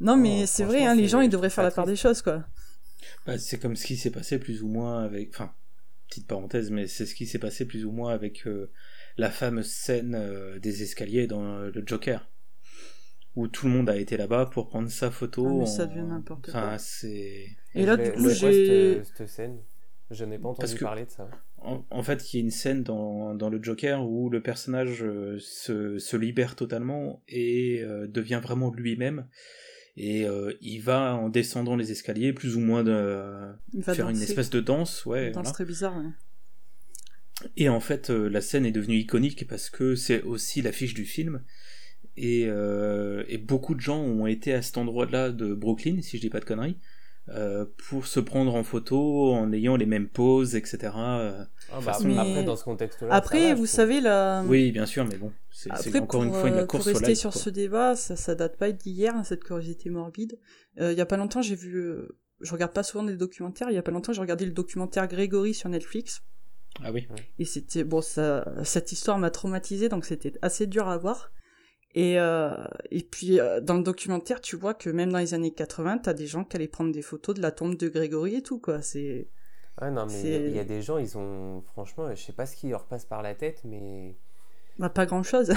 [0.00, 2.22] non, mais oh, c'est vrai, hein, les gens, ils devraient faire la part des choses,
[2.22, 2.44] quoi.
[3.26, 5.52] Bah, c'est comme ce qui s'est passé plus ou moins avec, enfin,
[6.08, 8.70] petite parenthèse, mais c'est ce qui s'est passé plus ou moins avec euh,
[9.20, 12.28] la fameuse scène euh, des escaliers dans euh, le Joker
[13.36, 15.46] où tout le monde a été là-bas pour prendre sa photo.
[15.46, 16.78] Ah, mais ça devient n'importe quoi.
[16.78, 17.46] c'est.
[17.74, 19.04] Et là, du coup, j'ai.
[19.04, 19.58] Cette, scène,
[20.10, 21.28] je n'ai pas entendu parler de ça.
[21.58, 25.38] En, fait, il y a une scène dans, dans, le Joker où le personnage euh,
[25.38, 29.26] se, se libère totalement et devient vraiment lui-même.
[29.96, 30.26] Et
[30.60, 33.52] il va en descendant les escaliers, plus ou moins de
[33.82, 35.28] faire une espèce de danse, ouais.
[35.28, 35.96] Une danse très bizarre.
[35.96, 36.10] Ouais.
[37.56, 41.04] Et en fait, euh, la scène est devenue iconique parce que c'est aussi l'affiche du
[41.04, 41.42] film.
[42.16, 46.20] Et, euh, et, beaucoup de gens ont été à cet endroit-là de Brooklyn, si je
[46.20, 46.76] dis pas de conneries,
[47.28, 50.92] euh, pour se prendre en photo en ayant les mêmes poses, etc.
[50.94, 51.46] Ah,
[51.84, 53.14] bah, Après, dans ce contexte-là.
[53.14, 54.42] Après, vous savez, la.
[54.46, 57.48] Oui, bien sûr, mais bon, c'est encore une fois une course Pour rester sur ce
[57.48, 60.38] débat, ça, ça date pas d'hier, hein, cette curiosité morbide.
[60.78, 61.94] Il y a pas longtemps, j'ai vu.
[62.40, 63.70] Je regarde pas souvent des documentaires.
[63.70, 66.22] Il y a pas longtemps, j'ai regardé le documentaire Grégory sur Netflix.
[66.82, 67.06] Ah oui.
[67.38, 71.30] Et c'était bon, ça, cette histoire m'a traumatisé, donc c'était assez dur à voir.
[71.94, 72.54] Et, euh,
[72.92, 76.14] et puis euh, dans le documentaire, tu vois que même dans les années 80, t'as
[76.14, 78.80] des gens qui allaient prendre des photos de la tombe de Grégory et tout, quoi.
[78.82, 79.28] C'est.
[79.82, 81.62] Ouais, non, mais il y a- y, des gens, ils ont.
[81.72, 84.16] Franchement, je sais pas ce qui leur passe par la tête, mais.
[84.78, 85.52] Bah, pas grand chose.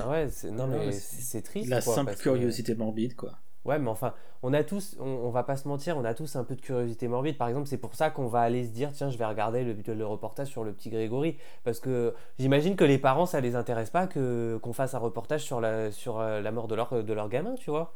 [0.00, 1.68] Ah ouais, non, mais c'est- triste.
[1.70, 3.38] La quoi, simple que- curiosité morbide, quoi.
[3.66, 6.36] Ouais, mais enfin, on a tous, on, on va pas se mentir, on a tous
[6.36, 7.36] un peu de curiosité morbide.
[7.36, 9.94] Par exemple, c'est pour ça qu'on va aller se dire, tiens, je vais regarder le,
[9.94, 11.36] le reportage sur le petit Grégory.
[11.64, 15.42] Parce que j'imagine que les parents, ça les intéresse pas que qu'on fasse un reportage
[15.42, 17.92] sur la, sur euh, la mort de leur, de leur gamin, tu vois.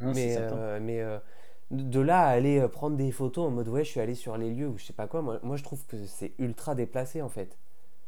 [0.00, 1.18] Mais euh, mais euh,
[1.70, 4.50] de là à aller prendre des photos en mode, ouais, je suis allé sur les
[4.52, 7.28] lieux ou je sais pas quoi, moi, moi je trouve que c'est ultra déplacé en
[7.28, 7.58] fait.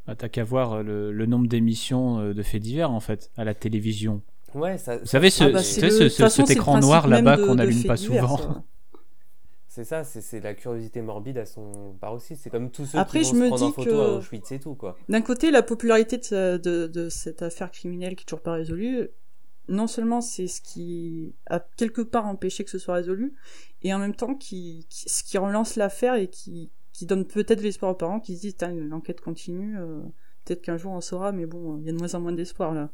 [0.06, 3.54] Ah, T'as qu'à voir le, le nombre d'émissions de faits divers en fait à la
[3.54, 4.20] télévision.
[4.54, 7.36] Ouais, ça, Vous savez, ce, Ah bah, le- ce- ce- façon, cet écran noir là-bas
[7.38, 8.64] qu'on n'allume pas divers, souvent.
[9.66, 12.40] C'est ça, c'est la curiosité morbide à son paroxysme.
[12.44, 13.96] C'est comme tous ceux Après, qui vont je se me prendre en dis photo que-
[13.96, 14.96] à Auschwitz et tout, quoi.
[15.08, 18.52] D'un côté, la popularité de, ce- de, de cette affaire criminelle qui est toujours pas
[18.52, 19.08] résolue,
[19.66, 23.34] non seulement c'est ce qui a quelque part empêché que ce soit résolu,
[23.82, 27.58] et en même temps qui, qui- ce qui relance l'affaire et qui, qui donne peut-être
[27.58, 28.56] de l'espoir aux parents qui se disent
[28.88, 30.02] l'enquête continue, euh,
[30.44, 32.74] peut-être qu'un jour on saura, mais bon, il y a de moins en moins d'espoir
[32.74, 32.90] là.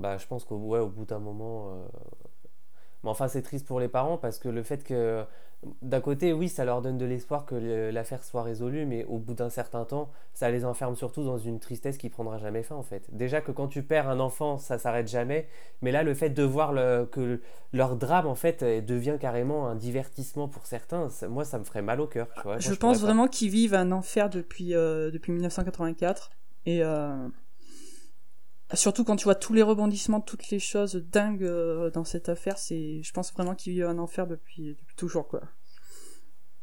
[0.00, 1.68] Bah, je pense qu'au ouais, au bout d'un moment.
[1.74, 1.86] euh,
[3.04, 5.24] Mais enfin, c'est triste pour les parents parce que le fait que.
[5.82, 9.34] D'un côté, oui, ça leur donne de l'espoir que l'affaire soit résolue, mais au bout
[9.34, 12.82] d'un certain temps, ça les enferme surtout dans une tristesse qui prendra jamais fin, en
[12.82, 13.14] fait.
[13.14, 15.48] Déjà que quand tu perds un enfant, ça s'arrête jamais,
[15.82, 17.42] mais là, le fait de voir le- que
[17.74, 21.64] leur drame, en fait, euh, devient carrément un divertissement pour certains, ça- moi, ça me
[21.64, 22.52] ferait mal au cœur, tu vois.
[22.52, 26.30] Moi, je pense vraiment qu'ils vivent un enfer depuis, euh, depuis 1984,
[26.64, 27.28] et euh,
[28.74, 32.58] surtout quand tu vois tous les rebondissements, toutes les choses dingues euh, dans cette affaire,
[32.58, 35.42] c'est, je pense vraiment qu'ils vivent un enfer depuis, depuis toujours, quoi.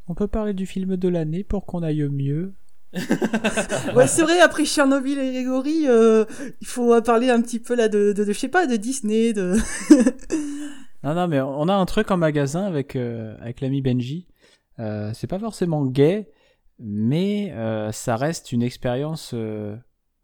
[0.08, 2.54] On peut parler du film de l'année pour qu'on aille mieux.
[3.96, 6.26] Ouais, c'est vrai, après Chernobyl et Grégory, euh,
[6.62, 9.34] il faut parler un petit peu là de, de, de, je sais pas, de Disney,
[9.34, 9.56] de...
[11.04, 14.28] Non, non, mais on a un truc en magasin avec, euh, avec l'ami Benji.
[14.80, 16.30] Euh, c'est pas forcément gay,
[16.80, 19.76] mais euh, ça reste une expérience euh,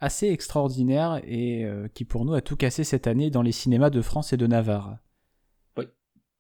[0.04, 3.90] assez extraordinaire et euh, qui pour nous a tout cassé cette année dans les cinémas
[3.90, 4.98] de France et de Navarre.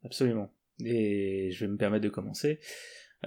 [0.06, 0.52] Absolument.
[0.84, 2.60] Et je vais me permettre de commencer,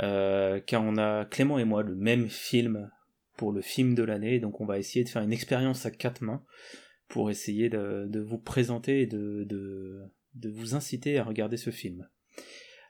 [0.03, 2.91] euh, car on a Clément et moi le même film
[3.39, 6.21] pour le film de l'année, donc on va essayer de faire une expérience à quatre
[6.21, 6.45] mains
[7.09, 12.07] pour essayer de, vous présenter et de, de, vous inciter à regarder ce film.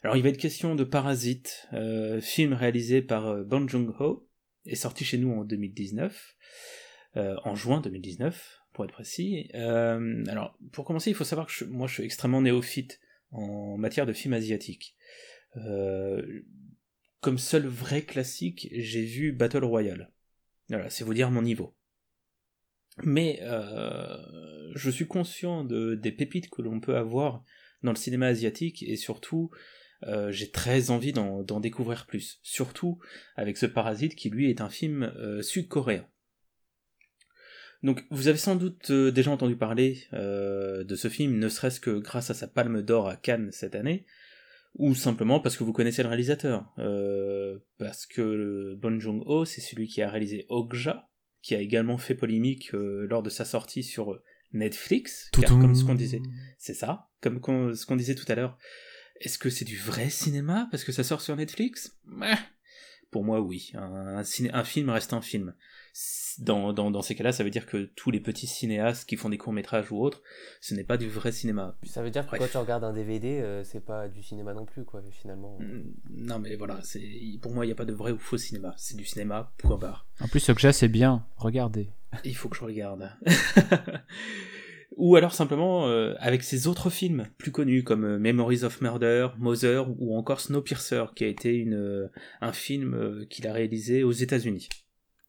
[0.02, 4.28] Alors il va être question de Parasite, euh, film réalisé par Bong Joon-ho,
[4.64, 6.85] est sorti chez nous en 2019, euh,
[7.16, 9.48] en juin 2019 pour être précis.
[9.54, 13.00] Euh, alors pour commencer, il faut savoir que moi je suis extrêmement néophyte
[13.32, 14.96] en matière de films asiatiques.
[15.56, 16.42] Euh,
[17.20, 20.12] comme seul vrai classique, j'ai vu Battle Royale.
[20.68, 21.74] Voilà, c'est vous dire mon niveau.
[23.02, 24.18] Mais euh,
[24.74, 27.42] je suis conscient de, des pépites que l'on peut avoir
[27.82, 29.50] dans le cinéma asiatique et surtout
[30.04, 32.40] euh, j'ai très envie d'en découvrir plus.
[32.42, 32.98] Surtout
[33.36, 36.06] avec ce Parasite qui lui est un film euh, sud-coréen.
[37.82, 41.80] Donc vous avez sans doute euh, déjà entendu parler euh, de ce film, ne serait-ce
[41.80, 44.06] que grâce à sa palme d'or à Cannes cette année,
[44.74, 46.72] ou simplement parce que vous connaissez le réalisateur.
[46.78, 51.08] Euh, parce que Bon Joon-ho, c'est celui qui a réalisé Okja,
[51.42, 54.20] qui a également fait polémique euh, lors de sa sortie sur
[54.52, 56.20] Netflix, car comme ce qu'on disait,
[56.58, 58.58] c'est ça, comme qu'on- ce qu'on disait tout à l'heure.
[59.20, 61.98] Est-ce que c'est du vrai cinéma parce que ça sort sur Netflix?
[63.10, 63.70] Pour moi, oui.
[63.74, 65.54] Un, un ciné- un film reste un film.
[66.38, 69.30] Dans, dans, dans ces cas-là, ça veut dire que tous les petits cinéastes qui font
[69.30, 70.22] des courts-métrages ou autres,
[70.60, 71.78] ce n'est pas du vrai cinéma.
[71.84, 72.40] Ça veut dire que Bref.
[72.40, 75.58] quand tu regardes un DVD, euh, c'est pas du cinéma non plus, quoi, finalement.
[75.58, 77.00] Mm, Non, mais voilà, c'est
[77.40, 78.74] pour moi, il n'y a pas de vrai ou faux cinéma.
[78.76, 80.06] C'est du cinéma, point barre.
[80.20, 81.24] En plus, Okja, c'est bien.
[81.36, 81.88] Regardez.
[82.24, 83.10] Il faut que je regarde.
[84.96, 89.28] ou alors simplement euh, avec ses autres films plus connus comme euh, Memories of Murder,
[89.38, 92.08] Mother ou encore Snowpiercer, qui a été une, euh,
[92.40, 94.68] un film euh, qu'il a réalisé aux États-Unis.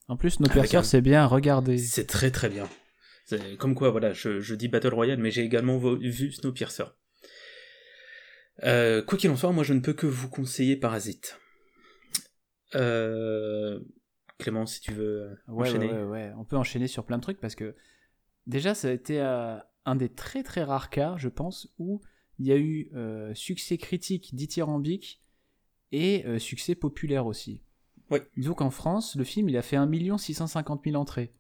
[0.08, 1.26] En plus, nos perceurs, un- c'est bien.
[1.26, 1.78] Regardez.
[1.78, 2.68] C'est très très bien.
[3.60, 6.86] Comme quoi, voilà, je, je dis Battle Royale, mais j'ai également vu Snowpiercer.
[8.64, 11.38] Euh, quoi qu'il en soit, moi je ne peux que vous conseiller Parasite.
[12.76, 13.80] Euh,
[14.40, 15.92] Clément, si tu veux Ouais, enchaîner.
[15.92, 16.32] ouais.
[16.38, 17.76] On peut enchaîner sur plein de trucs parce que
[18.46, 22.02] déjà, ça a été euh, un des très très rares cas, je pense, où
[22.40, 25.22] il y a eu euh, succès critique dithyrambique
[25.92, 27.62] et succès populaire aussi.
[28.10, 28.28] Ouais.
[28.38, 31.34] Disons qu'en France, le film, il a fait 1 650 000 entrées.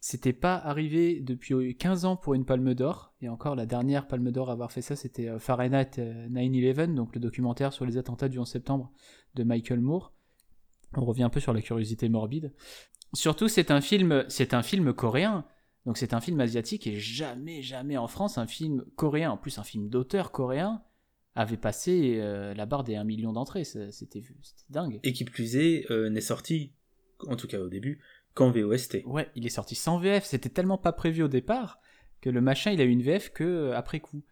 [0.00, 4.30] C'était pas arrivé depuis 15 ans pour une palme d'or, et encore la dernière palme
[4.30, 7.96] d'or à avoir fait ça, c'était euh, Fahrenheit euh, 9-11, donc le documentaire sur les
[7.96, 8.92] attentats du 11 septembre
[9.34, 10.14] de Michael Moore.
[10.96, 12.54] On revient un peu sur la curiosité morbide.
[13.12, 15.44] Surtout, c'est un film, c'est un film coréen.
[15.86, 19.58] Donc c'est un film asiatique et jamais, jamais en France, un film coréen, en plus
[19.58, 20.82] un film d'auteur coréen,
[21.38, 23.64] avait passé euh, la barre des 1 million d'entrées.
[23.64, 24.22] C'était
[24.70, 24.98] dingue.
[25.04, 26.72] Et qui plus est, euh, n'est sorti,
[27.28, 28.02] en tout cas au début,
[28.34, 29.04] qu'en VOST.
[29.06, 30.24] Ouais, il est sorti sans VF.
[30.24, 31.80] C'était tellement pas prévu au départ
[32.20, 34.24] que le machin, il a eu une VF que euh, après coup.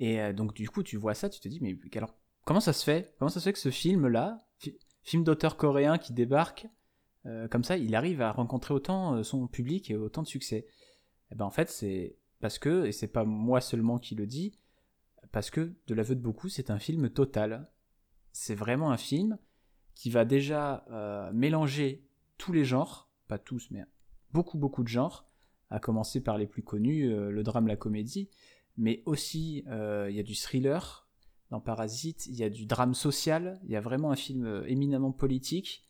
[0.00, 2.14] Et donc du coup, tu vois ça, tu te dis, mais alors,
[2.46, 3.14] comment ça se fait?
[3.18, 4.38] Comment ça se fait que ce film-là,
[5.02, 6.66] film d'auteur coréen qui débarque,
[7.50, 10.66] comme ça, il arrive à rencontrer autant son public et autant de succès?
[11.30, 14.54] Eh ben en fait, c'est parce que, et c'est pas moi seulement qui le dis,
[15.32, 17.70] parce que, de l'aveu de beaucoup, c'est un film total.
[18.32, 19.38] C'est vraiment un film
[19.94, 22.04] qui va déjà euh, mélanger
[22.38, 23.84] tous les genres, pas tous, mais
[24.32, 25.28] beaucoup, beaucoup de genres,
[25.68, 28.28] à commencer par les plus connus, euh, le drame, la comédie,
[28.76, 31.06] mais aussi euh, il y a du thriller
[31.50, 35.12] dans Parasite, il y a du drame social, il y a vraiment un film éminemment
[35.12, 35.86] politique,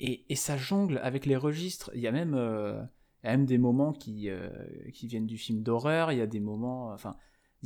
[0.00, 2.88] et, ça jongle avec les registres, il y a même
[3.22, 4.30] même des moments qui,
[4.94, 7.16] qui viennent du film d'horreur, il y a des moments, enfin,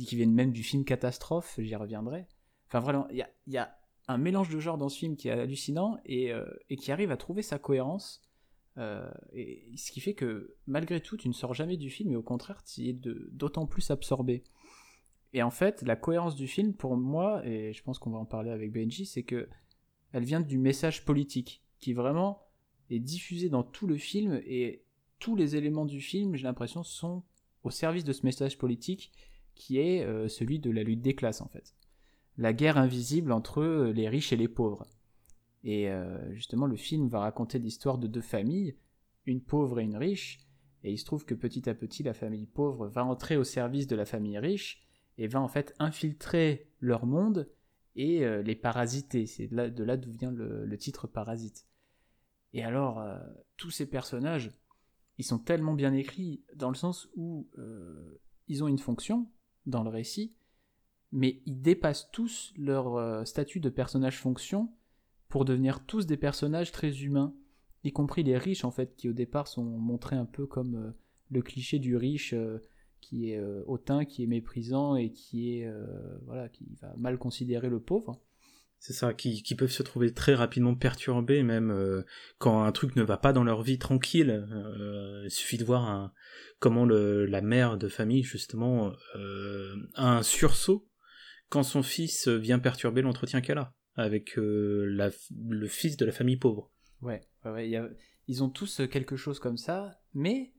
[0.03, 2.27] qui viennent même du film catastrophe, j'y reviendrai.
[2.67, 3.77] Enfin, vraiment, il y a, y a
[4.07, 7.11] un mélange de genres dans ce film qui est hallucinant et, euh, et qui arrive
[7.11, 8.21] à trouver sa cohérence.
[8.77, 12.15] Euh, et ce qui fait que malgré tout, tu ne sors jamais du film, et
[12.15, 14.43] au contraire, tu es d'autant plus absorbé.
[15.33, 18.25] Et en fait, la cohérence du film, pour moi, et je pense qu'on va en
[18.25, 19.49] parler avec Benji, c'est que
[20.11, 22.41] elle vient du message politique, qui vraiment
[22.89, 24.83] est diffusé dans tout le film et
[25.19, 27.23] tous les éléments du film, j'ai l'impression, sont
[27.63, 29.11] au service de ce message politique
[29.55, 31.73] qui est euh, celui de la lutte des classes en fait.
[32.37, 34.85] La guerre invisible entre euh, les riches et les pauvres.
[35.63, 38.75] Et euh, justement, le film va raconter l'histoire de deux familles,
[39.25, 40.39] une pauvre et une riche,
[40.83, 43.87] et il se trouve que petit à petit, la famille pauvre va entrer au service
[43.87, 44.85] de la famille riche
[45.17, 47.49] et va en fait infiltrer leur monde
[47.95, 49.25] et les parasiter.
[49.25, 51.65] C'est de là d'où vient le, titre Parasite.
[52.53, 53.03] Et alors,
[53.57, 54.51] tous ces personnages,
[55.17, 57.49] ils sont tellement bien écrits dans le sens où
[58.47, 59.27] ils ont une fonction
[59.65, 60.33] dans le récit,
[61.11, 64.69] mais ils dépassent tous leur euh, statut de personnage-fonction
[65.29, 67.33] pour devenir tous des personnages très humains,
[67.83, 70.91] y compris les riches en fait, qui au départ sont montrés un peu comme euh,
[71.29, 72.35] le cliché du riche
[73.01, 75.71] qui est hautain, qui est méprisant et qui est
[76.23, 78.19] voilà, qui va mal considérer le pauvre.
[78.87, 82.03] C'est ça, qui, peuvent se trouver très rapidement perturbés, même euh,
[82.37, 84.29] quand un truc ne va pas dans leur vie tranquille.
[84.29, 86.13] Euh, il suffit de voir
[86.59, 90.87] comment la mère de famille, justement, euh, a un sursaut
[91.49, 96.69] quand son fils vient perturber l'entretien qu'elle a avec le fils de la famille pauvre.
[97.01, 97.71] Ouais, ouais,
[98.27, 100.53] ils ont tous quelque chose comme ça, mais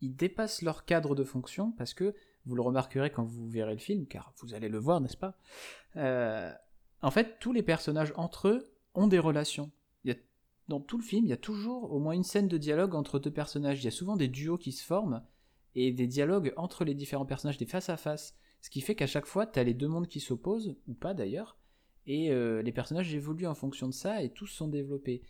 [0.00, 2.12] ils dépassent leur cadre de fonction parce que
[2.44, 5.38] vous le remarquerez quand vous verrez le film, car vous allez le voir, n'est-ce pas?
[7.02, 9.70] En fait, tous les personnages entre eux ont des relations.
[10.68, 13.18] dans tout le film, il y a toujours au moins une scène de dialogue entre
[13.18, 13.80] deux personnages.
[13.80, 15.22] Il y a souvent des duos qui se forment
[15.74, 18.36] et des dialogues entre les différents personnages, des face à face.
[18.60, 21.14] Ce qui fait qu'à chaque fois, tu as les deux mondes qui s'opposent, ou pas
[21.14, 21.58] d'ailleurs,
[22.06, 25.22] et euh, les personnages évoluent en fonction de ça et tous sont développés.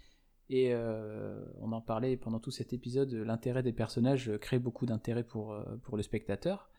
[0.49, 5.25] Et euh, on en parlait pendant tout cet épisode, l'intérêt des personnages crée beaucoup d'intérêt
[5.25, 6.71] pour, euh, pour le spectateur.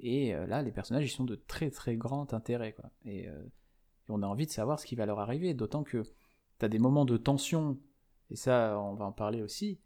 [0.00, 2.74] Et là, les personnages, ils sont de très très grand intérêt.
[3.06, 3.28] Et
[4.08, 6.02] et on a envie de savoir ce qui va leur arriver, d'autant que
[6.58, 7.78] tu as des moments de tension,
[8.30, 9.80] et ça on va en parler aussi,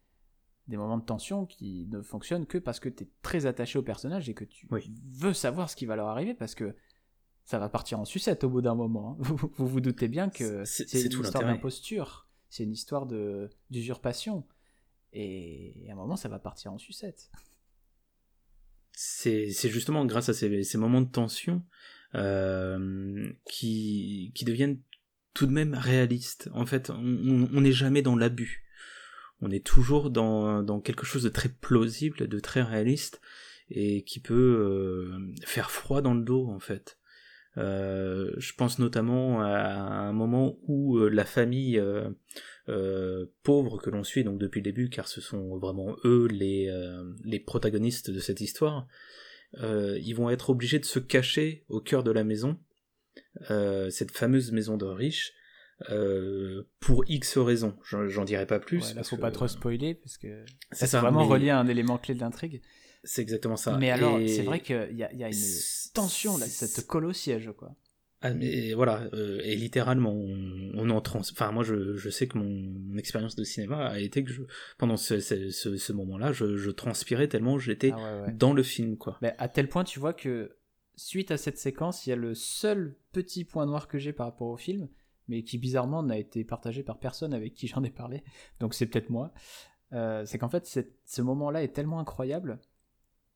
[0.69, 3.83] des moments de tension qui ne fonctionnent que parce que tu es très attaché au
[3.83, 6.77] personnage et que tu veux savoir ce qui va leur arriver parce que
[7.45, 9.13] ça va partir en sucette au bout d'un moment.
[9.13, 9.17] Hein.
[9.21, 13.07] Vous, vous, doutez bien que c'est une histoire d'imposture, c'est une histoire
[13.71, 14.47] d'usurpation.
[15.15, 17.31] Et à un moment, ça va partir en sucette.
[18.93, 21.65] C'est justement grâce à ces, ces moments de tension
[22.15, 24.81] qui, qui deviennent
[25.35, 26.49] tout de même réalistes.
[26.53, 28.65] En fait, on n'est jamais dans l'abus.
[29.41, 33.21] On est toujours dans, dans quelque chose de très plausible, de très réaliste,
[33.71, 36.99] et qui peut euh, faire froid dans le dos, en fait.
[37.57, 42.09] Euh, je pense notamment à un moment où euh, la famille euh,
[42.69, 46.71] euh, pauvre que l'on suit donc depuis le début, car ce sont vraiment eux les,
[47.25, 48.87] les protagonistes de cette histoire,
[49.57, 52.59] euh, ils vont être obligés de se cacher au cœur de la maison,
[53.51, 55.33] euh, cette fameuse maison de riches,
[55.91, 57.77] euh, pour X raisons.
[57.85, 58.89] J'en dirai pas plus.
[58.89, 62.15] Ouais, là, faut pas trop spoiler parce que c'est vraiment relié à un élément clé
[62.15, 62.63] de l'intrigue.
[63.05, 63.77] C'est exactement ça.
[63.79, 67.13] Mais alors, c'est vrai qu'il y a, y a une tension là, cette colle au
[67.13, 67.75] siège, quoi.
[68.21, 71.21] Ah, mais voilà, euh, et littéralement, on, on en trans.
[71.21, 74.43] Enfin, moi, je, je sais que mon, expérience de cinéma a été que je,
[74.77, 79.19] pendant ce, ce, ce, moment-là, je, je, transpirais tellement j'étais ah dans le film, quoi.
[79.23, 80.57] Mais à tel point, tu vois que
[80.97, 84.27] suite à cette séquence, il y a le seul petit point noir que j'ai par
[84.27, 84.89] rapport au film,
[85.29, 88.25] mais qui bizarrement n'a été partagé par personne avec qui j'en ai parlé.
[88.59, 89.33] Donc c'est peut-être moi.
[89.93, 90.67] Euh, c'est qu'en fait,
[91.05, 92.59] ce moment-là est tellement incroyable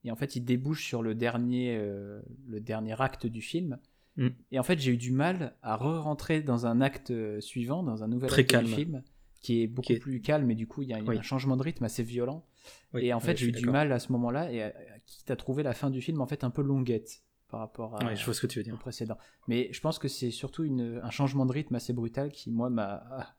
[0.03, 3.79] et en fait il débouche sur le dernier, euh, le dernier acte du film.
[4.17, 4.27] Mm.
[4.51, 8.03] Et en fait j'ai eu du mal à re-rentrer dans un acte euh, suivant, dans
[8.03, 8.67] un nouvel Très acte calme.
[8.67, 9.03] du film,
[9.41, 11.17] qui est beaucoup plus calme, et du coup il y a Oui.
[11.17, 12.45] un changement de rythme assez violent.
[12.93, 15.31] Oui, et en fait j'ai eu du mal à ce moment-là, et à, à- quitte
[15.31, 18.23] à trouver la fin du film en fait un peu longuette par rapport à, je
[18.25, 19.17] vois ce que tu veux au précédent.
[19.47, 22.69] Mais je pense que c'est surtout une, un changement de rythme assez brutal qui, moi,
[22.71, 23.35] m'a ah,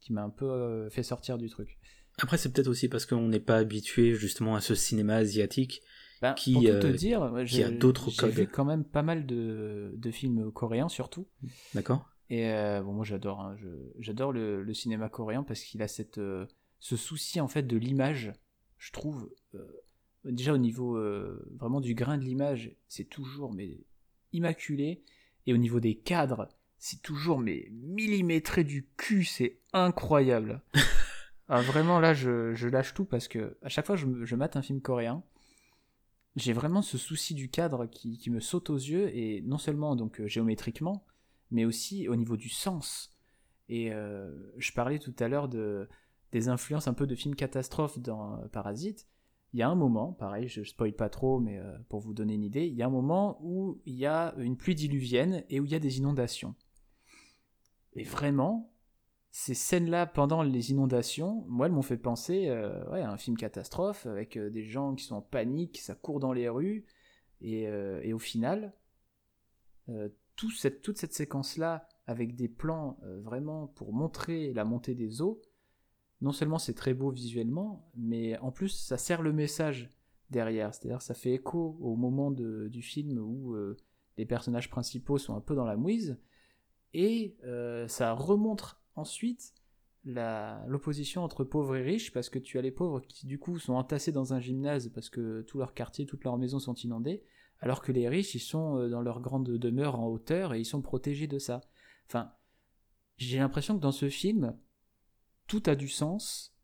[0.00, 1.78] qui m'a un peu euh, fait sortir du truc.
[2.18, 5.82] Après, c'est peut-être aussi parce qu'on n'est pas habitué justement à ce cinéma asiatique.
[6.22, 8.64] Ben, Qui, pour tout euh, te dire, ouais, qui a j'ai- d'autres J'ai vu quand
[8.64, 11.26] même pas mal de, de films coréens surtout.
[11.74, 13.56] D'accord Et euh, bon, moi j'adore, hein,
[13.98, 16.46] j'adore le, le cinéma coréen parce qu'il a cette, euh,
[16.80, 18.32] ce souci en fait de l'image,
[18.78, 19.30] je trouve.
[19.54, 19.66] euh,
[20.24, 23.78] déjà au niveau euh, vraiment du grain de l'image, c'est toujours mais
[24.32, 25.02] immaculé.
[25.46, 26.48] Et au niveau des cadres,
[26.78, 30.62] c'est toujours mais millimétré du cul, c'est incroyable.
[31.48, 34.62] Ah, vraiment là, je, je lâche tout parce que à chaque fois je mate un
[34.62, 35.22] film coréen,
[36.36, 40.20] j'ai vraiment ce souci du cadre qui, me saute aux yeux et non seulement donc
[40.20, 41.04] euh, géométriquement,
[41.50, 43.16] mais aussi au niveau du sens.
[43.70, 45.88] Et euh, je parlais tout à l'heure de,
[46.32, 49.06] des influences un peu de films catastrophes dans euh, Parasite.
[49.54, 51.58] Il y a un moment, pareil, je spoil pas trop, mais
[51.88, 54.58] pour vous donner une idée, il y a un moment où il y a une
[54.58, 56.54] pluie diluvienne et où il y a des inondations.
[57.94, 58.70] Et vraiment,
[59.38, 64.06] ces scènes-là pendant les inondations, moi, elles m'ont fait penser euh, à un film catastrophe
[64.06, 66.86] avec euh, des gens qui sont en panique, ça court dans les rues,
[67.42, 68.72] et, euh, et au final,
[70.36, 75.42] tout cette, toute cette séquence-là, avec des plans vraiment pour montrer la montée des eaux,
[76.22, 79.90] non seulement c'est très beau visuellement, mais en plus ça sert le message
[80.30, 80.74] derrière.
[80.74, 83.54] C'est-à-dire ça fait écho au moment du film où
[84.16, 86.18] les personnages principaux sont un peu dans la mouise,
[86.94, 87.36] et
[87.86, 89.52] ça remontre ensuite
[90.66, 93.74] l'opposition entre pauvres et riches, parce que tu as les pauvres qui du coup sont
[93.74, 97.24] entassés dans un gymnase parce que tout leur quartier, toutes leurs maisons sont inondées,
[97.60, 100.64] alors que les riches, ils sont euh, dans leur grande demeure en hauteur et ils
[100.66, 101.60] sont protégés de ça.
[102.06, 102.30] Enfin,
[103.16, 104.56] j'ai l'impression que dans ce film,
[105.48, 106.54] tout a du sens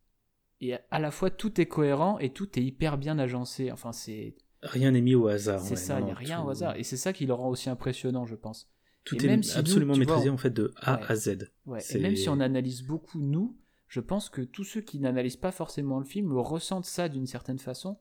[0.61, 3.73] et à la fois tout est cohérent et tout est hyper bien agencé.
[3.73, 5.59] Enfin, c'est Rien n'est mis au hasard.
[5.61, 6.77] c'est ouais, ça, il n'y a rien tout- au hasard.
[6.77, 8.71] Et c'est ça qui le rend aussi impressionnant, je pense.
[9.05, 11.05] Tout Et est même si absolument maîtrisé en fait de A Ouais.
[11.09, 11.51] à Z.
[11.67, 13.57] Ouais, Et même si on analyse beaucoup, nous,
[13.89, 17.59] je pense que tous ceux qui n'analysent pas forcément le film ressentent ça d'une certaine
[17.59, 17.99] façon.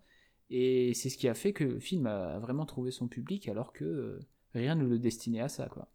[0.50, 3.72] Et c'est ce qui a fait que le film a vraiment trouvé son public alors
[3.74, 4.20] que euh,
[4.54, 5.92] rien ne le destinait à ça, quoi.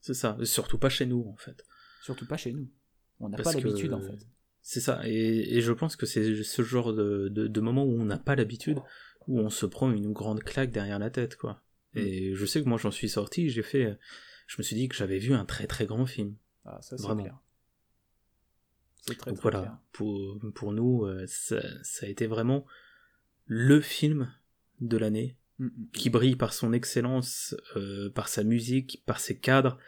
[0.00, 0.36] C'est ça.
[0.44, 1.64] Surtout pas chez nous en fait.
[2.02, 2.68] Surtout pas chez nous.
[3.20, 4.18] On n'a pas que- l'habitude, en fait.
[4.62, 5.00] C'est ça.
[5.06, 8.18] Et, et je pense que c'est ce genre de, de, de moment où on n'a
[8.18, 8.78] pas l'habitude,
[9.26, 11.62] où on se prend une grande claque derrière la tête, quoi.
[11.94, 11.98] Mm.
[11.98, 13.96] Et je sais que moi j'en suis sorti, j'ai fait,
[14.50, 16.34] je me suis dit que j'avais vu un très très grand film.
[16.64, 17.22] Ah, ça, c'est Vraiment.
[17.22, 17.38] clair.
[19.06, 19.78] C'est très, Donc très voilà, clair.
[19.92, 22.66] pour, pour nous, euh, ça, ça a été vraiment
[23.46, 24.34] le film
[24.80, 25.90] de l'année, Mm, mm.
[25.92, 29.78] qui brille par son excellence, euh, par sa musique, par ses cadres,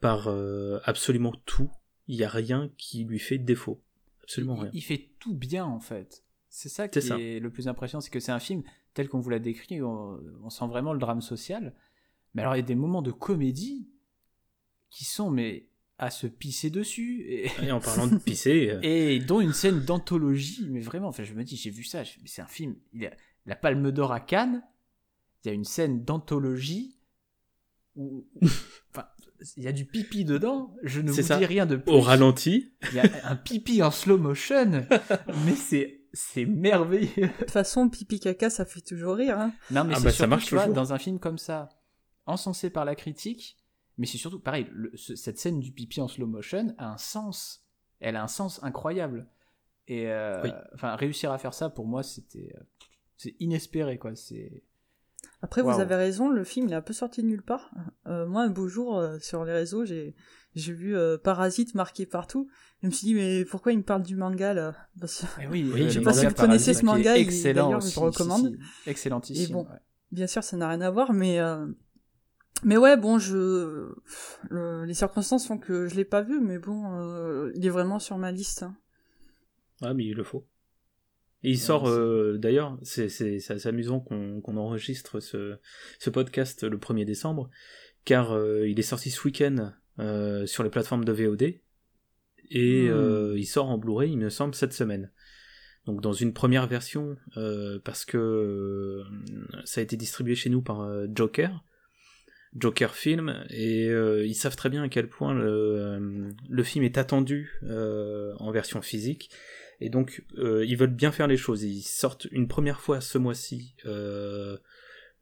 [0.00, 1.70] par euh, absolument tout.
[2.08, 3.80] Il n'y a rien qui lui fait défaut.
[4.24, 4.70] Absolument il, rien.
[4.74, 6.24] il fait tout bien en fait.
[6.48, 7.20] C'est ça C'est qui ça.
[7.20, 8.64] est le plus impressionnant, c'est que c'est un film
[8.94, 11.74] tel qu'on vous l'a décrit, on, on sent vraiment le drame social.
[12.34, 13.88] Mais alors il y a des moments de comédie
[14.90, 15.66] qui sont mais
[15.98, 19.80] à se pisser dessus et, Et en parlant de pisser, euh, et dont une scène
[19.80, 20.66] d'anthologie.
[20.70, 22.74] Mais vraiment, enfin je me dis j'ai vu ça, je fais, mais c'est un film.
[22.92, 23.10] Il a
[23.46, 24.62] la Palme d'Or à Cannes.
[25.44, 26.96] Il y a une scène d'anthologie
[27.96, 28.26] où,
[28.90, 29.08] enfin
[29.56, 30.74] il y a du pipi dedans.
[30.82, 31.38] Je ne vous ça.
[31.38, 31.92] dis rien de plus.
[31.92, 34.86] au ralenti, Il y a un pipi en slow motion,
[35.46, 37.08] mais c'est c'est merveilleux.
[37.28, 39.38] De toute façon, pipi caca, ça fait toujours rire.
[39.38, 39.52] Hein.
[39.70, 40.74] Non, mais Ah c'est bah, ça marche tu vois, toujours.
[40.74, 41.68] dans un film comme ça,
[42.26, 43.56] encensé par la critique,
[44.00, 44.66] mais c'est surtout pareil.
[44.72, 47.64] le- ce- cette scène du pipi en slow motion a un sens.
[48.00, 49.28] Elle a un sens incroyable.
[49.86, 50.50] Et euh, Oui.
[50.74, 52.62] enfin, réussir à faire ça pour moi, c'était euh,
[53.16, 54.16] c'est inespéré quoi.
[54.16, 54.62] C'est
[55.42, 57.70] Après, vous avez raison, le film il est un peu sorti de nulle part.
[58.06, 60.14] Euh, moi, un beau jour, euh, sur les réseaux, j'ai
[60.56, 62.48] j'ai vu euh, Parasite marqué partout.
[62.82, 64.74] Je me suis dit, mais pourquoi il me parle du manga là?
[64.98, 67.94] Parce que- Eh oui, Oui, je sais pas si vous connaissez ce manga, d'ailleurs, je
[68.00, 68.46] le recommande.
[68.56, 68.90] si, si.
[68.90, 69.50] excellentissime.
[69.50, 69.78] Et bon, ouais.
[70.12, 71.66] Bien sûr, ça n'a rien à voir, mais euh,
[72.64, 73.92] mais ouais, bon, je
[74.50, 77.98] le- les circonstances font que je l'ai pas vu, mais bon, euh, il est vraiment
[77.98, 78.62] sur ma liste.
[78.62, 78.76] hein.
[79.82, 80.46] ah mais il le faut.
[81.42, 85.56] Et il sort euh, d'ailleurs, c'est assez amusant qu'on enregistre ce
[85.98, 87.48] ce podcast le 1er décembre,
[88.04, 91.42] car euh, il est sorti ce week-end euh, sur les plateformes de VOD
[92.52, 93.36] et Hmm.
[93.36, 95.10] il sort en Blu-ray, il me semble, cette semaine.
[95.86, 97.16] Donc dans une première version,
[97.84, 99.02] parce que
[99.64, 101.64] ça a été distribué chez nous par Joker,
[102.56, 107.60] Joker film et ils savent très bien à quel point le, le film est attendu
[107.62, 109.30] en version physique
[109.80, 111.62] et donc ils veulent bien faire les choses.
[111.62, 113.76] Ils sortent une première fois ce mois-ci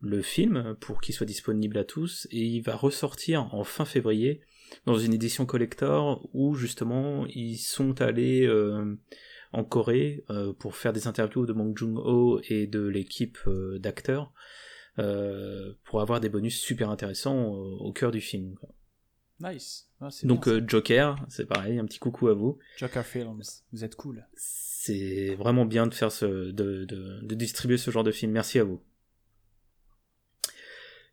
[0.01, 4.41] le film pour qu'il soit disponible à tous et il va ressortir en fin février
[4.87, 8.97] dans une édition collector où justement ils sont allés euh,
[9.53, 14.33] en Corée euh, pour faire des interviews de Bong Joon-ho et de l'équipe euh, d'acteurs
[14.97, 18.57] pour avoir des bonus super intéressants au, cœur du film.
[19.41, 19.89] Nice.
[20.01, 22.59] Ah, Donc Joker, c'est pareil, un petit coucou à vous.
[22.77, 23.43] Joker Films,
[23.73, 24.27] vous êtes cool.
[24.35, 28.33] C'est vraiment bien de faire ce, de, de, de distribuer ce genre de film.
[28.33, 28.83] Merci à vous.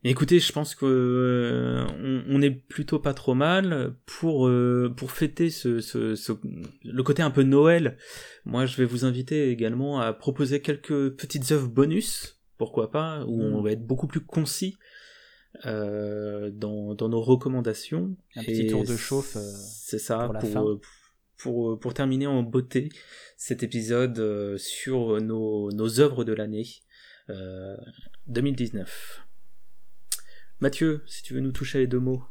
[0.07, 5.49] Écoutez, je pense que euh, on, est plutôt pas trop mal pour euh, pour fêter
[5.49, 6.37] ce, ce,
[6.83, 7.97] le côté un peu Noël.
[8.45, 13.41] Moi, je vais vous inviter également à proposer quelques petites œuvres bonus, pourquoi pas, où
[13.41, 13.63] on mm.
[13.63, 14.77] va être beaucoup plus concis
[15.65, 18.15] euh, dans, dans nos recommandations.
[18.35, 19.37] Un petit tour de chauffe.
[19.37, 20.79] C'est ça pour,
[21.37, 22.89] pour, pour terminer en beauté
[23.37, 26.65] cet épisode sur nos nos œuvres de l'année
[28.27, 29.25] 2019.
[30.61, 32.23] Mathieu, si tu veux nous toucher les deux mots.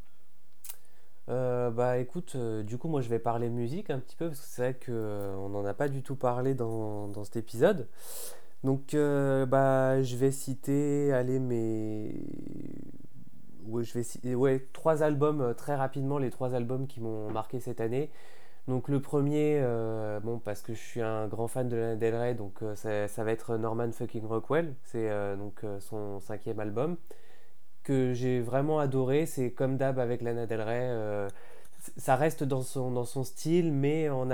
[1.29, 4.41] Euh, bah écoute, euh, du coup moi je vais parler musique un petit peu parce
[4.41, 7.89] que c'est vrai qu'on euh, n'en a pas du tout parlé dans, dans cet épisode.
[8.65, 12.15] Donc bah je vais citer allez mes
[13.67, 17.61] ouais, je vais citer, ouais, trois albums très rapidement les trois albums qui m'ont marqué
[17.61, 18.11] cette année.
[18.67, 19.63] Donc le premier
[20.23, 23.25] bon parce que je suis un grand fan de Lana Del Rey donc ça, ça,
[23.25, 26.97] va être Norman fucking Rockwell, c'est donc son cinquième album
[27.85, 29.27] que j'ai vraiment adoré.
[29.27, 31.29] C'est comme d'hab avec Lana Del Rey.
[31.85, 34.27] Euh, ça reste dans son, style, mais en,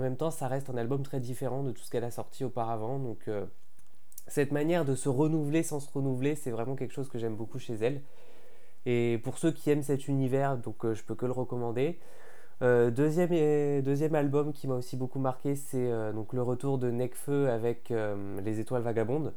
[0.00, 2.98] même temps, ça reste un album très différent de tout ce qu'elle a sorti auparavant.
[2.98, 3.46] Donc, euh,
[4.26, 7.58] cette manière de se renouveler sans se renouveler, c'est vraiment quelque chose que j'aime beaucoup
[7.58, 8.02] chez elle.
[8.86, 11.98] Et pour ceux qui aiment cet univers, donc euh, je peux que le recommander.
[12.60, 17.90] deuxième, deuxième album qui m'a aussi beaucoup marqué, c'est donc le retour de Necfeu avec
[18.44, 19.32] Les Étoiles Vagabondes.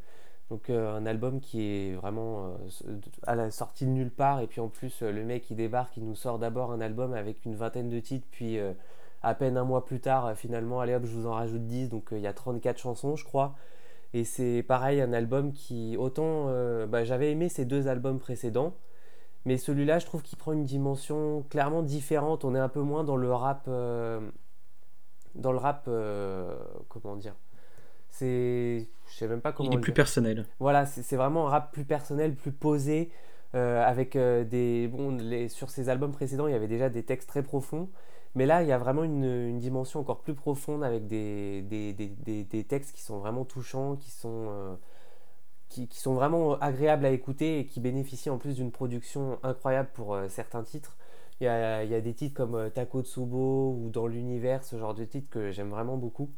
[0.50, 2.46] Donc euh, un album qui est vraiment
[2.88, 4.42] euh, à la sortie de nulle part.
[4.42, 7.14] Et puis en plus euh, le mec qui débarque, il nous sort d'abord un album
[7.14, 8.28] avec une vingtaine de titres.
[8.32, 8.60] Puis
[9.22, 12.10] à peine un mois plus tard finalement allez hop je vous en rajoute 10 donc
[12.12, 13.56] il y a 34 chansons je crois.
[14.14, 16.48] Et c'est pareil un album qui autant
[16.88, 18.76] bah, j'avais aimé ces deux albums précédents.
[19.46, 22.46] Mais celui-là je trouve qu'il prend une dimension clairement différente.
[22.46, 23.66] On est un peu moins dans le rap
[25.36, 25.90] dans le rap
[26.90, 27.36] comment dire?
[28.10, 29.70] C'est je sais même pas comment.
[29.70, 30.46] Il est plus personnel.
[30.60, 33.12] Voilà, c'est vraiment un rap plus personnel, plus posé.
[33.56, 34.88] Euh, avec euh, des.
[34.88, 37.90] Bon, les, sur ses albums précédents, il y avait déjà des textes très profonds.
[38.34, 41.94] Mais là, il y a vraiment une, une dimension encore plus profonde avec des, des,
[41.94, 44.76] des, des, textes qui sont vraiment touchants, qui sont, euh,
[45.70, 49.90] qui, qui, sont vraiment agréables à écouter et qui bénéficient en plus d'une production incroyable
[49.94, 50.98] pour certains titres.
[51.40, 54.78] Il y, a, il y, a, des titres comme Tako Tsubo ou Dans l'univers, ce
[54.80, 56.32] genre de titres que j'aime vraiment beaucoup.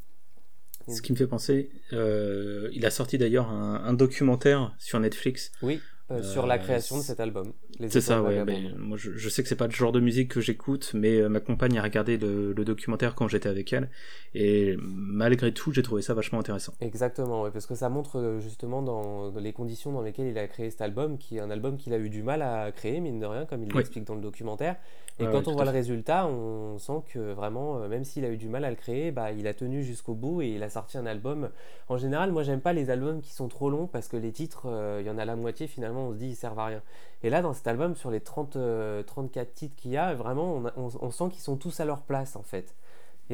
[0.87, 5.51] Ce qui me fait penser, euh, il a sorti d'ailleurs un, un, documentaire sur Netflix.
[5.61, 7.51] Oui, euh, sur la création de cet album.
[7.89, 8.45] C'est ça, ouais.
[8.77, 11.29] moi, je, je, sais que c'est pas le genre de musique que j'écoute, mais euh,
[11.29, 13.89] ma compagne a regardé le, le documentaire quand j'étais avec elle,
[14.35, 16.73] et malgré tout, j'ai trouvé ça vachement intéressant.
[16.79, 20.37] Exactement, ouais, parce que ça montre euh, justement dans, dans, les conditions dans lesquelles il
[20.37, 22.99] a créé cet album, qui est un album qu'il a eu du mal à créer,
[22.99, 24.75] mine de rien, comme il l'explique dans le documentaire.
[25.17, 28.49] Et quand on voit le résultat, on sent que vraiment, même s'il a eu du
[28.49, 31.05] mal à le créer, bah, il a tenu jusqu'au bout et il a sorti un
[31.05, 31.49] album.
[31.87, 34.67] En général, moi, j'aime pas les albums qui sont trop longs parce que les titres,
[34.99, 36.81] il y en a la moitié finalement on se dit ils servent à rien.
[37.23, 40.61] Et là, dans cet album, sur les 30, 34 euh, titres qu'il y a, vraiment,
[40.75, 42.75] on, sent qu'ils sont tous à leur place en fait.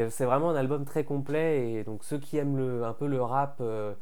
[0.10, 3.22] C'est vraiment un album très complet et donc ceux qui aiment le, un peu le
[3.22, 3.94] rap, euh,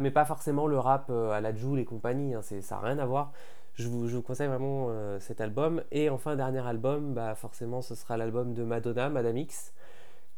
[0.00, 2.98] mais pas forcément le rap euh, à la Joule et compagnie, hein, ça n'a rien
[2.98, 3.32] à voir.
[3.74, 5.82] Je vous, conseille vraiment cet album.
[5.92, 9.72] Et enfin, dernier album, bah, forcément, ce sera l'album de Madonna, Madame X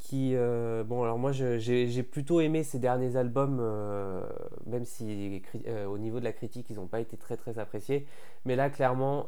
[0.04, 4.22] qui euh, bon alors moi j'ai plutôt aimé ces derniers albums euh,
[4.66, 8.06] même si euh, au niveau de la critique ils n'ont pas été très très appréciés
[8.44, 9.26] mais là clairement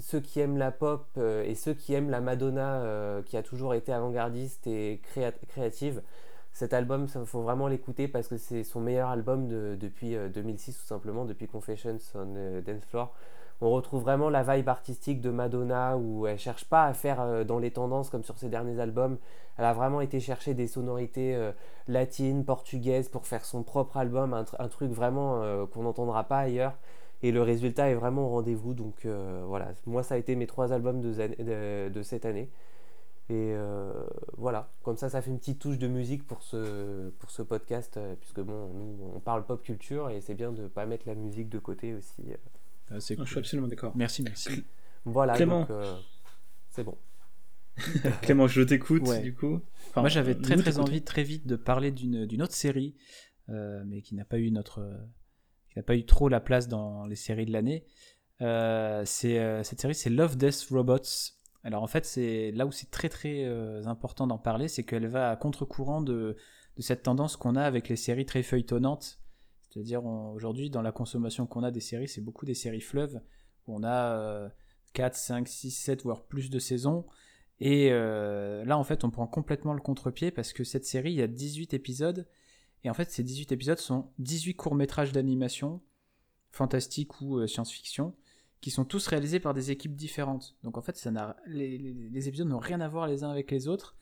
[0.00, 3.92] ceux qui aiment la pop et ceux qui aiment la Madonna qui a toujours été
[3.92, 5.02] avant-gardiste et
[5.48, 6.00] créative
[6.52, 10.78] cet album il faut vraiment l'écouter parce que c'est son meilleur album de, depuis 2006
[10.78, 13.14] tout simplement depuis Confessions on Dance Floor
[13.60, 17.58] on retrouve vraiment la vibe artistique de Madonna où elle cherche pas à faire dans
[17.58, 19.16] les tendances comme sur ses derniers albums.
[19.58, 21.52] Elle a vraiment été chercher des sonorités euh,
[21.88, 26.76] latines, portugaises pour faire son propre album, un, truc vraiment euh, qu'on n'entendra pas ailleurs.
[27.22, 28.74] Et le résultat est vraiment au rendez-vous.
[28.74, 32.50] Donc voilà, moi ça a été mes trois albums de, de, cette année.
[33.30, 33.54] Et
[34.36, 37.98] voilà, comme ça, ça fait une petite touche de musique pour ce, pour ce podcast,
[38.20, 41.14] puisque bon, nous, on parle pop culture et c'est bien de ne pas mettre la
[41.14, 42.22] musique de côté aussi
[42.90, 43.92] Ah, c'est Je suis absolument d'accord.
[43.96, 44.62] Merci, merci.
[45.06, 45.60] Voilà, Clément.
[45.60, 45.96] donc euh,
[46.70, 46.96] c'est bon.
[48.22, 49.20] Clément, je t'écoute Ouais.
[49.20, 49.60] du coup.
[49.90, 52.94] Enfin, Moi, j'avais très très envie très vite de parler d'une d'une autre série,
[53.48, 54.82] euh, mais qui n'a pas eu notre,
[55.70, 57.84] qui n'a pas eu trop la place dans les séries de l'année.
[58.42, 61.32] Euh, c'est euh, cette série, c'est Love, Death, Robots.
[61.62, 65.06] Alors en fait, c'est là où c'est très très euh, important d'en parler, c'est qu'elle
[65.06, 66.36] va à contre-courant de,
[66.76, 69.20] de cette tendance qu'on a avec les séries très feuilletonnantes.
[69.70, 73.20] C'est-à-dire aujourd'hui, dans la consommation qu'on a des séries, c'est beaucoup des séries fleuves
[73.66, 74.48] où on a euh,
[74.94, 77.04] 4, 5, 6, 7, voire plus de saisons.
[77.60, 81.16] Et euh, là, en fait, on prend complètement le contre-pied parce que cette série, il
[81.16, 82.28] y a 18 épisodes.
[82.84, 85.82] Et en fait, ces 18 épisodes sont 18 courts-métrages d'animation,
[86.50, 88.14] fantastique ou euh, science-fiction,
[88.60, 90.56] qui sont tous réalisés par des équipes différentes.
[90.62, 93.68] Donc en fait, ça n'a, les, épisodes n'ont rien à voir les uns avec les
[93.68, 93.96] autres.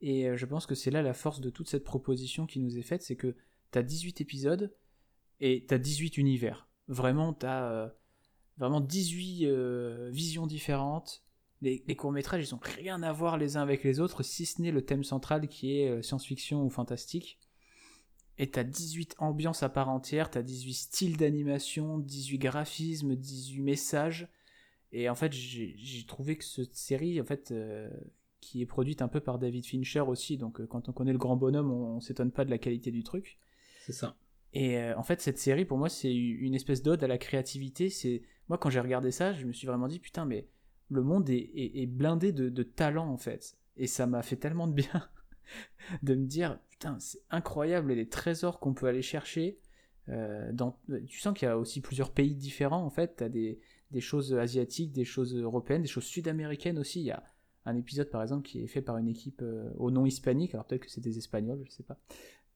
[0.00, 2.78] Et euh, je pense que c'est là la force de toute cette proposition qui nous
[2.78, 3.34] est faite, c'est que
[3.72, 4.72] tu as 18 épisodes
[5.40, 6.68] et tu as 18 univers.
[6.88, 7.94] Vraiment, tu as
[8.58, 11.24] vraiment 18 euh, visions différentes.
[11.60, 14.62] Les, les courts-métrages, ils ont rien à voir les uns avec les autres, si ce
[14.62, 17.38] n'est le thème central qui est euh, science-fiction ou fantastique.
[18.38, 24.28] Et t'as 18 ambiances à part entière, t'as 18 styles d'animation, 18 graphismes, 18 messages.
[24.92, 27.90] Et en fait, j'ai j'ai trouvé que cette série, en fait, euh,
[28.40, 31.18] qui est produite un peu par David Fincher aussi, donc euh, quand on connaît le
[31.18, 33.38] grand bonhomme, on, on s'étonne pas de la qualité du truc.
[33.84, 34.16] C'est ça.
[34.52, 37.90] Et euh, en fait, cette série, pour moi, c'est une espèce d'ode à la créativité.
[37.90, 40.46] C'est Moi, quand j'ai regardé ça, je me suis vraiment dit, putain, mais
[40.88, 43.56] le monde est, blindé de, de talent, en fait.
[43.76, 45.08] Et ça m'a fait tellement de bien
[46.02, 49.58] de me dire, putain, c'est incroyable les trésors qu'on peut aller chercher.
[50.08, 50.52] Euh.
[51.06, 53.16] Tu sens qu'il y a aussi plusieurs pays différents, en fait.
[53.16, 53.60] Tu as des,
[53.90, 57.00] des choses asiatiques, des choses européennes, des choses sud-américaines aussi.
[57.00, 57.22] Il y a
[57.64, 60.54] un épisode, par exemple, qui est fait par une équipe euh, au nom hispanique.
[60.54, 61.98] Alors peut-être que c'est des Espagnols, je sais pas.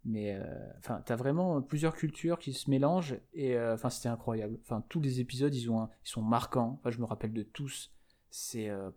[0.04, 0.42] Mais euh,
[0.78, 4.58] enfin, t'as vraiment plusieurs cultures qui se mélangent et euh, enfin c'était incroyable.
[4.62, 6.78] Enfin tous les épisodes ils ont ils sont marquants.
[6.80, 7.92] Enfin je me rappelle de tous.
[8.34, 8.90] C'est euh,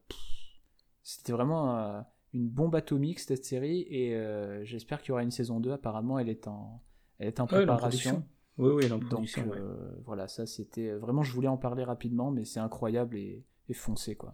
[1.03, 2.01] c'était vraiment euh,
[2.33, 5.71] une bombe atomique cette série et euh, j'espère qu'il y aura une saison 2.
[5.71, 6.81] Apparemment elle est en
[7.19, 8.27] elle est en Ouais, elle est en préparation.
[8.57, 9.61] Oui, oui, elle est en Donc ouais.
[10.05, 14.15] voilà ça c'était vraiment je voulais en parler rapidement mais c'est incroyable et, et foncé
[14.15, 14.31] quoi.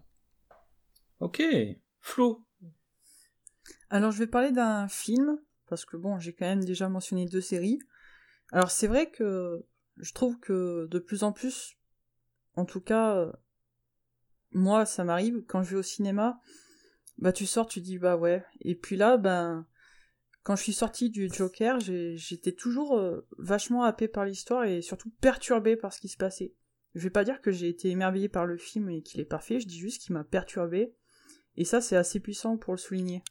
[1.20, 1.42] Ok.
[2.00, 2.46] Flo.
[3.90, 7.42] Alors je vais parler d'un film, parce que bon, j'ai quand même déjà mentionné deux
[7.42, 7.80] séries.
[8.52, 9.66] Alors c'est vrai que
[9.98, 11.76] je trouve que de plus en plus,
[12.56, 13.32] en tout cas,
[14.52, 16.40] moi ça m'arrive, quand je vais au cinéma,
[17.18, 18.44] bah tu sors, tu dis bah ouais.
[18.62, 19.66] Et puis là, ben,
[20.44, 25.12] quand je suis sortie du Joker, j'étais toujours euh, vachement happé par l'histoire et surtout
[25.22, 26.54] perturbé par ce qui se passait.
[26.96, 29.60] Je vais pas dire que j'ai été émerveillé par le film et qu'il est parfait,
[29.60, 30.94] je dis juste qu'il m'a perturbé.
[31.58, 33.24] Et ça, c'est assez puissant pour le souligner.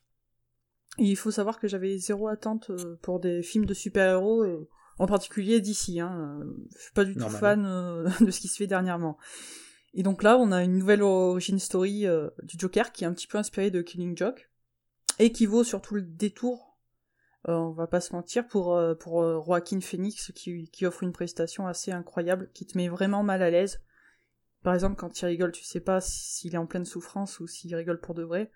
[0.98, 4.68] Et il faut savoir que j'avais zéro attente euh, pour des films de super-héros, et
[4.98, 6.00] en particulier d'ici.
[6.00, 6.40] Hein.
[6.76, 9.18] Je suis pas du tout fan euh, de ce qui se fait dernièrement.
[9.94, 13.12] Et donc là, on a une nouvelle origin story euh, du Joker qui est un
[13.12, 14.50] petit peu inspirée de Killing Joke
[15.18, 16.78] et qui vaut surtout le détour.
[17.48, 21.02] euh, on va pas se mentir pour euh, pour euh, Joaquin Phoenix qui, qui offre
[21.02, 23.80] une prestation assez incroyable qui te met vraiment mal à l'aise.
[24.62, 27.74] Par exemple, quand il rigole, tu sais pas s'il est en pleine souffrance ou s'il
[27.74, 28.50] rigole pour de vrai.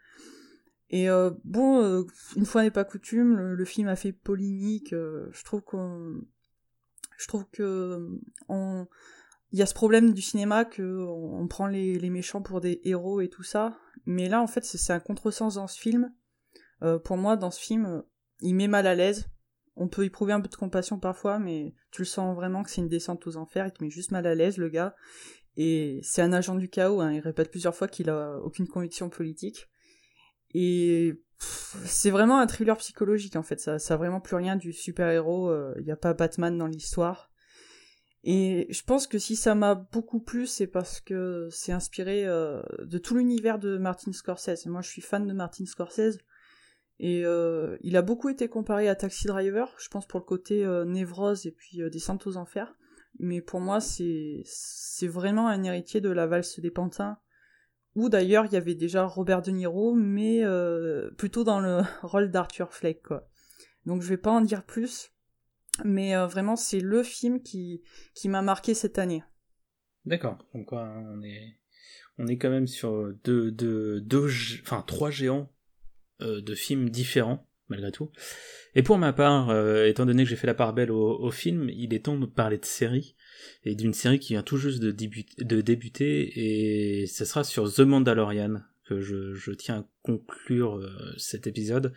[0.91, 1.09] Et
[1.45, 2.07] bon,
[2.37, 4.91] une fois n'est pas coutume, le, le film a fait polémique.
[4.91, 6.21] je trouve qu'on,
[7.17, 8.07] je trouve que
[8.49, 8.87] on,
[9.55, 13.21] il y a ce problème du cinéma que on, prend les, méchants pour des héros
[13.21, 13.79] et tout ça.
[14.05, 16.13] Mais là, en fait, c'est un contresens dans ce film.
[16.83, 18.03] Euh, pour moi, dans ce film, euh,
[18.41, 19.29] il met mal à l'aise.
[19.77, 22.81] On peut éprouver un peu de compassion parfois, mais tu le sens vraiment que c'est
[22.81, 23.69] une descente aux enfers.
[23.69, 24.97] Il te met juste mal à l'aise, le gars.
[25.57, 27.01] Et c'est un agent du chaos.
[27.01, 27.13] Hein.
[27.13, 29.69] Il répète plusieurs fois qu'il a aucune conviction politique.
[30.53, 33.61] Et c'est vraiment un thriller psychologique en fait.
[33.61, 35.55] Ça, ça vraiment plus rien du super-héros.
[35.79, 37.31] Il n'y a pas Batman dans l'histoire.
[38.27, 42.63] Et je pense que si ça m'a beaucoup plu, c'est parce que c'est inspiré euh,
[42.83, 44.65] de tout l'univers de Martin Scorsese.
[44.65, 46.17] Moi, je suis fan de Martin Scorsese.
[46.99, 50.65] Et euh, il a beaucoup été comparé à Taxi Driver, je pense pour le côté
[50.65, 52.75] euh, névrose et puis descente aux enfers.
[53.19, 54.43] Mais pour moi, c'est
[55.03, 57.19] vraiment un héritier de la valse des pantins
[57.95, 60.43] où d'ailleurs il y avait déjà Robert De Niro, mais
[61.19, 63.29] plutôt dans le rôle d'Arthur Fleck, quoi.
[63.87, 65.14] Donc je vais pas en dire plus,
[65.83, 67.83] mais euh, vraiment c'est le film qui,
[68.15, 69.25] qui m'a marqué cette année.
[70.05, 70.39] D'accord.
[70.55, 71.59] Donc quoi, on est
[72.19, 74.29] on est quand même sur deux deux deux
[74.63, 75.51] enfin trois géants
[76.21, 78.11] euh, de films différents malgré tout.
[78.75, 81.71] Et pour ma part, euh, étant donné que j'ai fait la part belle au, film,
[81.71, 83.17] il est temps de parler de série
[83.65, 87.73] et d'une série qui vient tout juste de, début- de débuter et ce sera sur
[87.73, 90.79] The Mandalorian que je, je tiens à conclure
[91.17, 91.95] cet épisode.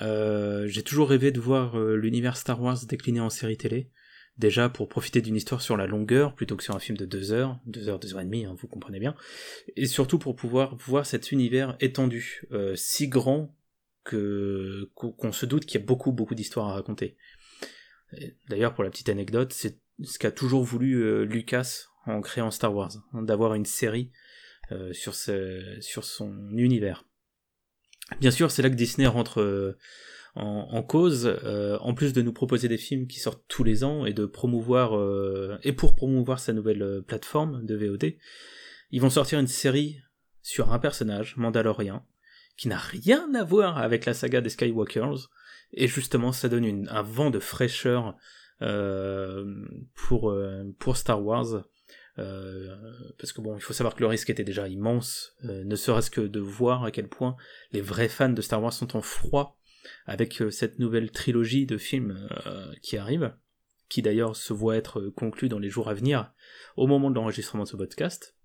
[0.00, 3.90] Euh, j'ai toujours rêvé de voir euh, l'univers Star Wars décliné en série télé.
[4.38, 7.32] déjà pour profiter d'une histoire sur la longueur plutôt que sur un film de deux
[7.32, 9.14] heures, deux heures, deux heures et demie, hein, vous comprenez bien,
[9.76, 13.54] et surtout pour pouvoir voir cet univers étendu, euh, si grand
[14.04, 17.16] qu'on se doute qu'il y a beaucoup beaucoup d'histoires à raconter.
[18.48, 22.90] D'ailleurs, pour la petite anecdote, c'est ce qu'a toujours voulu Lucas en créant Star Wars,
[23.12, 24.10] hein, d'avoir une série
[24.90, 27.04] sur son univers.
[28.20, 29.76] Bien sûr, c'est là que Disney rentre euh,
[30.34, 34.06] en, cause, euh, en plus de nous proposer des films qui sortent tous les ans
[34.06, 34.92] et de promouvoir
[35.62, 38.14] et pour promouvoir sa nouvelle plateforme de VOD,
[38.90, 39.98] ils vont sortir une série
[40.42, 42.06] sur un personnage, Mandalorian,
[42.56, 45.30] qui n'a rien à voir avec la saga des Skywalkers,
[45.72, 48.16] et justement ça donne un vent de fraîcheur
[49.94, 50.34] pour,
[50.94, 51.46] Star Wars.
[51.54, 51.62] euh,
[52.16, 56.10] parce que bon, il faut savoir que le risque était déjà immense, euh, ne serait-ce
[56.10, 57.36] que de voir à quel point
[57.72, 59.58] les vrais fans de Star Wars sont en froid
[60.06, 62.28] avec euh, cette nouvelle trilogie de films
[62.82, 63.34] qui arrive,
[63.88, 66.32] qui d'ailleurs se voit être conclue dans les jours à venir,
[66.76, 68.36] au moment de l'enregistrement de ce podcast.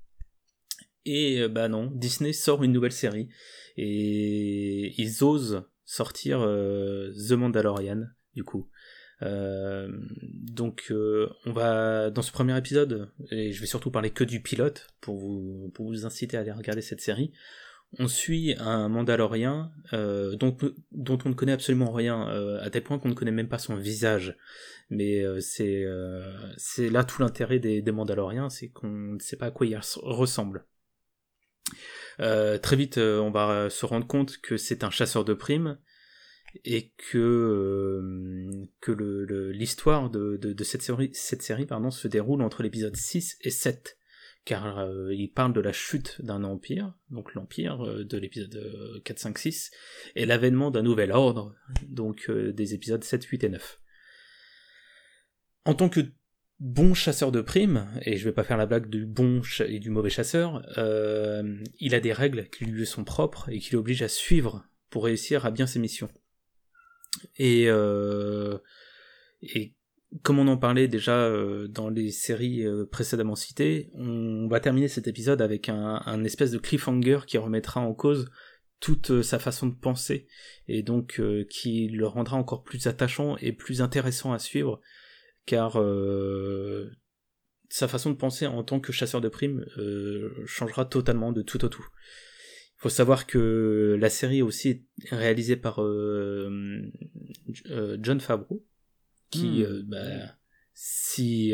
[1.06, 3.30] Et bah non, Disney sort une nouvelle série,
[3.78, 8.70] et ils osent sortir The Mandalorian, du coup.
[9.24, 9.90] Euh,
[10.22, 14.42] donc euh, on va dans ce premier épisode, et je vais surtout parler que du
[14.42, 17.32] pilote pour vous, inciter à aller regarder cette série.
[18.00, 23.00] On suit un Mandalorien euh, dont, on ne connaît absolument rien, euh, à tel point
[23.00, 24.38] qu'on ne connaît même pas son visage.
[24.90, 29.52] Mais euh, c'est là tout l'intérêt des, des Mandaloriens, c'est qu'on ne sait pas à
[29.52, 30.66] quoi il ressemble.
[32.18, 35.78] très vite, on va se rendre compte que c'est un chasseur de primes
[36.66, 37.18] et que
[38.88, 43.98] euh, l'histoire de, cette série cette série se déroule entre l'épisode 6 et 7
[44.46, 49.20] car euh, il parle de la chute d'un empire donc l'empire euh, de l'épisode 4
[49.20, 49.72] 5 6
[50.16, 51.56] et l'avènement d'un nouvel ordre
[51.88, 53.82] donc des épisodes 7 8 et 9
[55.66, 56.02] en tant que
[56.60, 59.92] bon chasseur de primes, et je vais pas faire la blague du bon et du
[59.92, 60.66] mauvais chasseur,
[61.80, 65.46] il a des règles qui lui sont propres et qui l'obligent à suivre pour réussir
[65.46, 66.10] à bien ses missions.
[67.38, 68.58] Et, euh,
[69.42, 69.74] et
[70.24, 74.88] comme on en parlait déjà euh, dans les séries euh, précédemment citées, on va terminer
[74.88, 78.30] cet épisode avec un espèce de cliffhanger qui remettra en cause
[78.80, 80.28] toute sa façon de penser
[80.68, 81.20] et donc
[81.50, 84.82] qui le rendra encore plus attachant et plus intéressant à suivre
[85.48, 85.82] car
[87.70, 89.66] sa façon de penser en tant que chasseur de primes
[90.46, 91.88] changera totalement de tout au tout
[92.78, 94.70] faut savoir que la série aussi
[95.04, 96.82] est réalisée par euh,
[97.72, 98.64] euh, John Favreau,
[99.32, 99.66] qui, hmm.
[99.66, 100.36] euh, bah,
[100.74, 101.54] si,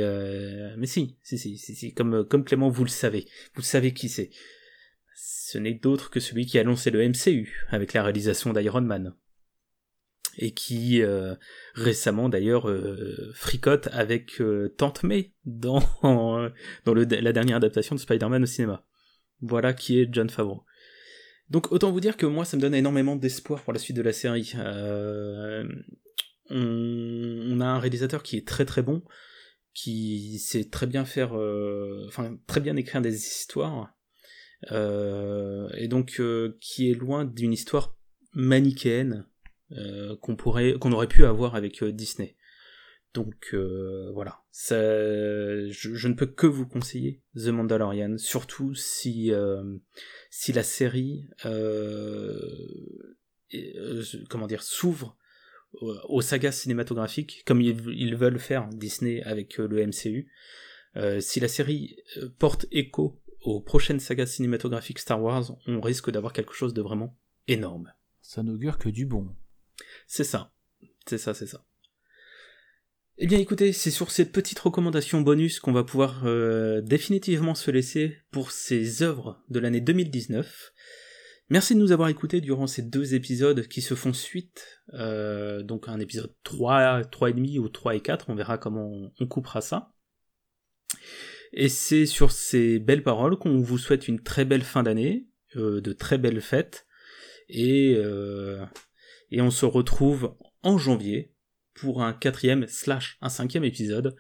[0.78, 3.26] mais si, si, si, si, comme, comme Clément, vous le savez,
[3.56, 4.32] vous savez qui c'est.
[5.16, 9.16] Ce n'est d'autre que celui qui a lancé le MCU avec la réalisation d'Iron Man
[10.40, 11.04] et qui
[11.76, 12.68] récemment d'ailleurs
[13.36, 14.42] fricote avec
[14.78, 15.80] Tante May dans
[16.86, 18.84] dans le, la dernière adaptation de Spider-Man au cinéma.
[19.42, 20.66] Voilà qui est John Favreau.
[21.54, 24.02] Donc autant vous dire que moi ça me donne énormément d'espoir pour la suite de
[24.02, 24.54] la série.
[24.56, 25.64] Euh,
[26.50, 29.04] on, a un réalisateur qui est très très bon,
[29.76, 33.94] qui sait très bien faire, euh, enfin très bien écrire des histoires,
[34.72, 36.20] euh, et donc
[36.60, 37.96] qui est loin d'une histoire
[38.34, 39.28] manichéenne
[40.22, 42.36] qu'on aurait pu avoir avec Disney.
[43.14, 43.56] Donc
[44.14, 49.32] voilà, ça, je, ne peux que vous conseiller The Mandalorian, surtout si
[50.36, 52.40] si la série euh,
[53.54, 55.16] euh, comment dire s'ouvre
[55.82, 60.28] aux sagas cinématographiques comme ils, veulent faire Disney avec euh, le MCU.
[61.22, 61.98] si la série
[62.40, 67.16] porte écho aux prochaines sagas cinématographiques Star Wars, on risque d'avoir quelque chose de vraiment
[67.48, 67.94] énorme.
[68.24, 69.36] Ça n'augure que du bon.
[70.08, 70.52] C'est ça.
[71.06, 71.64] C'est ça, c'est ça.
[73.20, 77.70] Eh bien écoutez, c'est sur cette petite recommandation bonus qu'on va pouvoir euh, définitivement se
[77.70, 80.74] laisser pour ces œuvres de l'année 2019.
[81.50, 85.88] Merci de nous avoir écoutés durant ces deux épisodes qui se font suite, euh, donc
[85.90, 89.62] un épisode 3, 3 et demi ou 3 et 4, on verra comment on, coupera
[89.62, 89.94] ça.
[91.52, 95.82] Et c'est sur ces belles paroles qu'on vous souhaite une très belle fin d'année, euh,
[95.82, 96.88] de très belles fêtes,
[97.48, 97.92] et,
[99.30, 101.33] et on se retrouve en janvier
[101.74, 104.16] pour un quatrième slash un cinquième épisode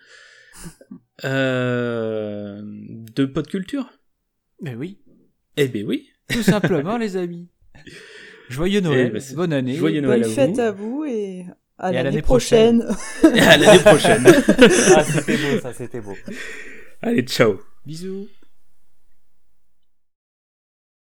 [1.23, 3.89] euh, de Pod Culture.
[4.61, 4.99] Mais oui.
[5.57, 6.09] Eh ben oui.
[6.29, 7.49] Tout simplement, les amis.
[8.49, 9.75] Joyeux Noël, eh ben, bonne année.
[9.75, 10.61] Joyeux Noël Bonne à fête vous.
[10.61, 11.45] à vous et
[11.77, 12.87] à l'année prochaine.
[13.35, 14.25] et à l'année prochaine.
[14.95, 16.15] ah, c'était beau, ça, c'était beau.
[17.01, 17.59] Allez, ciao.
[17.85, 18.27] Bisous.